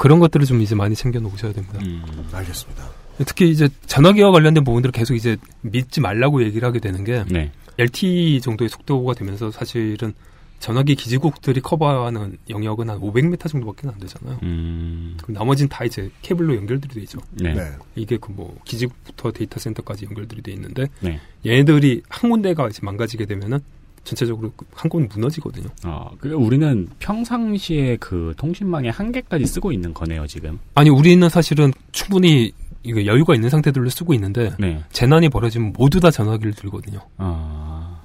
그런 0.00 0.18
것들을 0.18 0.46
좀 0.46 0.62
이제 0.62 0.74
많이 0.74 0.94
챙겨 0.94 1.20
놓으셔야 1.20 1.52
됩니다. 1.52 1.78
음. 1.82 2.02
알겠습니다. 2.32 2.88
특히 3.26 3.50
이제 3.50 3.68
전화기와 3.84 4.30
관련된 4.30 4.64
부분들을 4.64 4.92
계속 4.92 5.14
이제 5.14 5.36
믿지 5.60 6.00
말라고 6.00 6.42
얘기를 6.42 6.66
하게 6.66 6.80
되는 6.80 7.04
게 7.04 7.22
네. 7.28 7.52
LTE 7.76 8.40
정도의 8.40 8.70
속도가 8.70 9.12
되면서 9.12 9.50
사실은 9.50 10.14
전화기 10.58 10.94
기지국들이 10.94 11.60
커버하는 11.60 12.38
영역은 12.48 12.88
한 12.88 12.98
500m 12.98 13.46
정도밖에 13.46 13.88
안 13.88 13.98
되잖아요. 13.98 14.38
음. 14.42 15.18
그럼 15.22 15.34
나머지는 15.34 15.68
다 15.68 15.84
이제 15.84 16.10
케이블로 16.22 16.56
연결들이 16.56 16.94
돼 16.94 17.00
있죠. 17.02 17.18
네. 17.32 17.52
네. 17.52 17.70
이게 17.94 18.16
그 18.16 18.32
뭐 18.32 18.56
기지국부터 18.64 19.32
데이터 19.32 19.60
센터까지 19.60 20.06
연결들이 20.06 20.40
돼 20.40 20.52
있는데 20.52 20.86
네. 21.00 21.20
얘네들이 21.44 22.04
한 22.08 22.30
군데가 22.30 22.68
이제 22.68 22.80
망가지게 22.82 23.26
되면은 23.26 23.58
전체적으로 24.04 24.50
그한 24.56 24.88
곳이 24.88 25.06
무너지거든요. 25.14 25.68
아, 25.84 26.08
그 26.18 26.30
우리는 26.32 26.88
평상시에 26.98 27.96
그 27.96 28.32
통신망의 28.36 28.90
한계까지 28.90 29.46
쓰고 29.46 29.72
있는 29.72 29.92
거네요, 29.94 30.26
지금. 30.26 30.58
아니 30.74 30.88
우리는 30.90 31.28
사실은 31.28 31.72
충분히 31.92 32.52
이거 32.82 33.04
여유가 33.04 33.34
있는 33.34 33.50
상태들로 33.50 33.90
쓰고 33.90 34.14
있는데 34.14 34.52
네. 34.58 34.82
재난이 34.90 35.28
벌어지면 35.28 35.74
모두 35.76 36.00
다 36.00 36.10
전화기를 36.10 36.54
들거든요. 36.54 37.00
아. 37.18 37.98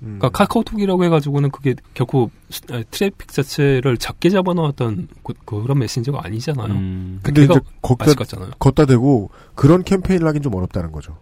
그러니까 0.00 0.30
카카오톡이라고 0.30 1.04
해가지고는 1.04 1.52
그게 1.52 1.76
결코 1.94 2.28
수- 2.50 2.62
아, 2.72 2.82
트래픽 2.90 3.28
자체를 3.28 3.96
작게 3.98 4.30
잡아놓았던 4.30 5.06
그, 5.22 5.32
그런 5.44 5.78
메신저가 5.78 6.20
아니잖아요. 6.24 6.66
근데 7.22 7.44
이제 7.44 7.54
같잖아요. 8.16 8.50
걷다 8.58 8.86
대고 8.86 9.30
그런 9.54 9.84
캠페인을 9.84 10.26
하긴 10.26 10.42
좀 10.42 10.56
어렵다는 10.56 10.90
거죠. 10.90 11.16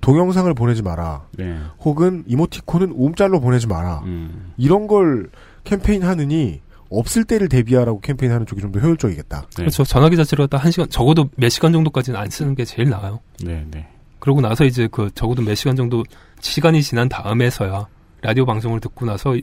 동영상을 0.00 0.52
보내지 0.54 0.82
마라. 0.82 1.26
네. 1.36 1.58
혹은 1.80 2.24
이모티콘은 2.26 2.92
움짤로 2.92 3.40
보내지 3.40 3.66
마라. 3.66 4.02
음. 4.04 4.52
이런 4.56 4.86
걸 4.86 5.30
캠페인 5.64 6.02
하느니 6.02 6.60
없을 6.90 7.24
때를 7.24 7.48
대비하라고 7.48 8.00
캠페인 8.00 8.32
하는 8.32 8.46
쪽이 8.46 8.62
좀 8.62 8.72
더 8.72 8.80
효율적이겠다. 8.80 9.46
그렇죠. 9.56 9.84
전화기 9.84 10.16
자체를 10.16 10.44
갖다 10.46 10.62
한 10.62 10.70
시간 10.70 10.88
적어도 10.88 11.28
몇 11.36 11.48
시간 11.50 11.72
정도까지는 11.72 12.18
안 12.18 12.30
쓰는 12.30 12.54
게 12.54 12.64
제일 12.64 12.88
나아요. 12.88 13.20
네, 13.44 13.66
네. 13.70 13.86
그러고 14.18 14.40
나서 14.40 14.64
이제 14.64 14.88
그 14.90 15.10
적어도 15.14 15.42
몇 15.42 15.54
시간 15.54 15.76
정도 15.76 16.02
시간이 16.40 16.82
지난 16.82 17.08
다음에서야 17.08 17.86
라디오 18.22 18.46
방송을 18.46 18.80
듣고 18.80 19.04
나서 19.06 19.36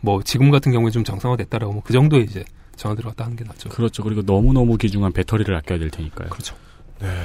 뭐 0.00 0.22
지금 0.22 0.50
같은 0.50 0.72
경우에 0.72 0.90
좀 0.90 1.04
정상화됐다라고 1.04 1.72
뭐 1.72 1.82
그 1.84 1.92
정도에 1.92 2.20
이제 2.20 2.44
전화들을 2.76 3.10
갖다 3.10 3.24
하는 3.24 3.36
게 3.36 3.44
낫죠. 3.44 3.68
그렇죠. 3.68 4.02
그리고 4.02 4.22
너무너무 4.22 4.76
귀중한 4.76 5.12
배터리를 5.12 5.54
아껴야 5.54 5.78
될 5.78 5.90
테니까요. 5.90 6.28
그렇죠. 6.30 6.54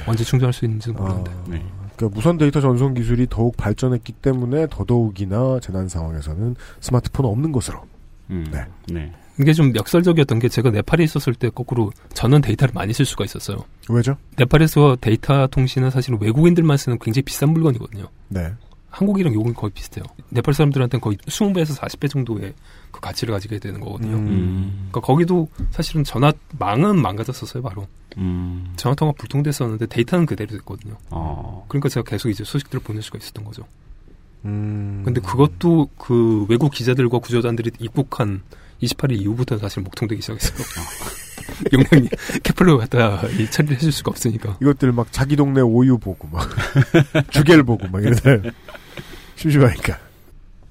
언제 0.06 0.24
충전할 0.24 0.52
수 0.52 0.64
있는지는 0.64 0.98
모르는데. 1.00 1.30
네. 1.46 1.64
그러니까 1.98 2.14
무선 2.14 2.38
데이터 2.38 2.60
전송 2.60 2.94
기술이 2.94 3.26
더욱 3.28 3.56
발전했기 3.56 4.12
때문에 4.12 4.68
더더욱이나 4.70 5.58
재난 5.60 5.88
상황에서는 5.88 6.54
스마트폰 6.80 7.26
없는 7.26 7.50
것으로. 7.52 7.82
음. 8.30 8.46
네. 8.52 8.64
네. 8.86 9.12
이게 9.40 9.52
좀 9.52 9.74
역설적이었던 9.74 10.38
게 10.38 10.48
제가 10.48 10.70
네팔에 10.70 11.04
있었을 11.04 11.34
때 11.34 11.48
거꾸로 11.50 11.92
저는 12.14 12.40
데이터를 12.40 12.72
많이 12.72 12.92
쓸 12.92 13.04
수가 13.04 13.24
있었어요. 13.24 13.58
왜죠? 13.88 14.16
네팔에서 14.36 14.96
데이터 15.00 15.46
통신은 15.48 15.90
사실은 15.90 16.18
외국인들만 16.20 16.76
쓰는 16.76 16.98
굉장히 17.00 17.22
비싼 17.22 17.50
물건이거든요. 17.50 18.06
네. 18.28 18.52
한국이랑 18.90 19.34
요금 19.34 19.52
거의 19.54 19.70
비슷해요. 19.72 20.04
네팔 20.30 20.54
사람들한테는 20.54 21.00
거의 21.00 21.16
20배에서 21.18 21.76
40배 21.76 22.08
정도의 22.10 22.54
그 22.98 23.00
가치를 23.00 23.32
가지게 23.32 23.58
되는 23.58 23.80
거거든요. 23.80 24.16
음. 24.16 24.88
그러니까 24.90 25.00
거기도 25.00 25.48
사실은 25.70 26.04
전화망은 26.04 27.00
망가졌었어요, 27.00 27.62
바로. 27.62 27.86
음. 28.16 28.72
전화통화 28.76 29.12
불통됐었는데 29.16 29.86
데이터는 29.86 30.26
그대로 30.26 30.50
됐거든요. 30.50 30.96
어. 31.10 31.64
그러니까 31.68 31.88
제가 31.88 32.08
계속 32.08 32.28
이제 32.28 32.44
소식들을 32.44 32.82
보낼 32.82 33.02
수가 33.02 33.18
있었던 33.18 33.44
거죠. 33.44 33.64
음. 34.44 35.02
근데 35.04 35.20
그것도 35.20 35.90
그 35.96 36.46
외국 36.48 36.72
기자들과 36.72 37.18
구조단들이 37.18 37.70
입국한 37.78 38.42
28일 38.82 39.20
이후부터 39.20 39.58
사실 39.58 39.82
목통되기 39.82 40.20
시작했어요. 40.20 40.58
용량이 41.72 42.08
케플러 42.42 42.78
갖다 42.78 43.26
이 43.38 43.50
처리를 43.50 43.76
해줄 43.76 43.90
수가 43.90 44.10
없으니까. 44.10 44.58
이것들 44.60 44.92
막 44.92 45.12
자기 45.12 45.34
동네 45.34 45.60
오유 45.60 45.98
보고 45.98 46.28
막 46.28 46.48
주개를 47.30 47.62
보고 47.64 47.86
막 47.88 48.02
이러다 48.02 48.50
심심하니까. 49.36 49.98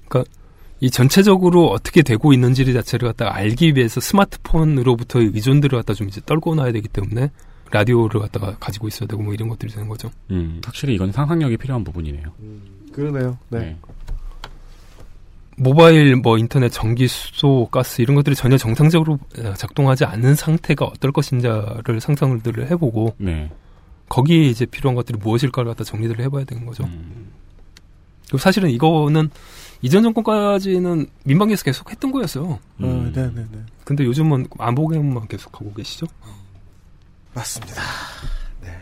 그러니까 0.08 0.37
이 0.80 0.90
전체적으로 0.90 1.68
어떻게 1.70 2.02
되고 2.02 2.32
있는지 2.32 2.72
자체를 2.72 3.08
갖다가 3.08 3.34
알기 3.34 3.74
위해서 3.74 4.00
스마트폰으로부터의 4.00 5.32
의존들을 5.34 5.76
갖다 5.78 5.94
좀 5.94 6.08
이제 6.08 6.20
떨고 6.24 6.54
놔야 6.54 6.72
되기 6.72 6.88
때문에 6.88 7.30
라디오를 7.70 8.20
갖다가 8.20 8.56
가지고 8.58 8.88
있어야 8.88 9.06
되고 9.08 9.22
뭐 9.22 9.34
이런 9.34 9.48
것들이 9.48 9.72
되는 9.72 9.88
거죠. 9.88 10.10
음, 10.30 10.60
확실히 10.64 10.94
이건 10.94 11.12
상상력이 11.12 11.56
필요한 11.56 11.84
부분이네요. 11.84 12.26
그러네요. 12.92 13.38
네. 13.48 13.76
모바일 15.56 16.14
뭐 16.14 16.38
인터넷 16.38 16.68
전기 16.68 17.08
수소 17.08 17.68
가스 17.70 18.00
이런 18.00 18.14
것들이 18.14 18.36
전혀 18.36 18.56
정상적으로 18.56 19.18
어, 19.38 19.54
작동하지 19.54 20.04
않는 20.04 20.36
상태가 20.36 20.84
어떨 20.84 21.10
것인지를 21.10 22.00
상상들을 22.00 22.70
해보고 22.70 23.16
네. 23.18 23.50
거기에 24.08 24.44
이제 24.44 24.64
필요한 24.64 24.94
것들이 24.94 25.18
무엇일까를 25.18 25.70
갖다 25.70 25.84
정리를 25.84 26.18
해봐야 26.20 26.44
되는 26.44 26.64
거죠. 26.64 26.88
그리고 28.26 28.38
사실은 28.38 28.70
이거는 28.70 29.30
이전 29.80 30.02
정권까지는 30.02 31.06
민방위에서 31.24 31.62
계속 31.64 31.90
했던 31.90 32.10
거였어요. 32.10 32.58
음. 32.80 32.84
어, 32.84 33.10
네, 33.14 33.30
네, 33.34 33.46
네. 33.50 33.58
근데 33.84 34.04
요즘은 34.04 34.48
안보경만 34.58 35.28
계속 35.28 35.54
하고 35.60 35.72
계시죠? 35.72 36.06
맞습니다. 37.34 37.80
네. 38.60 38.76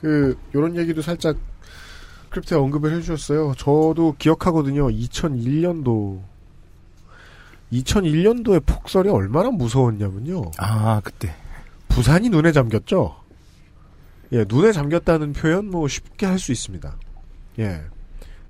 그 0.00 0.36
요런 0.54 0.76
얘기도 0.76 1.00
살짝 1.00 1.36
크립트에 2.30 2.58
언급을 2.58 2.92
해주셨어요. 2.96 3.54
저도 3.56 4.14
기억하거든요. 4.18 4.88
2001년도 4.88 6.20
2001년도에 7.72 8.64
폭설이 8.66 9.08
얼마나 9.08 9.50
무서웠냐면요. 9.50 10.50
아 10.58 11.00
그때 11.02 11.34
부산이 11.88 12.28
눈에 12.28 12.52
잠겼죠. 12.52 13.16
예, 14.32 14.44
눈에 14.48 14.72
잠겼다는 14.72 15.32
표현 15.32 15.70
뭐 15.70 15.88
쉽게 15.88 16.26
할 16.26 16.38
수 16.38 16.52
있습니다. 16.52 16.94
예, 17.60 17.82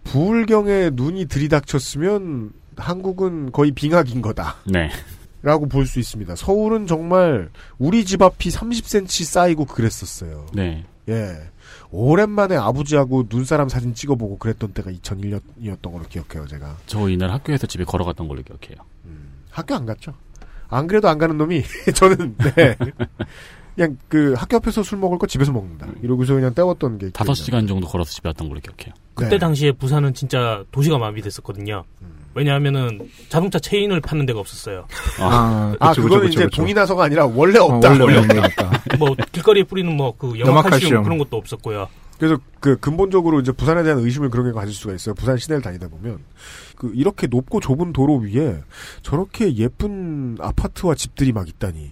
부울경에 0.05 0.91
눈이 0.95 1.27
들이닥쳤으면 1.27 2.53
한국은 2.77 3.53
거의 3.53 3.71
빙하기인 3.73 4.23
거다. 4.23 4.57
네. 4.67 4.91
라고 5.43 5.67
볼 5.67 5.87
수 5.87 5.99
있습니다. 5.99 6.37
서울은 6.37 6.87
정말 6.87 7.51
우리 7.79 8.05
집 8.05 8.23
앞이 8.23 8.49
30cm 8.51 9.25
쌓이고 9.25 9.65
그랬었어요. 9.65 10.47
네. 10.55 10.85
예. 11.09 11.33
오랜만에 11.91 12.57
아버지하고 12.57 13.25
눈사람 13.29 13.69
사진 13.69 13.93
찍어보고 13.93 14.39
그랬던 14.39 14.73
때가 14.73 14.91
2001년이었던 14.93 15.83
걸로 15.83 16.05
기억해요, 16.09 16.47
제가. 16.47 16.77
저 16.87 17.09
이날 17.09 17.31
학교에서 17.33 17.67
집에 17.67 17.83
걸어갔던 17.85 18.29
걸로 18.29 18.43
기억해요. 18.43 18.77
학교 19.51 19.75
안 19.75 19.85
갔죠. 19.85 20.15
안 20.69 20.87
그래도 20.87 21.09
안 21.09 21.19
가는 21.19 21.37
놈이, 21.37 21.63
저는, 21.95 22.37
네. 22.39 22.77
그냥 23.75 23.97
그 24.09 24.35
학교 24.37 24.57
앞에서 24.57 24.83
술 24.83 24.99
먹을 24.99 25.19
거 25.19 25.27
집에서 25.27 25.53
먹는다. 25.53 25.87
이러고서 26.03 26.35
그냥 26.35 26.55
때웠던 26.55 26.99
게. 26.99 27.11
다섯 27.11 27.35
시간 27.35 27.67
정도 27.67 27.87
걸어서 27.87 28.11
집에 28.13 28.29
왔던 28.29 28.49
걸로 28.49 28.61
기억해요. 28.61 28.95
네. 28.95 29.01
그때 29.15 29.39
당시에 29.39 29.73
부산은 29.73 30.15
진짜 30.15 30.65
도시가 30.73 30.99
마비됐었거든요. 30.99 31.85
왜냐하면은 32.35 33.09
자동차 33.29 33.59
체인을 33.59 34.01
파는 34.01 34.25
데가 34.27 34.41
없었어요. 34.41 34.87
아, 35.21 35.75
아, 35.79 35.93
그거는 35.93 36.29
이제 36.29 36.49
동이 36.51 36.73
나서가 36.73 37.05
아니라 37.05 37.27
원래 37.27 37.59
없다. 37.59 37.91
원래 37.91 38.17
없는 38.19 38.41
거니까. 38.41 38.71
뭐 38.99 39.15
길거리에 39.33 39.65
뿌리는 39.65 39.95
뭐그 39.95 40.39
염화칼슘. 40.39 40.49
염화칼슘 40.83 41.03
그런 41.03 41.19
것도 41.19 41.37
없었고요. 41.37 41.89
그래서 42.19 42.39
그 42.61 42.79
근본적으로 42.79 43.41
이제 43.41 43.53
부산에 43.53 43.83
대한 43.83 43.99
의심을 43.99 44.31
그런 44.31 44.47
게 44.47 44.53
가질 44.53 44.73
수가 44.73 44.95
있어요. 44.95 45.15
부산 45.15 45.37
시내를 45.37 45.61
다니다 45.61 45.89
보면 45.89 46.21
그 46.77 46.93
이렇게 46.95 47.27
높고 47.27 47.61
좁은 47.61 47.93
도로 47.93 48.17
위에 48.19 48.63
저렇게 49.03 49.55
예쁜 49.57 50.37
아파트와 50.41 50.95
집들이 50.95 51.33
막 51.33 51.49
있다니 51.49 51.91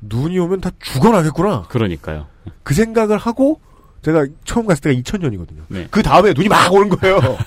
눈이 0.00 0.38
오면 0.38 0.60
다 0.60 0.70
죽어나겠구나. 0.80 1.64
그러니까요. 1.68 2.26
그 2.62 2.74
생각을 2.74 3.18
하고 3.18 3.60
제가 4.02 4.26
처음 4.44 4.66
갔을 4.66 4.82
때가 4.82 5.00
2000년이거든요. 5.00 5.62
네. 5.68 5.88
그 5.90 6.02
다음에 6.02 6.32
눈이 6.32 6.48
막 6.48 6.72
오는 6.72 6.88
거예요. 6.88 7.18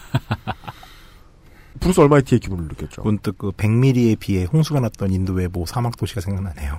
Bruce 1.79 1.99
Almighty의 2.01 2.39
기분을 2.39 2.65
느꼈죠. 2.65 3.01
문득 3.01 3.37
그 3.37 3.51
100mm에 3.51 4.19
비해 4.19 4.43
홍수가 4.45 4.79
났던 4.81 5.11
인도의 5.11 5.47
모 5.47 5.65
사막 5.65 5.97
도시가 5.97 6.21
생각나네요. 6.21 6.77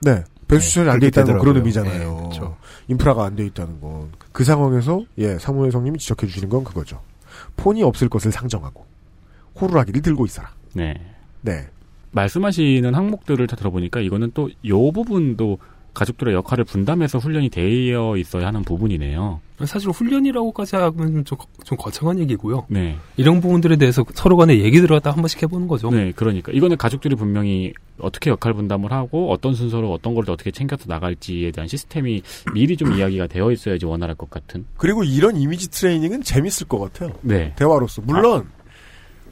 네. 0.00 0.24
배수 0.48 0.68
시설이 0.68 0.88
안돼 0.90 1.10
그렇게 1.10 1.20
있다는 1.20 1.32
건 1.38 1.40
그런. 1.40 1.56
의미잖아요. 1.58 2.10
네, 2.10 2.16
그렇죠. 2.16 2.56
인프라가 2.88 3.24
안 3.24 3.36
돼 3.36 3.44
있다는 3.46 3.80
건. 3.80 4.12
그 4.32 4.44
상황에서, 4.44 5.04
예, 5.18 5.38
사무엘 5.38 5.70
성님이 5.72 5.98
지적해 5.98 6.26
주시는 6.26 6.48
건 6.48 6.64
그거죠. 6.64 7.00
폰이 7.56 7.82
없을 7.82 8.08
것을 8.08 8.32
상정하고, 8.32 8.84
호루라기를 9.60 10.02
들고 10.02 10.26
있어라. 10.26 10.50
네. 10.74 10.94
네. 11.42 11.68
말씀하시는 12.12 12.94
항목들을 12.94 13.46
다 13.46 13.56
들어보니까 13.56 14.00
이거는 14.00 14.30
또 14.34 14.48
요 14.66 14.92
부분도 14.92 15.58
가족들의 15.94 16.32
역할을 16.34 16.64
분담해서 16.64 17.18
훈련이 17.18 17.50
되어 17.50 18.16
있어야 18.16 18.46
하는 18.46 18.62
부분이네요. 18.62 19.40
사실 19.66 19.90
훈련이라고까지 19.90 20.76
하면 20.76 21.22
좀, 21.26 21.36
거- 21.36 21.46
좀 21.64 21.76
거창한 21.76 22.18
얘기고요. 22.20 22.64
네. 22.68 22.96
이런 23.18 23.42
부분들에 23.42 23.76
대해서 23.76 24.02
서로 24.14 24.38
간에 24.38 24.58
얘기 24.60 24.80
들어갔다 24.80 25.10
한 25.10 25.16
번씩 25.16 25.42
해보는 25.42 25.68
거죠. 25.68 25.90
네, 25.90 26.10
그러니까 26.16 26.50
이거는 26.52 26.78
가족들이 26.78 27.14
분명히 27.14 27.74
어떻게 28.00 28.30
역할 28.30 28.54
분담을 28.54 28.90
하고 28.90 29.30
어떤 29.30 29.54
순서로 29.54 29.92
어떤 29.92 30.14
걸 30.14 30.24
어떻게 30.30 30.50
챙겨서 30.50 30.84
나갈지에 30.88 31.50
대한 31.50 31.68
시스템이 31.68 32.22
미리 32.54 32.74
좀 32.78 32.94
이야기가 32.94 33.26
되어 33.26 33.52
있어야지 33.52 33.84
원활할 33.84 34.16
것 34.16 34.30
같은. 34.30 34.64
그리고 34.78 35.04
이런 35.04 35.36
이미지 35.36 35.70
트레이닝은 35.70 36.22
재밌을 36.22 36.66
것 36.68 36.78
같아요. 36.78 37.12
네. 37.20 37.52
대화로서. 37.56 38.00
물론, 38.06 38.46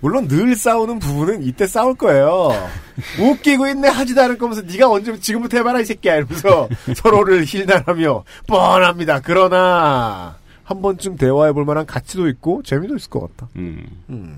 물론 0.00 0.28
늘 0.28 0.54
싸우는 0.56 0.98
부분은 0.98 1.42
이때 1.42 1.66
싸울 1.66 1.94
거예요. 1.94 2.50
웃기고 3.20 3.66
있네 3.68 3.88
하지도 3.88 4.22
않을 4.22 4.38
거면서 4.38 4.62
네가 4.62 4.90
언제 4.90 5.18
지금부터 5.18 5.58
해봐라 5.58 5.80
이 5.80 5.84
새끼야 5.84 6.16
이러면서 6.16 6.68
서로를 6.96 7.44
힐난하며 7.46 8.24
뻔합니다. 8.46 9.20
그러나 9.22 10.36
한 10.64 10.80
번쯤 10.82 11.16
대화해 11.16 11.52
볼 11.52 11.64
만한 11.64 11.84
가치도 11.86 12.28
있고 12.28 12.62
재미도 12.62 12.96
있을 12.96 13.10
것 13.10 13.20
같다. 13.36 13.48
음. 13.56 14.36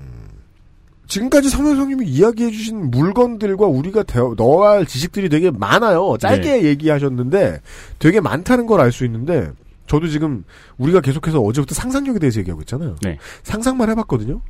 지금까지 1.07 1.49
성현성님이 1.49 2.07
이야기해 2.07 2.49
주신 2.51 2.89
물건들과 2.89 3.65
우리가 3.67 4.03
대화- 4.03 4.33
넣어야 4.35 4.71
할 4.71 4.85
지식들이 4.85 5.29
되게 5.29 5.51
많아요. 5.51 6.17
짧게 6.19 6.63
얘기하셨는데 6.63 7.59
되게 7.99 8.19
많다는 8.19 8.65
걸 8.65 8.79
알 8.79 8.91
수 8.91 9.05
있는데 9.05 9.51
저도 9.87 10.07
지금 10.07 10.43
우리가 10.77 11.01
계속해서 11.01 11.39
어제부터 11.39 11.75
상상력에 11.75 12.19
대해서 12.19 12.39
얘기하고 12.39 12.61
있잖아요. 12.61 12.95
네. 13.01 13.17
상상만 13.43 13.89
해봤거든요. 13.91 14.41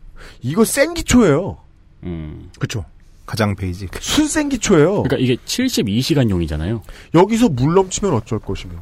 이거 0.42 0.64
센 0.64 0.94
기초예요. 0.94 1.58
음. 2.04 2.50
그렇죠. 2.60 2.86
가장 3.26 3.56
베이직. 3.56 3.90
순센 4.00 4.50
기초예요. 4.50 5.04
그러니까 5.04 5.18
이게 5.18 5.36
72시간용이잖아요. 5.38 6.82
여기서 7.16 7.50
물 7.50 7.74
넘치면 7.74 8.14
어쩔 8.14 8.38
것이며, 8.40 8.74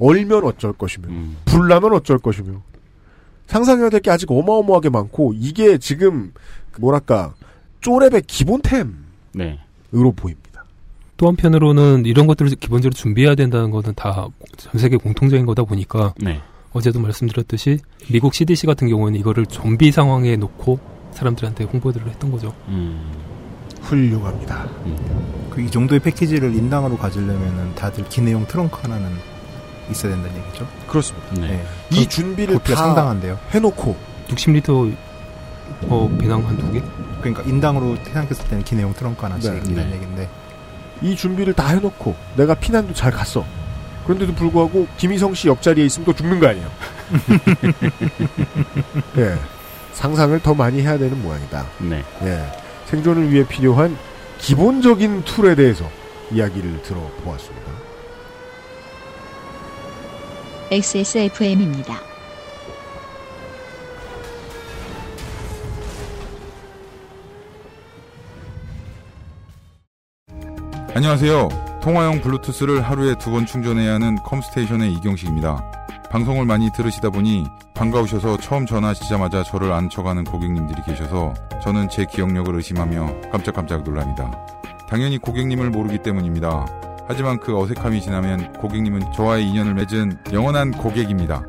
얼면 0.00 0.44
어쩔 0.44 0.72
것이며, 0.72 1.08
불나면 1.44 1.92
어쩔 1.92 2.18
것이며, 2.18 2.62
상상해야 3.46 3.88
될 3.90 4.00
게 4.00 4.10
아직 4.10 4.30
어마어마하게 4.30 4.90
많고, 4.90 5.34
이게 5.36 5.78
지금 5.78 6.32
뭐랄까 6.78 7.34
쪼랩의 7.80 8.24
기본템으로 8.26 8.92
네. 9.34 9.58
보입니다. 9.92 10.49
또 11.20 11.28
한편으로는 11.28 12.06
이런 12.06 12.26
것들을 12.26 12.50
기본적으로 12.56 12.94
준비해야 12.94 13.34
된다는 13.34 13.70
것은 13.70 13.92
다 13.94 14.28
전 14.56 14.80
세계 14.80 14.96
공통적인 14.96 15.44
거다 15.44 15.64
보니까 15.64 16.14
네. 16.18 16.40
어제도 16.72 16.98
말씀드렸듯이 17.00 17.78
미국 18.10 18.32
CDC 18.32 18.66
같은 18.66 18.88
경우는 18.88 19.18
이거를 19.20 19.44
좀비 19.44 19.92
상황에 19.92 20.36
놓고 20.36 20.78
사람들한테 21.12 21.64
홍보들을 21.64 22.06
했던 22.08 22.30
거죠. 22.30 22.54
음. 22.68 23.10
훌륭합니다. 23.82 24.66
그이 25.50 25.70
정도의 25.70 26.00
패키지를 26.00 26.54
인당으로 26.54 26.96
가지려면은 26.96 27.74
다들 27.74 28.04
기내용 28.08 28.46
트렁크 28.46 28.78
하나는 28.82 29.10
있어야 29.90 30.12
된다는 30.14 30.40
얘기죠. 30.42 30.66
그렇습니다. 30.86 31.34
네. 31.34 31.62
이 31.90 32.06
준비를 32.06 32.58
다 32.60 32.76
상당한데요. 32.76 33.38
해놓고 33.50 33.94
60리터 34.28 34.94
어, 35.88 36.16
배낭 36.18 36.46
한 36.46 36.56
두 36.56 36.70
개? 36.72 36.82
그러니까 37.20 37.42
인당으로 37.42 37.96
생각했을 38.04 38.48
때는 38.48 38.64
기내용 38.64 38.94
트렁크 38.94 39.20
하나씩 39.22 39.52
네. 39.52 39.58
있다는 39.58 39.90
네. 39.90 39.96
얘기인데 39.96 40.28
이 41.02 41.16
준비를 41.16 41.54
다 41.54 41.68
해놓고 41.68 42.14
내가 42.36 42.54
피난도 42.54 42.94
잘 42.94 43.10
갔어. 43.10 43.44
그런데도 44.04 44.34
불구하고 44.34 44.86
김희성 44.96 45.34
씨 45.34 45.48
옆자리에 45.48 45.84
있으면 45.86 46.06
또 46.06 46.14
죽는 46.14 46.40
거 46.40 46.48
아니에요? 46.48 46.70
예. 49.18 49.34
상상을 49.92 50.38
더 50.40 50.54
많이 50.54 50.80
해야 50.80 50.98
되는 50.98 51.20
모양이다. 51.22 51.66
네. 51.78 52.02
예. 52.22 52.42
생존을 52.86 53.30
위해 53.30 53.46
필요한 53.46 53.96
기본적인 54.38 55.24
툴에 55.24 55.54
대해서 55.54 55.88
이야기를 56.32 56.82
들어보았습니다. 56.82 57.70
XSFM입니다. 60.70 62.09
안녕하세요. 70.94 71.48
통화용 71.80 72.20
블루투스를 72.20 72.82
하루에 72.82 73.14
두 73.14 73.30
번 73.30 73.46
충전해야 73.46 73.94
하는 73.94 74.16
컴스테이션의 74.24 74.92
이경식입니다. 74.94 75.62
방송을 76.10 76.44
많이 76.44 76.70
들으시다 76.72 77.10
보니 77.10 77.46
반가우셔서 77.74 78.38
처음 78.38 78.66
전화하시자마자 78.66 79.44
저를 79.44 79.72
안 79.72 79.88
척하는 79.88 80.24
고객님들이 80.24 80.82
계셔서 80.84 81.32
저는 81.62 81.88
제 81.88 82.04
기억력을 82.04 82.52
의심하며 82.54 83.30
깜짝깜짝 83.30 83.84
놀랍니다. 83.84 84.30
당연히 84.88 85.18
고객님을 85.18 85.70
모르기 85.70 85.98
때문입니다. 85.98 86.66
하지만 87.06 87.38
그 87.38 87.56
어색함이 87.56 88.00
지나면 88.00 88.52
고객님은 88.54 89.12
저와의 89.12 89.48
인연을 89.48 89.74
맺은 89.74 90.18
영원한 90.32 90.72
고객입니다. 90.72 91.44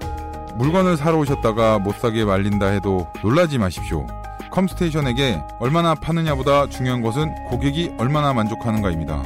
물건을 0.55 0.97
사러 0.97 1.17
오셨다가 1.17 1.79
못 1.79 1.95
사게 1.95 2.23
말린다 2.25 2.67
해도 2.67 3.07
놀라지 3.23 3.57
마십시오. 3.57 4.05
컴스테이션에게 4.51 5.41
얼마나 5.59 5.95
파느냐보다 5.95 6.67
중요한 6.67 7.01
것은 7.01 7.33
고객이 7.45 7.95
얼마나 7.97 8.33
만족하는가입니다. 8.33 9.23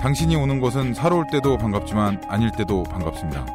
당신이 0.00 0.36
오는 0.36 0.60
것은 0.60 0.94
사러 0.94 1.16
올 1.16 1.24
때도 1.32 1.56
반갑지만 1.56 2.22
아닐 2.28 2.52
때도 2.52 2.84
반갑습니다. 2.84 3.46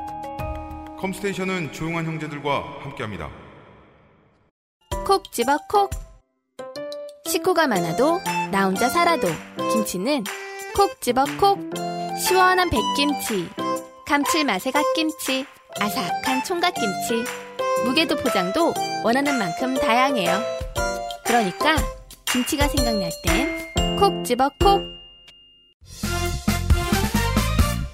컴스테이션은 0.99 1.72
조용한 1.72 2.05
형제들과 2.05 2.64
함께합니다. 2.82 3.30
콕 5.05 5.32
집어 5.32 5.57
콕. 5.70 5.89
식구가 7.26 7.68
많아도 7.68 8.20
나 8.51 8.66
혼자 8.66 8.89
살아도 8.89 9.28
김치는 9.72 10.24
콕 10.76 10.99
집어 11.01 11.26
콕. 11.39 11.59
시원한 12.20 12.70
백김치, 12.70 13.49
감칠맛의 14.07 14.72
갓김치, 14.72 15.45
아삭한 15.80 16.43
총각김치. 16.45 17.24
무게도 17.86 18.16
포장도 18.18 18.74
원하는 19.03 19.38
만큼 19.38 19.74
다양해요. 19.74 20.62
그러니까 21.34 21.78
김치가 22.26 22.68
생각날 22.68 23.10
땐 23.26 23.74
콕 23.98 24.24
집어 24.24 24.52
콕. 24.60 24.84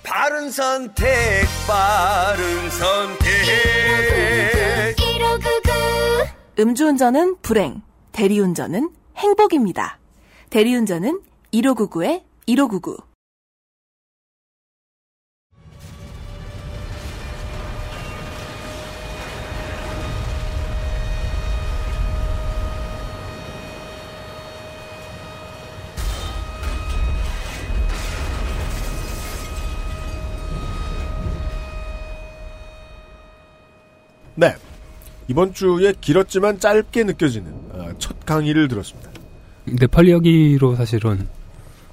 바른 0.04 0.52
선택, 0.52 1.08
바른 1.66 2.70
선택. 2.70 3.30
음주운전은 6.60 7.38
불행, 7.42 7.82
대리운전은 8.12 8.90
행복입니다. 9.16 10.00
대리운전은 10.50 11.22
1599에 11.54 12.24
1599. 12.46 13.09
이번 35.30 35.54
주에 35.54 35.94
길었지만 36.02 36.60
짧게 36.60 37.04
느껴지는 37.04 37.54
아, 37.74 37.94
첫 38.00 38.26
강의를 38.26 38.68
들었습니다. 38.68 39.12
네팔 39.66 40.08
이야기로 40.08 40.76
사실은 40.76 41.28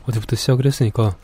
어제부터 0.06 0.36
시작을 0.36 0.64
했으니까 0.64 1.16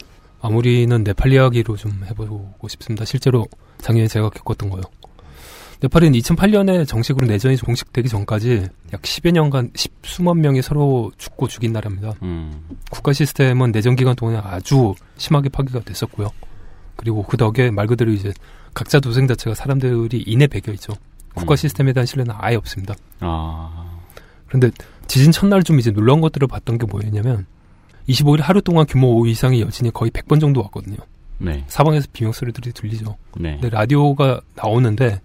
마무리는 0.43 1.03
네팔 1.03 1.33
이야기로 1.33 1.77
좀 1.77 2.05
해보고 2.11 2.69
싶습니다. 2.69 3.07
실제로 3.07 3.47
작년에 3.79 4.09
제가 4.09 4.29
겪었던 4.29 4.69
거요. 4.69 4.83
네팔은 5.81 6.13
2008년에 6.13 6.87
정식으로 6.87 7.27
내전이 7.27 7.57
공식되기 7.57 8.09
전까지 8.09 8.69
약 8.93 9.03
10여 9.03 9.33
년간 9.33 9.73
십수만 9.75 10.41
명이 10.41 10.61
서로 10.63 11.11
죽고 11.17 11.49
죽인 11.49 11.73
나라입니다. 11.73 12.13
음. 12.23 12.53
국가 12.91 13.13
시스템은 13.13 13.73
내전 13.73 13.97
기간 13.97 14.15
동안에 14.15 14.39
아주 14.45 14.95
심하게 15.17 15.49
파괴가 15.49 15.81
됐었고요. 15.81 16.29
그리고 16.95 17.25
그 17.25 17.37
덕에 17.37 17.71
말 17.71 17.87
그대로 17.87 18.13
이제 18.13 18.33
각자 18.75 19.01
도생 19.01 19.27
자체가 19.27 19.55
사람들이 19.55 20.23
인에 20.27 20.47
배겨 20.47 20.73
있죠. 20.73 20.93
국가 21.35 21.55
음. 21.55 21.57
시스템에 21.57 21.93
대한 21.93 22.07
신뢰는 22.07 22.35
아예 22.39 22.57
없습니다. 22.57 22.95
아. 23.21 23.91
그런데 24.47 24.71
지진 25.07 25.33
첫날 25.33 25.63
좀 25.63 25.79
이제 25.79 25.91
놀라운 25.91 26.21
것들을 26.21 26.47
봤던 26.49 26.79
게 26.79 26.87
뭐였냐면 26.87 27.47
25일 28.09 28.41
하루 28.41 28.61
동안 28.61 28.87
규모 28.87 29.19
5 29.21 29.27
이상의 29.27 29.61
여진이 29.61 29.93
거의 29.93 30.11
100번 30.11 30.41
정도 30.41 30.61
왔거든요. 30.63 30.97
네. 31.39 31.65
사방에서 31.67 32.09
비명 32.13 32.33
소리들이 32.33 32.73
들리죠. 32.73 33.17
네. 33.39 33.53
근데 33.61 33.71
라디오가 33.71 34.41
나오는데 34.55 35.21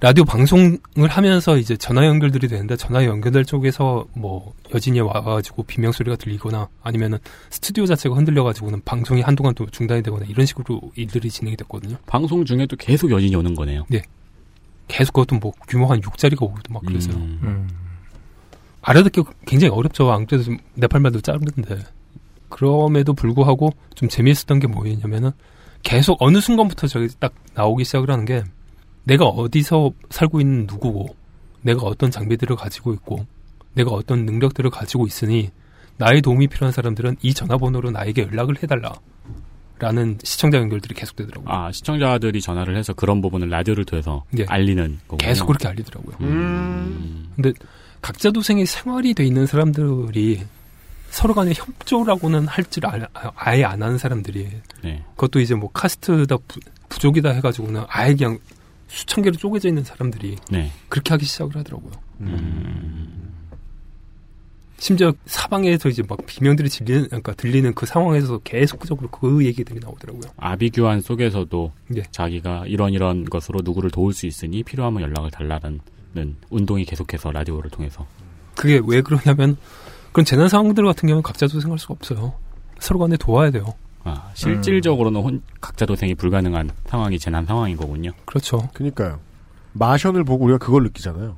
라디오 0.00 0.24
방송을 0.24 1.08
하면서 1.08 1.56
이제 1.56 1.76
전화 1.76 2.06
연결들이 2.06 2.48
되는데 2.48 2.74
전화 2.76 3.04
연결될 3.04 3.44
쪽에서 3.44 4.04
뭐 4.14 4.52
여진이 4.74 4.98
와가지고 5.00 5.62
비명 5.62 5.92
소리가 5.92 6.16
들리거나 6.16 6.68
아니면은 6.82 7.18
스튜디오 7.50 7.86
자체가 7.86 8.16
흔들려가지고는 8.16 8.82
방송이 8.84 9.22
한동안 9.22 9.54
또 9.54 9.64
중단이 9.66 10.02
되거나 10.02 10.26
이런 10.26 10.44
식으로 10.44 10.80
일들이 10.96 11.30
진행이 11.30 11.56
됐거든요. 11.56 11.98
방송 12.06 12.44
중에도 12.44 12.74
계속 12.76 13.12
여진이 13.12 13.36
오는 13.36 13.54
거네요. 13.54 13.84
네. 13.88 14.02
계속 14.88 15.12
그것도 15.12 15.36
뭐 15.36 15.52
규모 15.68 15.86
한 15.86 16.00
6자리가 16.00 16.42
오기도 16.42 16.72
막 16.72 16.84
그랬어요. 16.84 17.14
음. 17.14 17.68
알아듣기 18.82 19.22
굉장히 19.46 19.72
어렵죠. 19.72 20.10
안 20.10 20.26
그래도 20.26 20.44
좀 20.44 20.58
네팔 20.74 21.00
말도 21.00 21.20
짧은데. 21.20 21.84
그럼에도 22.48 23.14
불구하고 23.14 23.72
좀 23.94 24.08
재미있었던 24.08 24.58
게 24.58 24.66
뭐였냐면은 24.66 25.30
계속 25.82 26.20
어느 26.20 26.40
순간부터 26.40 26.86
저기 26.86 27.08
딱 27.18 27.32
나오기 27.54 27.84
시작을 27.84 28.10
하는 28.10 28.24
게 28.24 28.44
내가 29.04 29.26
어디서 29.26 29.92
살고 30.10 30.40
있는 30.40 30.66
누구고 30.66 31.16
내가 31.62 31.82
어떤 31.82 32.10
장비들을 32.10 32.54
가지고 32.56 32.92
있고 32.94 33.26
내가 33.74 33.90
어떤 33.92 34.26
능력들을 34.26 34.70
가지고 34.70 35.06
있으니 35.06 35.50
나의 35.96 36.20
도움이 36.20 36.48
필요한 36.48 36.72
사람들은 36.72 37.16
이 37.22 37.34
전화번호로 37.34 37.90
나에게 37.90 38.22
연락을 38.22 38.62
해달라. 38.62 38.92
라는 39.82 40.16
시청자 40.22 40.58
연결들이 40.58 40.94
계속되더라고요. 40.94 41.52
아, 41.52 41.72
시청자들이 41.72 42.40
전화를 42.40 42.76
해서 42.76 42.92
그런 42.92 43.20
부분을 43.20 43.50
라디오를 43.50 43.84
통해서 43.84 44.22
네. 44.30 44.46
알리는 44.48 45.00
거고. 45.08 45.16
계속 45.16 45.46
그렇게 45.46 45.66
알리더라고요. 45.66 46.18
음. 46.20 47.28
근데 47.34 47.52
각자 48.00 48.30
도생의 48.30 48.64
생활이 48.66 49.12
돼 49.12 49.24
있는 49.24 49.44
사람들이 49.44 50.44
서로 51.10 51.34
간에 51.34 51.52
협조라고는 51.52 52.46
할줄 52.46 52.84
아예 53.34 53.64
안 53.64 53.82
하는 53.82 53.98
사람들이 53.98 54.50
네. 54.84 55.04
그것도 55.16 55.40
이제 55.40 55.56
뭐 55.56 55.68
카스트다 55.72 56.36
부, 56.46 56.60
부족이다 56.88 57.30
해가지고는 57.30 57.82
아예 57.88 58.14
그냥 58.14 58.38
수천 58.86 59.24
개로 59.24 59.34
쪼개져 59.34 59.68
있는 59.68 59.82
사람들이 59.82 60.36
네. 60.48 60.70
그렇게 60.88 61.12
하기 61.14 61.24
시작을 61.24 61.56
하더라고요. 61.56 61.90
음. 62.20 63.31
심지어 64.82 65.12
사방에서 65.26 65.88
이제 65.90 66.02
막 66.08 66.18
비명들이 66.26 66.68
들리는, 66.68 67.06
그러니까 67.06 67.34
들리는 67.34 67.72
그 67.72 67.86
상황에서 67.86 68.38
계속적으로 68.38 69.08
그 69.10 69.46
얘기들이 69.46 69.78
나오더라고요. 69.78 70.32
아비규환 70.36 71.02
속에서도 71.02 71.72
네. 71.86 72.02
자기가 72.10 72.64
이런 72.66 72.92
이런 72.92 73.24
것으로 73.24 73.60
누구를 73.62 73.92
도울 73.92 74.12
수 74.12 74.26
있으니 74.26 74.64
필요하면 74.64 75.02
연락을 75.02 75.30
달라는 75.30 75.78
운동이 76.50 76.84
계속해서 76.84 77.30
라디오를 77.30 77.70
통해서. 77.70 78.04
그게 78.56 78.80
왜 78.84 79.02
그러냐면 79.02 79.56
그런 80.10 80.24
재난 80.24 80.48
상황들 80.48 80.84
같은 80.84 81.06
경우는 81.06 81.22
각자 81.22 81.46
도생할 81.46 81.78
수가 81.78 81.94
없어요. 81.94 82.34
서로 82.80 82.98
간에 82.98 83.16
도와야 83.16 83.52
돼요. 83.52 83.64
아, 84.02 84.32
실질적으로는 84.34 85.20
혼, 85.20 85.42
각자 85.60 85.86
도생이 85.86 86.16
불가능한 86.16 86.70
상황이 86.86 87.20
재난 87.20 87.46
상황인 87.46 87.76
거군요. 87.76 88.10
그렇죠. 88.24 88.68
그니까요. 88.74 89.20
마션을 89.74 90.24
보고 90.24 90.44
우리가 90.46 90.58
그걸 90.58 90.82
느끼잖아요. 90.82 91.36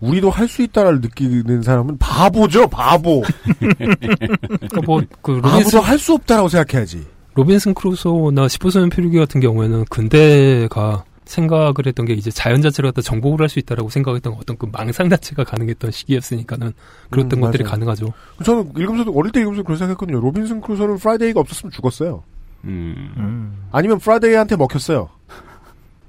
우리도 0.00 0.30
할 0.30 0.48
수 0.48 0.62
있다를 0.62 1.00
느끼는 1.00 1.62
사람은 1.62 1.98
바보죠, 1.98 2.68
바보. 2.68 3.22
그러니까 3.58 4.80
뭐그 4.84 5.40
아무도 5.42 5.80
할수 5.80 6.14
없다라고 6.14 6.48
생각해야지. 6.48 7.04
로빈슨 7.34 7.74
크루소나 7.74 8.46
15소년 8.46 8.92
표류기 8.92 9.18
같은 9.18 9.40
경우에는 9.40 9.86
근대가 9.90 11.04
생각을 11.24 11.74
했던 11.86 12.04
게 12.06 12.12
이제 12.12 12.30
자연 12.30 12.60
자체를 12.62 12.90
갖다 12.90 13.00
정복을 13.02 13.40
할 13.40 13.48
수 13.48 13.58
있다라고 13.58 13.88
생각했던 13.88 14.34
어떤 14.38 14.56
그 14.58 14.68
망상 14.70 15.08
자체가 15.08 15.42
가능했던 15.44 15.90
시기였으니까는 15.90 16.72
그랬던 17.10 17.38
음, 17.38 17.40
것들이. 17.40 17.64
가능하죠. 17.64 18.12
저는 18.44 18.72
읽으면서도 18.76 19.18
어릴 19.18 19.32
때 19.32 19.40
읽으면서 19.40 19.62
그런 19.64 19.78
생각했거든요. 19.78 20.20
로빈슨 20.20 20.60
크루소는 20.60 20.98
프라이데이가 20.98 21.40
없었으면 21.40 21.72
죽었어요. 21.72 22.22
음. 22.64 23.64
아니면 23.72 23.98
프라이데이한테 23.98 24.56
먹혔어요. 24.56 25.08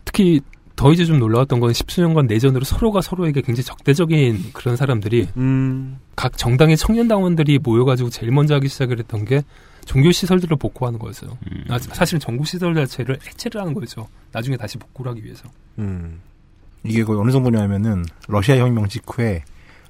특히 0.03 0.41
더 0.75 0.91
이제 0.91 1.05
좀 1.05 1.19
놀라웠던 1.19 1.59
건 1.59 1.71
십수년간 1.73 2.27
내전으로 2.27 2.65
서로가 2.65 3.01
서로에게 3.01 3.41
굉장히 3.41 3.63
적대적인 3.63 4.51
그런 4.53 4.75
사람들이 4.75 5.29
음. 5.37 5.99
각 6.15 6.37
정당의 6.37 6.75
청년 6.75 7.07
당원들이 7.07 7.59
모여가지고 7.59 8.09
제일 8.09 8.31
먼저 8.31 8.55
하기 8.55 8.67
시작을 8.67 8.99
했던 8.99 9.23
게 9.25 9.41
종교 9.85 10.11
시설들을 10.11 10.57
복구하는 10.57 10.99
거였어요. 10.99 11.37
아, 11.69 11.77
사실 11.79 12.19
정부 12.19 12.43
시설 12.43 12.73
자체를 12.73 13.17
해체를 13.25 13.61
하는 13.61 13.73
거였죠. 13.73 14.07
나중에 14.31 14.57
다시 14.57 14.77
복구를 14.77 15.11
하기 15.11 15.23
위해서. 15.23 15.49
음. 15.79 16.19
이게 16.83 17.03
거의 17.03 17.19
어느 17.19 17.31
정도냐면은 17.31 18.03
러시아 18.27 18.57
혁명 18.57 18.87
직후에 18.87 19.43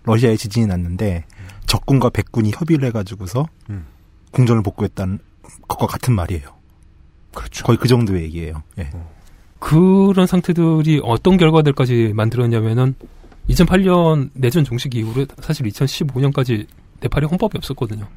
러시아에 0.03 0.37
지진이 0.37 0.67
났는데 0.67 1.25
적군과 1.65 2.09
백군이 2.09 2.51
협의를 2.51 2.87
해가지고서 2.89 3.47
음. 3.69 3.85
궁전을 4.31 4.61
복구했다는 4.61 5.19
것과 5.67 5.87
같은 5.87 6.13
말이에요. 6.13 6.43
그렇죠. 7.33 7.65
거의 7.65 7.77
그 7.77 7.87
정도의 7.87 8.23
얘기예요. 8.23 8.63
예. 8.77 8.89
그런 9.65 10.27
상태들이 10.27 11.01
어떤 11.03 11.37
결과들까지 11.37 12.11
만들었냐면은 12.13 12.93
2008년 13.49 14.29
내전 14.33 14.63
종식 14.63 14.93
이후로 14.93 15.25
사실 15.39 15.65
2015년까지 15.65 16.67
네팔에 17.01 17.25
헌법이 17.25 17.57
없었거든요. 17.57 18.07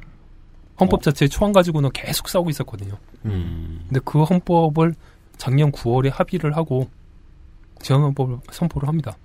헌법 0.79 1.01
자체의 1.01 1.29
초안 1.29 1.51
가지고는 1.51 1.89
계속 1.91 2.29
싸우고 2.29 2.51
있었거든요. 2.51 2.93
음. 3.25 3.81
근데 3.87 3.99
그 4.05 4.21
헌법을 4.21 4.93
작년 5.37 5.71
9월에 5.71 6.11
합의를 6.13 6.55
하고 6.55 6.87
제헌헌법을 7.81 8.37
선포를 8.51 8.87
합니다. 8.87 9.17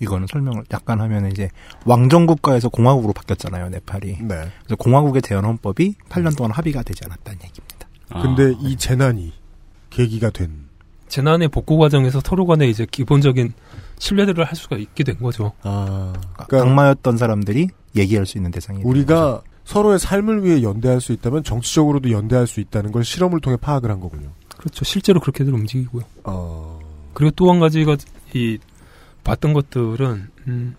이거는 0.00 0.26
설명을 0.26 0.64
약간 0.70 1.00
하면 1.00 1.30
이제 1.30 1.48
왕정 1.86 2.26
국가에서 2.26 2.68
공화국으로 2.68 3.14
바뀌었잖아요, 3.14 3.70
네팔이. 3.70 4.18
네. 4.20 4.26
그래서 4.26 4.76
공화국의 4.78 5.22
대헌 5.22 5.46
헌법이 5.46 5.94
8년 6.10 6.36
동안 6.36 6.50
합의가 6.52 6.82
되지 6.82 7.04
않았다는 7.06 7.38
얘기입니다. 7.42 7.88
근데 8.20 8.54
이 8.60 8.76
재난이 8.76 9.43
계기가 9.94 10.30
된 10.30 10.50
재난의 11.08 11.48
복구 11.48 11.78
과정에서 11.78 12.20
서로 12.24 12.46
간에 12.46 12.66
이제 12.66 12.86
기본적인 12.90 13.52
신뢰들을 13.98 14.44
할 14.44 14.56
수가 14.56 14.76
있게 14.76 15.04
된 15.04 15.18
거죠. 15.18 15.52
아, 15.62 16.12
악마였던 16.36 17.16
사람들이 17.16 17.68
얘기할 17.94 18.26
수 18.26 18.36
있는 18.38 18.50
대상이 18.50 18.82
우리가 18.82 19.42
서로의 19.64 19.98
삶을 19.98 20.44
위해 20.44 20.62
연대할 20.62 21.00
수 21.00 21.12
있다면 21.12 21.44
정치적으로도 21.44 22.10
연대할 22.10 22.46
수 22.46 22.60
있다는 22.60 22.90
걸 22.90 23.04
실험을 23.04 23.40
통해 23.40 23.56
파악을 23.56 23.90
한 23.90 24.00
거군요. 24.00 24.30
그렇죠. 24.58 24.84
실제로 24.84 25.20
그렇게들 25.20 25.54
움직이고요. 25.54 26.02
어. 26.24 26.80
그리고 27.12 27.30
또 27.36 27.50
한 27.50 27.60
가지가 27.60 27.96
이 28.34 28.58
봤던 29.22 29.52
것들은 29.52 30.28
음, 30.48 30.74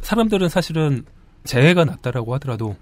사람들은 0.00 0.48
사실은 0.48 1.04
재해가 1.44 1.84
났다라고 1.84 2.34
하더라도 2.34 2.76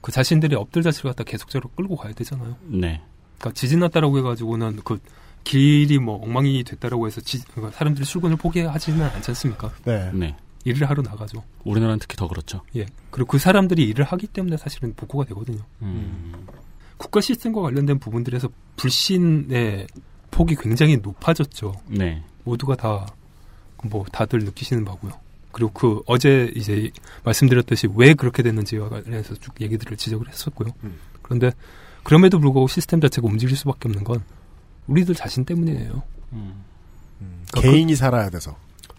그 0.00 0.10
자신들이 0.10 0.56
엎들 0.56 0.82
자체를 0.82 1.10
갖다 1.10 1.24
계속적으로 1.24 1.70
끌고 1.76 1.96
가야 1.96 2.14
되잖아요. 2.14 2.56
네. 2.66 3.02
그러니까 3.38 3.52
지진 3.54 3.80
났다라고 3.80 4.16
해가지고는 4.18 4.80
그 4.84 4.98
길이 5.46 5.98
뭐 5.98 6.22
엉망이 6.22 6.64
됐다라고 6.64 7.06
해서 7.06 7.20
지, 7.20 7.44
그러니까 7.52 7.76
사람들이 7.76 8.04
출근을 8.04 8.36
포기하지는 8.36 9.02
않지 9.02 9.30
않습니까? 9.30 9.70
네. 9.84 10.10
네. 10.12 10.36
일을 10.64 10.90
하러 10.90 11.02
나가죠. 11.02 11.42
우리나라는 11.64 12.00
특히 12.00 12.16
더 12.16 12.26
그렇죠. 12.26 12.62
예. 12.74 12.86
그리고 13.10 13.28
그 13.28 13.38
사람들이 13.38 13.84
일을 13.84 14.04
하기 14.04 14.26
때문에 14.26 14.56
사실은 14.56 14.94
복구가 14.94 15.24
되거든요. 15.26 15.60
음. 15.82 16.46
국가 16.96 17.20
시스템과 17.20 17.60
관련된 17.60 18.00
부분들에서 18.00 18.48
불신의 18.76 19.86
폭이 20.32 20.56
굉장히 20.56 20.96
높아졌죠. 20.96 21.72
네. 21.88 22.22
모두가 22.44 22.74
다 22.74 23.06
뭐 23.84 24.04
다들 24.12 24.40
느끼시는 24.40 24.84
바고요. 24.84 25.12
그리고 25.52 25.70
그 25.72 26.02
어제 26.06 26.50
이제 26.54 26.90
말씀드렸듯이 27.24 27.88
왜 27.94 28.14
그렇게 28.14 28.42
됐는지와 28.42 28.88
관련해서 28.88 29.34
쭉 29.36 29.54
얘기들을 29.60 29.96
지적을 29.96 30.28
했었고요. 30.28 30.70
그런데 31.22 31.50
그럼에도 32.02 32.38
불구하고 32.38 32.68
시스템 32.68 33.00
자체가 33.00 33.26
움직일 33.26 33.56
수밖에 33.56 33.88
없는 33.88 34.04
건 34.04 34.22
우리들 34.86 35.14
자신 35.14 35.44
때문이에요. 35.44 36.02
그러니까 37.50 37.60
개인이 37.60 37.94
살아야 37.96 38.30
돼서. 38.30 38.56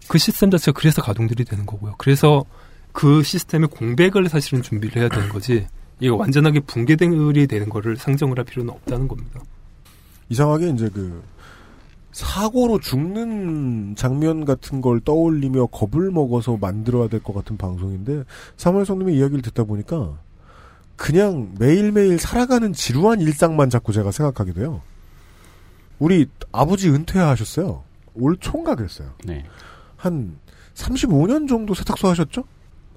그 0.08 0.18
시스템 0.18 0.50
자체가 0.50 0.78
그래서 0.78 1.02
가동들이 1.02 1.44
되는 1.44 1.66
거고요. 1.66 1.94
그래서 1.98 2.44
그 2.92 3.22
시스템의 3.22 3.68
공백을 3.68 4.28
사실은 4.28 4.62
준비를 4.62 5.00
해야 5.02 5.08
되는 5.08 5.28
거지. 5.28 5.66
이거 6.00 6.16
완전하게 6.16 6.60
붕괴들이 6.60 7.46
되는 7.46 7.68
거를 7.68 7.96
상정을 7.96 8.38
할 8.38 8.44
필요는 8.44 8.72
없다는 8.72 9.08
겁니다. 9.08 9.40
이상하게 10.30 10.70
이제 10.70 10.88
그 10.92 11.22
사고로 12.12 12.80
죽는 12.80 13.94
장면 13.96 14.44
같은 14.44 14.80
걸 14.80 15.00
떠올리며 15.00 15.66
겁을 15.66 16.10
먹어서 16.10 16.56
만들어야 16.56 17.08
될 17.08 17.20
것 17.20 17.34
같은 17.34 17.56
방송인데 17.56 18.24
사무엘 18.56 18.86
성님의 18.86 19.16
이야기를 19.16 19.42
듣다 19.42 19.64
보니까 19.64 20.18
그냥 20.96 21.54
매일매일 21.58 22.18
살아가는 22.18 22.72
지루한 22.72 23.20
일상만 23.20 23.70
자꾸 23.70 23.92
제가 23.92 24.10
생각하게 24.10 24.52
돼요. 24.54 24.80
우리 25.98 26.26
아버지 26.52 26.88
은퇴하셨어요. 26.90 27.82
올 28.14 28.36
총각이었어요. 28.38 29.10
네. 29.24 29.44
한 29.96 30.38
35년 30.74 31.48
정도 31.48 31.74
세탁소 31.74 32.08
하셨죠? 32.08 32.44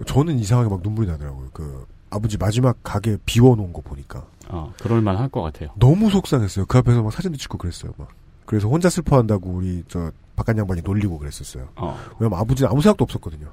저는 0.06 0.40
이상하게 0.40 0.70
막 0.70 0.82
눈물이 0.84 1.08
나더라고요. 1.08 1.50
그 1.54 1.86
아버지 2.10 2.38
마지막 2.38 2.78
가게 2.84 3.18
비워놓은 3.26 3.72
거 3.74 3.82
보니까 3.82 4.26
어, 4.50 4.74
그럴만 4.82 5.16
할 5.18 5.30
것 5.30 5.42
같아요. 5.42 5.70
너무 5.76 6.10
속상했어요. 6.10 6.66
그 6.66 6.78
앞에서 6.78 7.02
막 7.04 7.12
사진도 7.14 7.38
찍고 7.38 7.58
그랬어요. 7.58 7.94
막 7.98 8.10
그래서 8.46 8.68
혼자 8.68 8.90
슬퍼한다고 8.90 9.50
우리 9.50 9.84
저 9.88 10.12
바깥 10.36 10.58
양반이 10.58 10.82
놀리고 10.84 11.18
그랬었어요. 11.20 11.70
어. 11.76 11.98
왜냐면 12.20 12.40
아버지는 12.40 12.70
아무 12.70 12.82
생각도 12.82 13.04
없었거든요. 13.04 13.48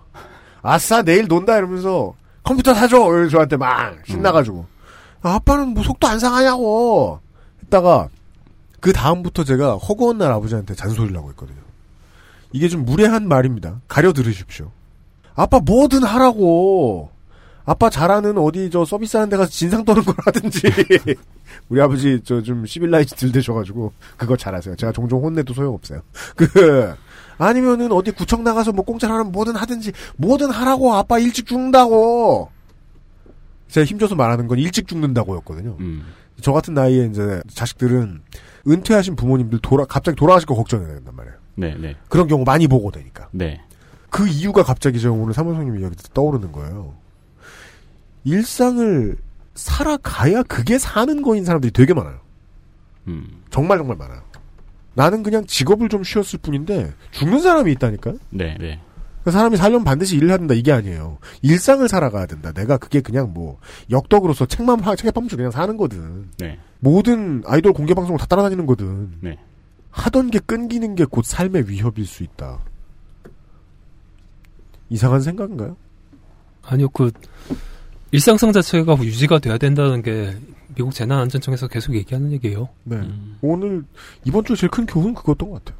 아싸 0.62 1.02
내일 1.02 1.28
논다 1.28 1.56
이러면서 1.56 2.14
컴퓨터 2.42 2.74
사줘 2.74 2.96
이러면서 2.96 3.30
저한테 3.30 3.56
막 3.56 3.96
신나가지고 4.06 4.66
아, 5.22 5.34
아빠는 5.34 5.68
뭐 5.68 5.82
속도 5.82 6.06
안 6.08 6.18
상하냐고 6.18 7.20
했다가 7.62 8.08
그 8.80 8.92
다음부터 8.92 9.44
제가 9.44 9.76
허구한 9.76 10.18
날 10.18 10.32
아버지한테 10.32 10.74
잔소리를 10.74 11.16
하고 11.16 11.30
있거든요. 11.30 11.58
이게 12.52 12.68
좀 12.68 12.84
무례한 12.84 13.28
말입니다. 13.28 13.80
가려 13.88 14.12
들으십시오. 14.12 14.70
아빠 15.34 15.60
뭐든 15.60 16.02
하라고. 16.04 17.10
아빠 17.64 17.90
잘하는 17.90 18.38
어디 18.38 18.70
저 18.70 18.84
서비스하는 18.86 19.28
데 19.28 19.36
가서 19.36 19.50
진상 19.50 19.84
떠는 19.84 20.02
걸 20.04 20.14
하든지. 20.24 20.62
우리 21.68 21.80
아버지 21.82 22.20
저 22.24 22.40
좀 22.40 22.64
civilized 22.64 23.14
덜 23.16 23.34
되셔가지고 23.34 23.92
그거 24.16 24.36
잘하세요. 24.36 24.76
제가 24.76 24.92
종종 24.92 25.22
혼내도 25.22 25.52
소용없어요. 25.52 26.00
그 26.34 26.94
아니면은 27.36 27.92
어디 27.92 28.10
구청 28.10 28.42
나가서 28.42 28.72
뭐 28.72 28.84
공짜로 28.86 29.12
하면 29.14 29.32
뭐든 29.32 29.54
하든지 29.54 29.92
뭐든 30.16 30.50
하라고 30.50 30.94
아빠 30.94 31.18
일찍 31.18 31.46
죽는다고. 31.46 32.50
제가 33.68 33.84
힘줘서 33.84 34.14
말하는 34.14 34.46
건 34.48 34.58
일찍 34.58 34.88
죽는다고였거든요. 34.88 35.76
음. 35.80 36.06
저 36.40 36.52
같은 36.52 36.72
나이에 36.72 37.06
이제 37.06 37.42
자식들은 37.52 38.22
은퇴하신 38.66 39.16
부모님들 39.16 39.60
돌아 39.60 39.84
갑자기 39.84 40.16
돌아가실 40.16 40.46
거 40.46 40.54
걱정해야 40.54 40.94
된단 40.94 41.14
말이에요. 41.14 41.36
네, 41.56 41.74
네. 41.78 41.96
그런 42.08 42.28
경우 42.28 42.44
많이 42.44 42.66
보고 42.68 42.90
되니까. 42.90 43.28
네. 43.32 43.60
그 44.10 44.26
이유가 44.26 44.62
갑자기 44.62 45.00
저 45.00 45.12
오늘 45.12 45.34
사무총님 45.34 45.78
이야기 45.80 45.96
떠오르는 46.14 46.52
거예요. 46.52 46.94
일상을 48.24 49.16
살아가야 49.54 50.42
그게 50.44 50.78
사는 50.78 51.22
거인 51.22 51.44
사람들이 51.44 51.72
되게 51.72 51.94
많아요. 51.94 52.20
음. 53.08 53.42
정말 53.50 53.78
정말 53.78 53.96
많아요. 53.96 54.22
나는 54.94 55.22
그냥 55.22 55.46
직업을 55.46 55.88
좀 55.88 56.02
쉬었을 56.02 56.38
뿐인데 56.40 56.92
죽는 57.12 57.40
사람이 57.40 57.70
있다니까요. 57.72 58.16
네, 58.30 58.56
네. 58.58 58.80
그 59.28 59.32
사람이 59.32 59.58
살려면 59.58 59.84
반드시 59.84 60.16
일을 60.16 60.30
해야 60.30 60.38
된다 60.38 60.54
이게 60.54 60.72
아니에요. 60.72 61.18
일상을 61.42 61.86
살아가야 61.86 62.24
된다. 62.24 62.50
내가 62.52 62.78
그게 62.78 63.02
그냥 63.02 63.34
뭐 63.34 63.58
역덕으로서 63.90 64.46
책만 64.46 64.80
파- 64.80 64.96
책에 64.96 65.10
빠면서 65.10 65.36
그냥 65.36 65.50
사는 65.50 65.76
거든. 65.76 66.30
네. 66.38 66.58
모든 66.80 67.42
아이돌 67.44 67.74
공개 67.74 67.92
방송을 67.92 68.18
다 68.18 68.24
따라다니는 68.24 68.64
거든. 68.64 69.12
네. 69.20 69.36
하던 69.90 70.30
게 70.30 70.38
끊기는 70.38 70.94
게 70.94 71.04
곧 71.04 71.26
삶의 71.26 71.68
위협일 71.68 72.06
수 72.06 72.22
있다. 72.22 72.60
이상한 74.88 75.20
생각인가요? 75.20 75.76
아니요, 76.62 76.88
그 76.88 77.10
일상성 78.10 78.52
자체가 78.52 78.96
유지가 79.02 79.40
돼야 79.40 79.58
된다는 79.58 80.00
게 80.00 80.34
미국 80.74 80.94
재난안전청에서 80.94 81.68
계속 81.68 81.94
얘기하는 81.94 82.32
얘기예요. 82.32 82.70
네. 82.84 82.98
오늘 83.42 83.84
이번 84.24 84.42
주에 84.46 84.56
제일 84.56 84.70
큰 84.70 84.86
교훈은 84.86 85.12
그거였던 85.12 85.50
것 85.50 85.62
같아요. 85.62 85.77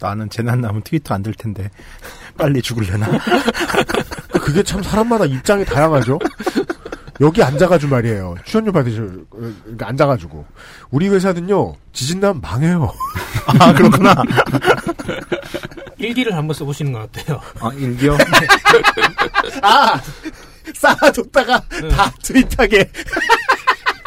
나는 0.00 0.28
재난 0.30 0.60
나면 0.60 0.82
트위터 0.82 1.14
안 1.14 1.22
될 1.22 1.34
텐데 1.34 1.70
빨리 2.38 2.62
죽을려나? 2.62 3.06
그게 4.40 4.62
참 4.62 4.82
사람마다 4.82 5.24
입장이 5.24 5.64
다양하죠. 5.64 6.18
여기 7.20 7.42
앉아가지고 7.42 7.90
말이에요. 7.96 8.36
출연료 8.44 8.70
받으실, 8.70 9.24
그러니까 9.30 9.88
앉아가지고. 9.88 10.46
우리 10.90 11.08
회사는요, 11.08 11.74
지진 11.92 12.20
나면 12.20 12.40
망해요. 12.40 12.94
아, 13.58 13.72
그렇구나. 13.74 14.14
일기를 15.98 16.36
한번 16.36 16.54
써보시는 16.54 16.92
건 16.92 17.02
어때요? 17.02 17.40
아, 17.60 17.70
일기요? 17.74 18.16
아! 19.62 20.00
쌓아뒀다가 20.74 21.60
다 21.90 22.12
트윗하게. 22.22 22.88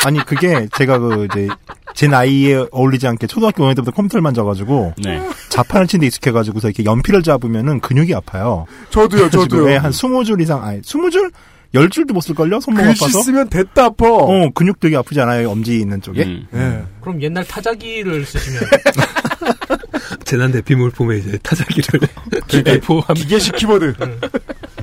아니, 0.06 0.24
그게 0.26 0.68
제가 0.78 0.98
그, 0.98 1.28
이제, 1.32 1.50
제 1.94 2.08
나이에 2.08 2.66
어울리지 2.72 3.08
않게 3.08 3.28
초등학교 3.28 3.64
5학년 3.64 3.76
때부터 3.76 3.92
컴퓨터를 3.92 4.22
만져가지고, 4.22 4.94
네. 5.04 5.22
자판을 5.50 5.88
치는데 5.88 6.08
익숙해가지고서 6.08 6.70
이렇게 6.70 6.86
연필을 6.86 7.22
잡으면은 7.24 7.80
근육이 7.80 8.14
아파요. 8.16 8.66
저도요, 8.90 9.30
저도요. 9.30 9.64
왜한 9.66 9.92
20줄 9.92 10.42
이상, 10.42 10.64
아니, 10.64 10.82
20줄? 10.82 11.32
10줄도 11.74 12.12
못 12.12 12.20
쓸걸요? 12.22 12.60
손목 12.60 12.84
글씨 12.84 13.04
아파서? 13.06 13.22
쓰면 13.22 13.50
됐다 13.50 13.86
아파. 13.86 14.06
어, 14.10 14.50
근육 14.54 14.82
되게 14.82 14.98
아프지 14.98 15.22
않아요? 15.22 15.50
엄지 15.52 15.78
있는 15.80 16.02
쪽에? 16.02 16.24
음. 16.24 16.46
예. 16.54 16.84
그럼 17.00 17.22
옛날 17.22 17.46
타자기를 17.46 18.26
쓰시면 18.26 18.62
재난 20.26 20.52
대피 20.52 20.76
물품에 20.76 21.18
이제 21.20 21.38
타자기를 21.42 22.00
기계, 22.48 22.80
포함. 22.82 23.14
기계식 23.16 23.56
키보드. 23.56 23.94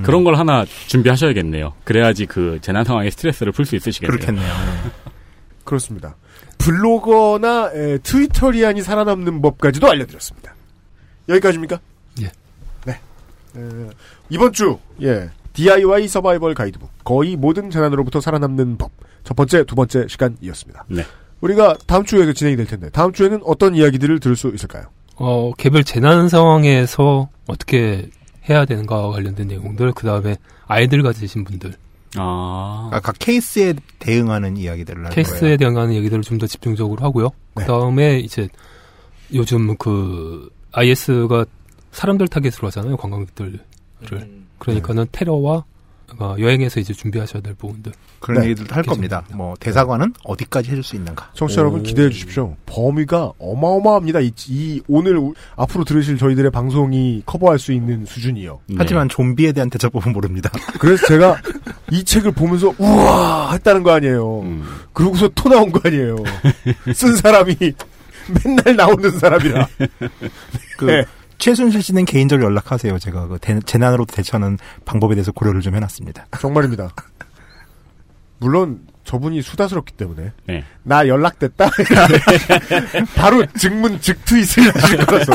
그런 0.03 0.25
걸 0.25 0.37
하나 0.37 0.65
준비하셔야겠네요. 0.87 1.75
그래야지 1.85 2.25
그 2.27 2.59
재난 2.63 2.85
상황에 2.85 3.11
스트레스를 3.11 3.53
풀 3.53 3.67
수 3.67 3.77
있으시겠네요. 3.77 4.17
그렇겠네요. 4.19 4.55
그렇습니다. 5.65 6.17
블로거나 6.59 7.71
에, 7.75 7.99
트위터리안이 7.99 8.83
살아남는 8.83 9.41
법까지도 9.43 9.89
알려드렸습니다. 9.89 10.55
여기까지입니까? 11.29 11.81
예. 12.23 12.31
네. 12.85 12.93
에, 13.57 13.89
이번 14.31 14.53
주 14.53 14.79
예. 15.03 15.31
DIY 15.55 16.07
서바이벌 16.09 16.55
가이드북 16.55 16.89
거의 17.05 17.35
모든 17.37 17.71
재난으로부터 17.71 18.21
살아남는 18.21 18.77
법 18.79 18.91
첫 19.29 19.35
번째, 19.37 19.65
두 19.65 19.75
번째 19.75 20.07
시간이었습니다. 20.09 20.87
네. 20.89 21.03
우리가 21.43 21.77
다음 21.87 22.03
주에도 22.03 22.33
진행이 22.33 22.57
될 22.57 22.67
텐데 22.67 22.89
다음 22.89 23.13
주에는 23.13 23.43
어떤 23.45 23.75
이야기들을 23.75 24.21
들을 24.21 24.37
수 24.37 24.49
있을까요? 24.55 24.85
어, 25.17 25.53
개별 25.59 25.85
재난 25.85 26.31
상황에서 26.31 27.29
어떻게 27.47 28.09
해야 28.49 28.65
되는가와 28.65 29.13
관련된 29.13 29.49
내용들, 29.49 29.93
그 29.93 30.07
다음에 30.07 30.37
아이들 30.67 31.03
가지신 31.03 31.45
분들, 31.45 31.75
아. 32.17 32.89
아까 32.93 33.13
케이스에 33.13 33.75
대응하는 33.99 34.57
이야기들을 34.57 35.05
할 35.05 35.13
케이스에 35.13 35.41
거예요. 35.41 35.57
대한 35.59 35.93
얘기들을 35.93 36.23
좀 36.23 36.39
더 36.39 36.47
집중적으로 36.47 37.03
하고요. 37.05 37.27
네. 37.57 37.63
그 37.63 37.65
다음에 37.65 38.19
이제 38.21 38.49
요즘 39.35 39.77
그 39.77 40.49
IS가 40.73 41.45
사람들 41.93 42.29
타겟으로 42.29 42.69
하잖아요, 42.69 42.97
관광객들을. 42.97 43.61
그러니까는 44.59 45.07
테러와 45.13 45.65
어, 46.21 46.35
여행에서 46.39 46.81
이제 46.81 46.93
준비하셔야 46.93 47.43
될 47.43 47.55
부분들. 47.55 47.93
그런 48.19 48.41
네. 48.41 48.47
얘기들도 48.47 48.75
할 48.75 48.83
겁니다. 48.83 49.23
뭐, 49.33 49.55
대사관은 49.61 50.15
어디까지 50.25 50.71
해줄 50.71 50.83
수 50.83 50.97
있는가? 50.97 51.31
청취자 51.35 51.61
여러분 51.61 51.83
기대해 51.85 52.11
주십시오. 52.11 52.57
범위가 52.67 53.33
어마어마합니다. 53.39 54.21
이, 54.21 54.33
이 54.49 54.81
오늘 54.89 55.17
우- 55.17 55.35
앞으로 55.57 55.85
들으실 55.85 56.19
저희들의 56.19 56.51
방송이 56.51 57.23
커버할 57.25 57.61
수 57.61 57.73
있는 57.73 58.05
수준이요. 58.05 58.61
네. 58.67 58.75
하지만 58.79 59.09
좀비에 59.09 59.53
대한 59.53 59.71
대처법은 59.71 60.13
모릅니다. 60.13 60.51
그래서 60.81 61.07
제가 61.07 61.41
이 61.93 62.03
책을 62.03 62.33
보면서 62.33 62.73
우와 62.79 63.53
했다는 63.53 63.85
거 63.85 63.93
아니에요. 63.93 64.41
음. 64.41 64.65
그러고서 64.93 65.29
토 65.37 65.49
나온 65.49 65.71
거 65.71 65.81
아니에요. 65.85 66.17
쓴 66.95 67.15
사람이 67.15 67.55
맨날 68.45 68.75
나오는 68.77 69.11
사람이라. 69.19 69.69
그, 70.77 70.85
네. 70.85 71.05
최순실 71.39 71.83
씨는 71.83 72.05
개인적으로 72.05 72.47
연락하세요. 72.49 72.99
제가 72.99 73.29
그 73.29 73.39
대- 73.41 73.61
재난으로 73.61 74.05
대처하는 74.07 74.59
방법에 74.85 75.15
대해서 75.15 75.33
고려를 75.33 75.61
좀 75.61 75.75
해놨습니다. 75.77 76.27
정말입니다. 76.41 76.91
물론 78.39 78.81
저분이 79.05 79.41
수다스럽기 79.43 79.95
때문에 79.95 80.33
네. 80.47 80.65
나 80.83 81.07
연락됐다. 81.09 81.71
바로 83.17 83.45
증문 83.59 84.01
즉트윗을 84.01 84.75
하실 84.77 85.07
거라서. 85.07 85.33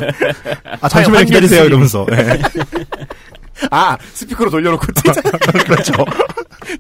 아, 0.82 0.88
잠시만요, 0.88 1.26
기다리세요, 1.26 1.64
이러면서. 1.66 2.06
네. 2.10 2.40
아 3.72 3.98
스피커로 4.14 4.50
돌려놓고. 4.52 4.86
그렇죠. 5.66 5.94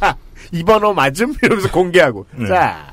자, 0.00 0.16
이 0.52 0.62
번호 0.62 0.92
맞음? 0.94 1.34
이러면서 1.42 1.70
공개하고. 1.70 2.26
네. 2.36 2.46
자, 2.46 2.90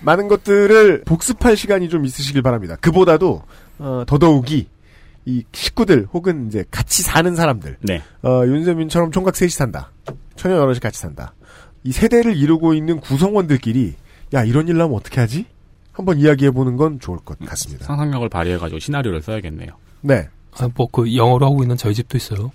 많은 0.00 0.28
것들을 0.28 1.02
복습할 1.06 1.56
시간이 1.56 1.88
좀 1.88 2.04
있으시길 2.04 2.42
바랍니다. 2.42 2.76
그보다도, 2.80 3.42
어, 3.78 4.04
더더욱이, 4.06 4.68
이 5.26 5.44
식구들, 5.52 6.06
혹은 6.12 6.46
이제 6.46 6.64
같이 6.70 7.02
사는 7.02 7.34
사람들, 7.34 7.78
네. 7.82 8.00
어, 8.22 8.46
윤세민처럼 8.46 9.10
총각 9.10 9.34
셋이 9.36 9.50
산다. 9.50 9.92
처녀 10.36 10.56
여럿이 10.56 10.78
같이 10.78 11.00
산다. 11.00 11.34
이 11.82 11.92
세대를 11.92 12.36
이루고 12.36 12.74
있는 12.74 13.00
구성원들끼리, 13.00 13.94
야, 14.34 14.44
이런 14.44 14.68
일 14.68 14.76
나면 14.76 14.96
어떻게 14.96 15.20
하지? 15.20 15.46
한번 15.92 16.18
이야기해 16.18 16.52
보는 16.52 16.76
건 16.76 17.00
좋을 17.00 17.18
것 17.18 17.38
같습니다. 17.40 17.86
상상력을 17.86 18.28
발휘해 18.28 18.58
가지고 18.58 18.78
시나리오를 18.78 19.20
써야겠네요. 19.20 19.70
네. 20.02 20.28
아, 20.58 20.68
뭐, 20.74 20.86
그, 20.90 21.14
영어로 21.14 21.44
하고 21.44 21.62
있는 21.62 21.76
저희 21.76 21.94
집도 21.94 22.16
있어요. 22.16 22.52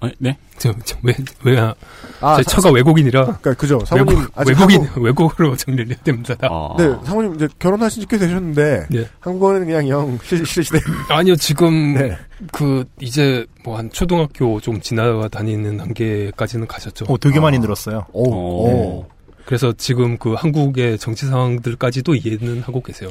어, 0.00 0.08
네? 0.18 0.36
저, 0.58 0.72
저, 0.84 0.96
왜, 1.02 1.12
왜, 1.44 1.58
아, 1.58 1.74
아, 2.20 2.36
제 2.36 2.44
사- 2.44 2.50
처가 2.60 2.70
외국인이라. 2.70 3.24
그러니까 3.24 3.54
그죠. 3.54 3.80
사모님 3.84 4.16
외국, 4.18 4.32
아직 4.38 4.48
외국인, 4.50 4.80
한국- 4.84 5.02
외국어로 5.02 5.56
정리를 5.56 5.88
해야 5.88 5.96
됩니다. 6.04 6.34
다. 6.36 6.46
어. 6.50 6.76
네, 6.78 6.84
사모님 7.04 7.34
이제 7.34 7.48
결혼하신 7.58 8.02
지 8.02 8.06
꽤 8.08 8.16
되셨는데, 8.18 8.86
예. 8.94 9.08
한국어는 9.20 9.66
그냥 9.66 9.88
영, 9.88 10.18
실, 10.22 10.46
실시대. 10.46 10.78
아니요, 11.10 11.34
지금, 11.36 11.94
네. 11.94 12.16
그, 12.52 12.84
이제, 13.00 13.44
뭐, 13.64 13.76
한 13.76 13.90
초등학교 13.90 14.60
좀 14.60 14.80
지나다니는 14.80 15.78
단계까지는 15.78 16.66
가셨죠. 16.68 17.06
어, 17.08 17.18
되게 17.18 17.40
많이 17.40 17.58
늘었어요. 17.58 18.06
오, 18.12 18.30
어. 18.32 18.70
오. 18.72 19.06
그래서 19.46 19.72
지금 19.76 20.18
그 20.18 20.34
한국의 20.34 20.98
정치 20.98 21.26
상황들까지도 21.26 22.14
이해는 22.14 22.60
하고 22.62 22.82
계세요. 22.82 23.10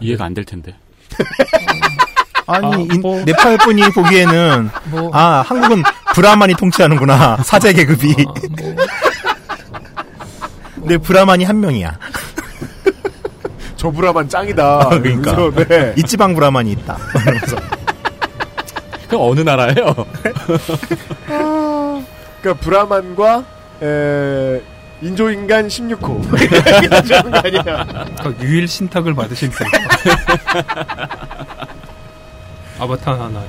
이해가 0.00 0.24
안 0.24 0.32
될 0.32 0.44
텐데. 0.44 0.74
아니, 2.52 2.66
아, 2.74 2.78
인- 2.78 3.00
뭐. 3.00 3.22
네팔 3.24 3.58
분이 3.58 3.82
보기에는, 3.94 4.70
뭐, 4.86 5.10
아, 5.14 5.42
한국은 5.46 5.82
브라만이 6.14 6.54
통치하는구나. 6.54 7.38
사제 7.44 7.72
계급이. 7.72 8.14
아, 8.18 8.32
뭐, 8.60 8.74
근데 10.76 10.96
브라만이 10.98 11.44
한 11.44 11.60
명이야. 11.60 11.98
저 13.76 13.90
브라만 13.90 14.28
짱이다. 14.28 14.88
그러니까. 14.90 15.36
그래서, 15.36 15.64
네. 15.68 15.94
이 15.96 16.02
지방 16.02 16.34
브라만이 16.34 16.72
있다. 16.72 16.96
그러면서 17.12 17.56
그 19.08 19.16
어느 19.18 19.40
나라예요? 19.40 19.94
그러니까 21.26 22.54
브라만과 22.60 23.44
에, 23.82 24.60
인조인간 25.02 25.68
16호 25.68 26.22
하는 27.10 27.30
거 27.30 27.38
아니야? 27.38 28.04
그 28.22 28.36
유일 28.42 28.68
신탁을 28.68 29.14
받으신 29.14 29.50
분. 29.50 29.66
아바타 32.80 33.12
하나. 33.12 33.42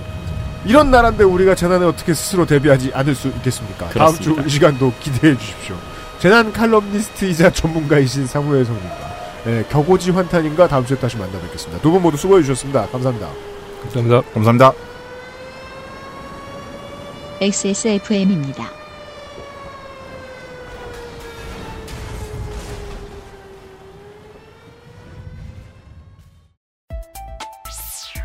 이런 0.66 0.92
나라인데 0.92 1.24
우리가 1.24 1.56
재난에 1.56 1.86
어떻게 1.86 2.14
스스로 2.14 2.46
대비하지 2.46 2.92
않을 2.94 3.16
수 3.16 3.30
있겠습니까? 3.30 3.88
그렇습니다. 3.90 4.26
다음 4.34 4.38
주 4.44 4.48
이 4.48 4.50
시간도 4.50 4.94
기대해 5.00 5.36
주십시오. 5.38 5.76
재난 6.20 6.54
칼럼니스트이자 6.54 7.50
전문가이신 7.52 8.28
사무엘 8.28 8.64
성님과 8.66 9.12
예, 9.48 9.66
격오지 9.72 10.12
환타님과 10.12 10.68
다음 10.68 10.86
주에 10.86 10.98
다시 10.98 11.18
만나 11.18 11.40
뵙겠습니다. 11.40 11.82
두 11.82 11.90
분 11.92 12.02
모두 12.04 12.16
수고해 12.18 12.44
주셨습니다. 12.44 12.86
감사합니다. 12.88 13.28
감사합니다. 13.84 14.22
감사합니다. 14.34 14.74
XSFM입니다. 17.42 18.81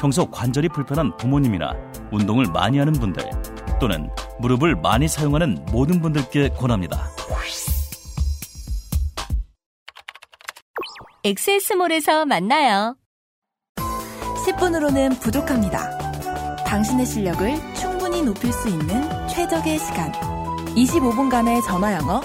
평소 0.00 0.30
관절이 0.30 0.70
불편한 0.70 1.14
부모님이나 1.18 1.74
운동을 2.10 2.46
많이 2.46 2.78
하는 2.78 2.94
분들 2.94 3.22
또는 3.78 4.08
무릎을 4.38 4.76
많이 4.76 5.06
사용하는 5.06 5.66
모든 5.70 6.00
분들께 6.00 6.48
권합니다. 6.50 7.10
엑세스몰에서 11.22 12.24
만나요. 12.24 12.96
10분으로는 14.46 15.20
부족합니다. 15.20 16.64
당신의 16.64 17.04
실력을 17.04 17.74
충분히 17.74 18.22
높일 18.22 18.54
수 18.54 18.70
있는 18.70 19.28
최적의 19.28 19.78
시간. 19.78 20.12
25분간의 20.76 21.62
전화 21.62 21.92
영어. 21.92 22.22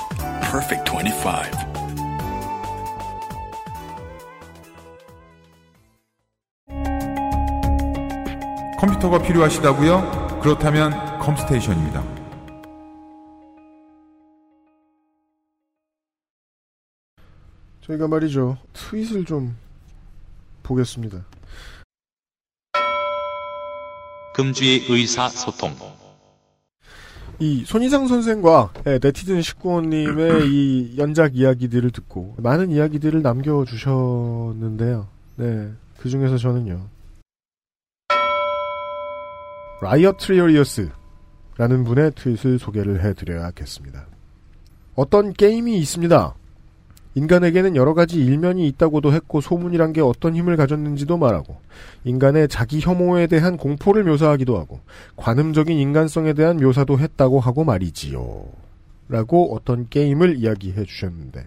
Perfect 0.49 0.89
25. 0.89 1.64
컴퓨터가 8.79 9.19
필요하시다고요? 9.19 10.39
그렇다면 10.41 10.91
컴스테이션입니다. 11.19 12.03
저희가 17.81 18.07
말이죠. 18.07 18.57
트윗을 18.73 19.25
좀 19.25 19.55
보겠습니다. 20.63 21.23
금주의 24.35 24.85
의사소통. 24.89 25.75
이 27.39 27.63
손희상 27.65 28.07
선생과 28.07 28.73
예, 28.87 28.99
네티즌 29.01 29.39
19호님의 29.39 30.47
이 30.51 30.95
연작 30.97 31.35
이야기들을 31.35 31.91
듣고 31.91 32.35
많은 32.37 32.71
이야기들을 32.71 33.21
남겨주셨는데요. 33.21 35.07
네, 35.37 35.71
그 35.97 36.09
중에서 36.09 36.37
저는요. 36.37 36.94
라이어 39.81 40.13
트리오리어스라는 40.13 41.83
분의 41.83 42.11
트윗을 42.15 42.59
소개를 42.59 43.03
해드려야겠습니다. 43.03 44.07
어떤 44.95 45.33
게임이 45.33 45.77
있습니다. 45.77 46.33
인간에게는 47.15 47.75
여러 47.75 47.93
가지 47.93 48.23
일면이 48.23 48.67
있다고도 48.69 49.13
했고 49.13 49.41
소문이란 49.41 49.93
게 49.93 50.01
어떤 50.01 50.35
힘을 50.35 50.57
가졌는지도 50.57 51.17
말하고 51.17 51.57
인간의 52.03 52.49
자기 52.49 52.79
혐오에 52.79 53.27
대한 53.27 53.57
공포를 53.57 54.03
묘사하기도 54.03 54.57
하고 54.57 54.79
관음적인 55.15 55.77
인간성에 55.77 56.33
대한 56.33 56.57
묘사도 56.57 56.99
했다고 56.99 57.39
하고 57.39 57.63
말이지요. 57.63 58.45
라고 59.07 59.55
어떤 59.55 59.87
게임을 59.87 60.37
이야기해 60.37 60.83
주셨는데 60.83 61.45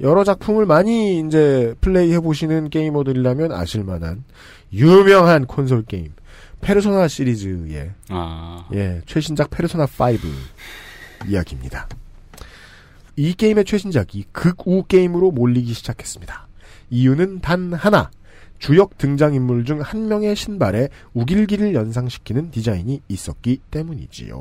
여러 0.00 0.22
작품을 0.22 0.66
많이 0.66 1.20
이제 1.20 1.74
플레이해 1.80 2.20
보시는 2.20 2.68
게이머들이라면 2.68 3.52
아실 3.52 3.84
만한 3.84 4.22
유명한 4.72 5.46
콘솔 5.46 5.84
게임 5.86 6.12
페르소나 6.60 7.08
시리즈의 7.08 7.90
아. 8.08 8.66
예, 8.74 9.00
최신작 9.06 9.50
페르소나 9.50 9.84
5 9.84 11.28
이야기입니다. 11.28 11.88
이 13.16 13.34
게임의 13.34 13.64
최신작이 13.64 14.26
극우 14.32 14.84
게임으로 14.86 15.30
몰리기 15.30 15.72
시작했습니다. 15.74 16.46
이유는 16.90 17.40
단 17.40 17.72
하나. 17.72 18.10
주역 18.58 18.98
등장인물 18.98 19.64
중 19.64 19.80
한 19.80 20.08
명의 20.08 20.36
신발에 20.36 20.90
우길기를 21.14 21.74
연상시키는 21.74 22.50
디자인이 22.50 23.00
있었기 23.08 23.60
때문이지요. 23.70 24.38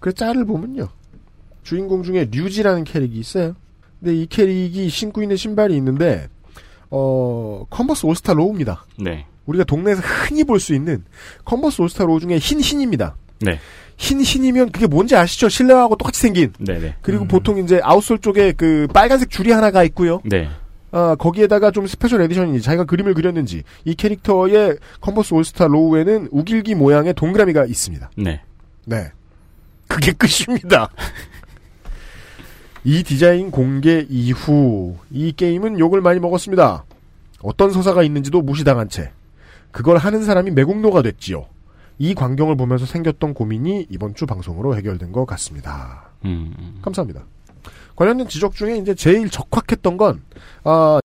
그 0.00 0.14
짤을 0.14 0.46
보면요. 0.46 0.88
주인공 1.62 2.02
중에 2.02 2.26
류지라는 2.30 2.84
캐릭이 2.84 3.18
있어요. 3.18 3.54
근데 3.98 4.14
이 4.16 4.26
캐릭이 4.26 4.88
신고 4.88 5.20
있는 5.20 5.36
신발이 5.36 5.76
있는데, 5.76 6.28
어, 6.88 7.66
컨버스 7.68 8.06
올스타 8.06 8.32
low입니다. 8.32 8.86
네. 8.98 9.26
우리가 9.50 9.64
동네에서 9.64 10.00
흔히 10.02 10.44
볼 10.44 10.60
수 10.60 10.74
있는 10.74 11.04
컨버스 11.44 11.82
올스타 11.82 12.04
low 12.04 12.20
중에 12.20 12.38
흰 12.38 12.60
흰입니다. 12.60 13.16
네. 13.40 13.58
흰 13.96 14.20
흰이면 14.20 14.70
그게 14.72 14.86
뭔지 14.86 15.16
아시죠? 15.16 15.48
실내화하고 15.48 15.96
똑같이 15.96 16.20
생긴. 16.20 16.52
네네. 16.58 16.96
그리고 17.02 17.26
보통 17.26 17.58
이제 17.58 17.80
outsole 17.82 18.18
쪽에 18.20 18.52
그 18.52 18.86
빨간색 18.92 19.30
줄이 19.30 19.50
하나가 19.52 19.82
있고요. 19.84 20.20
네. 20.24 20.48
아, 20.92 21.14
거기에다가 21.18 21.70
좀 21.70 21.86
special 21.86 22.20
edition인지 22.22 22.62
자기가 22.62 22.84
그림을 22.84 23.14
그렸는지 23.14 23.62
이 23.84 23.94
캐릭터의 23.94 24.78
컨버스 25.00 25.34
올스타 25.34 25.66
low에는 25.66 26.28
욱일기 26.30 26.74
모양의 26.74 27.14
동그라미가 27.14 27.66
있습니다. 27.66 28.10
네. 28.16 28.40
네. 28.86 29.10
그게 29.88 30.12
끝입니다. 30.12 30.90
이 32.84 33.02
디자인 33.02 33.50
공개 33.50 34.06
이후 34.08 34.96
이 35.10 35.32
게임은 35.32 35.78
욕을 35.78 36.00
많이 36.00 36.18
먹었습니다. 36.20 36.84
어떤 37.42 37.70
서사가 37.70 38.02
있는지도 38.02 38.42
무시당한 38.42 38.88
채 38.88 39.12
그걸 39.70 39.98
하는 39.98 40.24
사람이 40.24 40.50
매국노가 40.52 41.02
됐지요. 41.02 41.46
이 41.98 42.14
광경을 42.14 42.56
보면서 42.56 42.86
생겼던 42.86 43.34
고민이 43.34 43.86
이번 43.90 44.14
주 44.14 44.24
방송으로 44.26 44.74
해결된 44.76 45.12
것 45.12 45.26
같습니다. 45.26 46.10
음. 46.24 46.78
감사합니다. 46.82 47.22
관련된 47.94 48.28
지적 48.28 48.54
중에 48.54 48.78
이제 48.78 48.94
제일 48.94 49.28
적확했던 49.28 49.98
건, 49.98 50.22
아, 50.64 50.98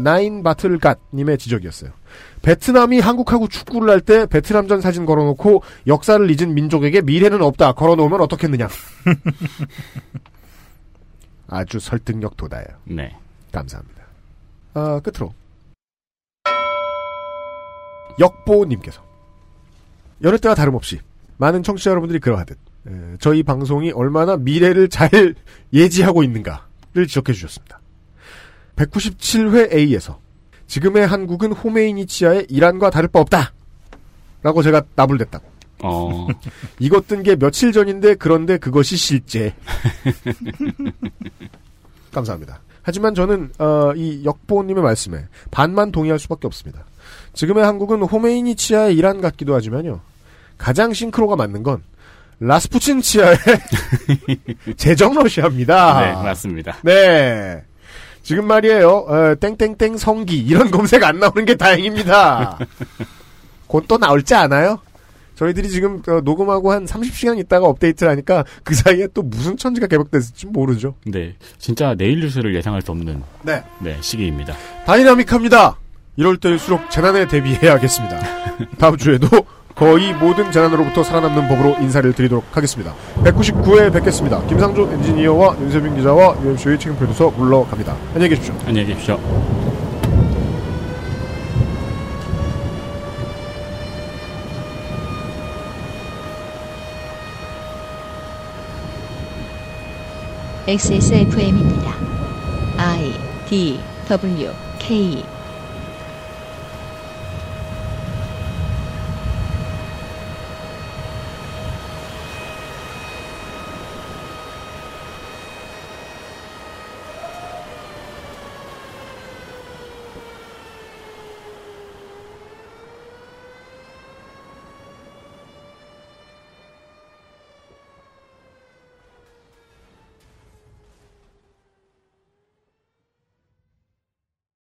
나인 0.00 0.42
바틀갓님의 0.42 1.38
지적이었어요. 1.38 1.92
베트남이 2.40 2.98
한국하고 2.98 3.46
축구를 3.46 3.90
할 3.90 4.00
때 4.00 4.26
베트남전 4.26 4.80
사진 4.80 5.06
걸어놓고 5.06 5.62
역사를 5.86 6.28
잊은 6.28 6.54
민족에게 6.54 7.02
미래는 7.02 7.40
없다 7.42 7.74
걸어놓으면 7.74 8.20
어떻겠느냐. 8.22 8.68
아주 11.46 11.78
설득력 11.78 12.36
돋아요. 12.36 12.64
네. 12.84 13.14
감사합니다. 13.52 14.02
아, 14.74 15.00
끝으로. 15.00 15.34
역보님께서 18.18 19.02
여느 20.22 20.38
때와 20.38 20.54
다름없이 20.54 21.00
많은 21.38 21.62
청취자 21.62 21.90
여러분들이 21.90 22.20
그러하듯 22.20 22.56
에, 22.86 22.90
저희 23.20 23.42
방송이 23.42 23.90
얼마나 23.92 24.36
미래를 24.36 24.88
잘 24.88 25.08
예지하고 25.72 26.22
있는가를 26.22 27.06
지적해 27.06 27.32
주셨습니다. 27.32 27.80
197회 28.76 29.72
A에서 29.74 30.18
지금의 30.66 31.06
한국은 31.06 31.52
호메이니치아의 31.52 32.46
이란과 32.48 32.90
다를 32.90 33.08
바 33.08 33.20
없다. 33.20 33.52
라고 34.42 34.62
제가 34.62 34.82
나불댔다고. 34.96 35.44
어. 35.84 36.26
이것 36.80 37.06
뜬 37.08 37.22
게 37.22 37.36
며칠 37.36 37.72
전인데 37.72 38.14
그런데 38.14 38.56
그것이 38.56 38.96
실제. 38.96 39.54
감사합니다. 42.12 42.60
하지만 42.82 43.14
저는 43.14 43.52
어, 43.58 43.92
이 43.94 44.24
역보님의 44.24 44.82
말씀에 44.82 45.26
반만 45.50 45.92
동의할 45.92 46.18
수밖에 46.18 46.46
없습니다. 46.46 46.84
지금의 47.34 47.64
한국은 47.64 48.02
호메이니 48.02 48.54
치아의 48.56 48.94
이란 48.96 49.20
같기도 49.20 49.54
하지만요. 49.54 50.00
가장 50.58 50.92
싱크로가 50.92 51.36
맞는 51.36 51.62
건 51.62 51.82
라스푸친 52.40 53.00
치아의 53.00 53.36
제정 54.76 55.14
러시아입니다. 55.14 56.00
네, 56.00 56.12
맞습니다. 56.22 56.76
네. 56.82 57.62
지금 58.22 58.46
말이에요. 58.46 58.88
어, 58.88 59.34
땡땡땡 59.36 59.96
성기 59.96 60.38
이런 60.38 60.70
검색 60.70 61.02
안 61.04 61.18
나오는 61.18 61.44
게 61.44 61.54
다행입니다. 61.56 62.58
곧 63.66 63.86
또 63.88 63.96
나올지 63.98 64.34
않아요? 64.34 64.78
저희들이 65.34 65.70
지금 65.70 66.02
어, 66.06 66.20
녹음하고 66.22 66.70
한 66.72 66.84
30시간 66.84 67.38
있다가 67.38 67.66
업데이트를 67.66 68.12
하니까 68.12 68.44
그 68.62 68.74
사이에 68.74 69.08
또 69.14 69.22
무슨 69.22 69.56
천지가 69.56 69.86
개박됐을지 69.86 70.46
모르죠. 70.46 70.94
네. 71.06 71.34
진짜 71.58 71.94
내일 71.96 72.20
뉴스를 72.20 72.54
예상할 72.54 72.82
수 72.82 72.90
없는 72.92 73.22
네. 73.42 73.62
네, 73.80 73.96
시기입니다. 74.00 74.54
다이나믹합니다. 74.86 75.78
이럴 76.16 76.36
때일수록 76.36 76.90
재난에 76.90 77.26
대비해야겠습니다. 77.26 78.20
다음 78.78 78.96
주에도 78.96 79.28
거의 79.74 80.12
모든 80.12 80.52
재난으로부터 80.52 81.02
살아남는 81.02 81.48
법으로 81.48 81.76
인사를 81.80 82.12
드리도록 82.12 82.44
하겠습니다. 82.52 82.94
199회 83.24 83.90
뵙겠습니다. 83.92 84.44
김상조 84.46 84.90
엔지니어와 84.92 85.56
윤세빈 85.58 85.96
기자와 85.96 86.36
UMC의 86.42 86.78
책임 86.78 86.96
프로듀서 86.96 87.30
물러갑니다. 87.30 87.96
안녕히 88.14 88.28
계십시오. 88.28 88.54
안녕히 88.66 88.88
계십시오. 88.88 89.18
XSFM입니다. 100.68 101.92
I 102.76 103.12
D 103.48 103.80
W 104.08 104.50
K 104.78 105.24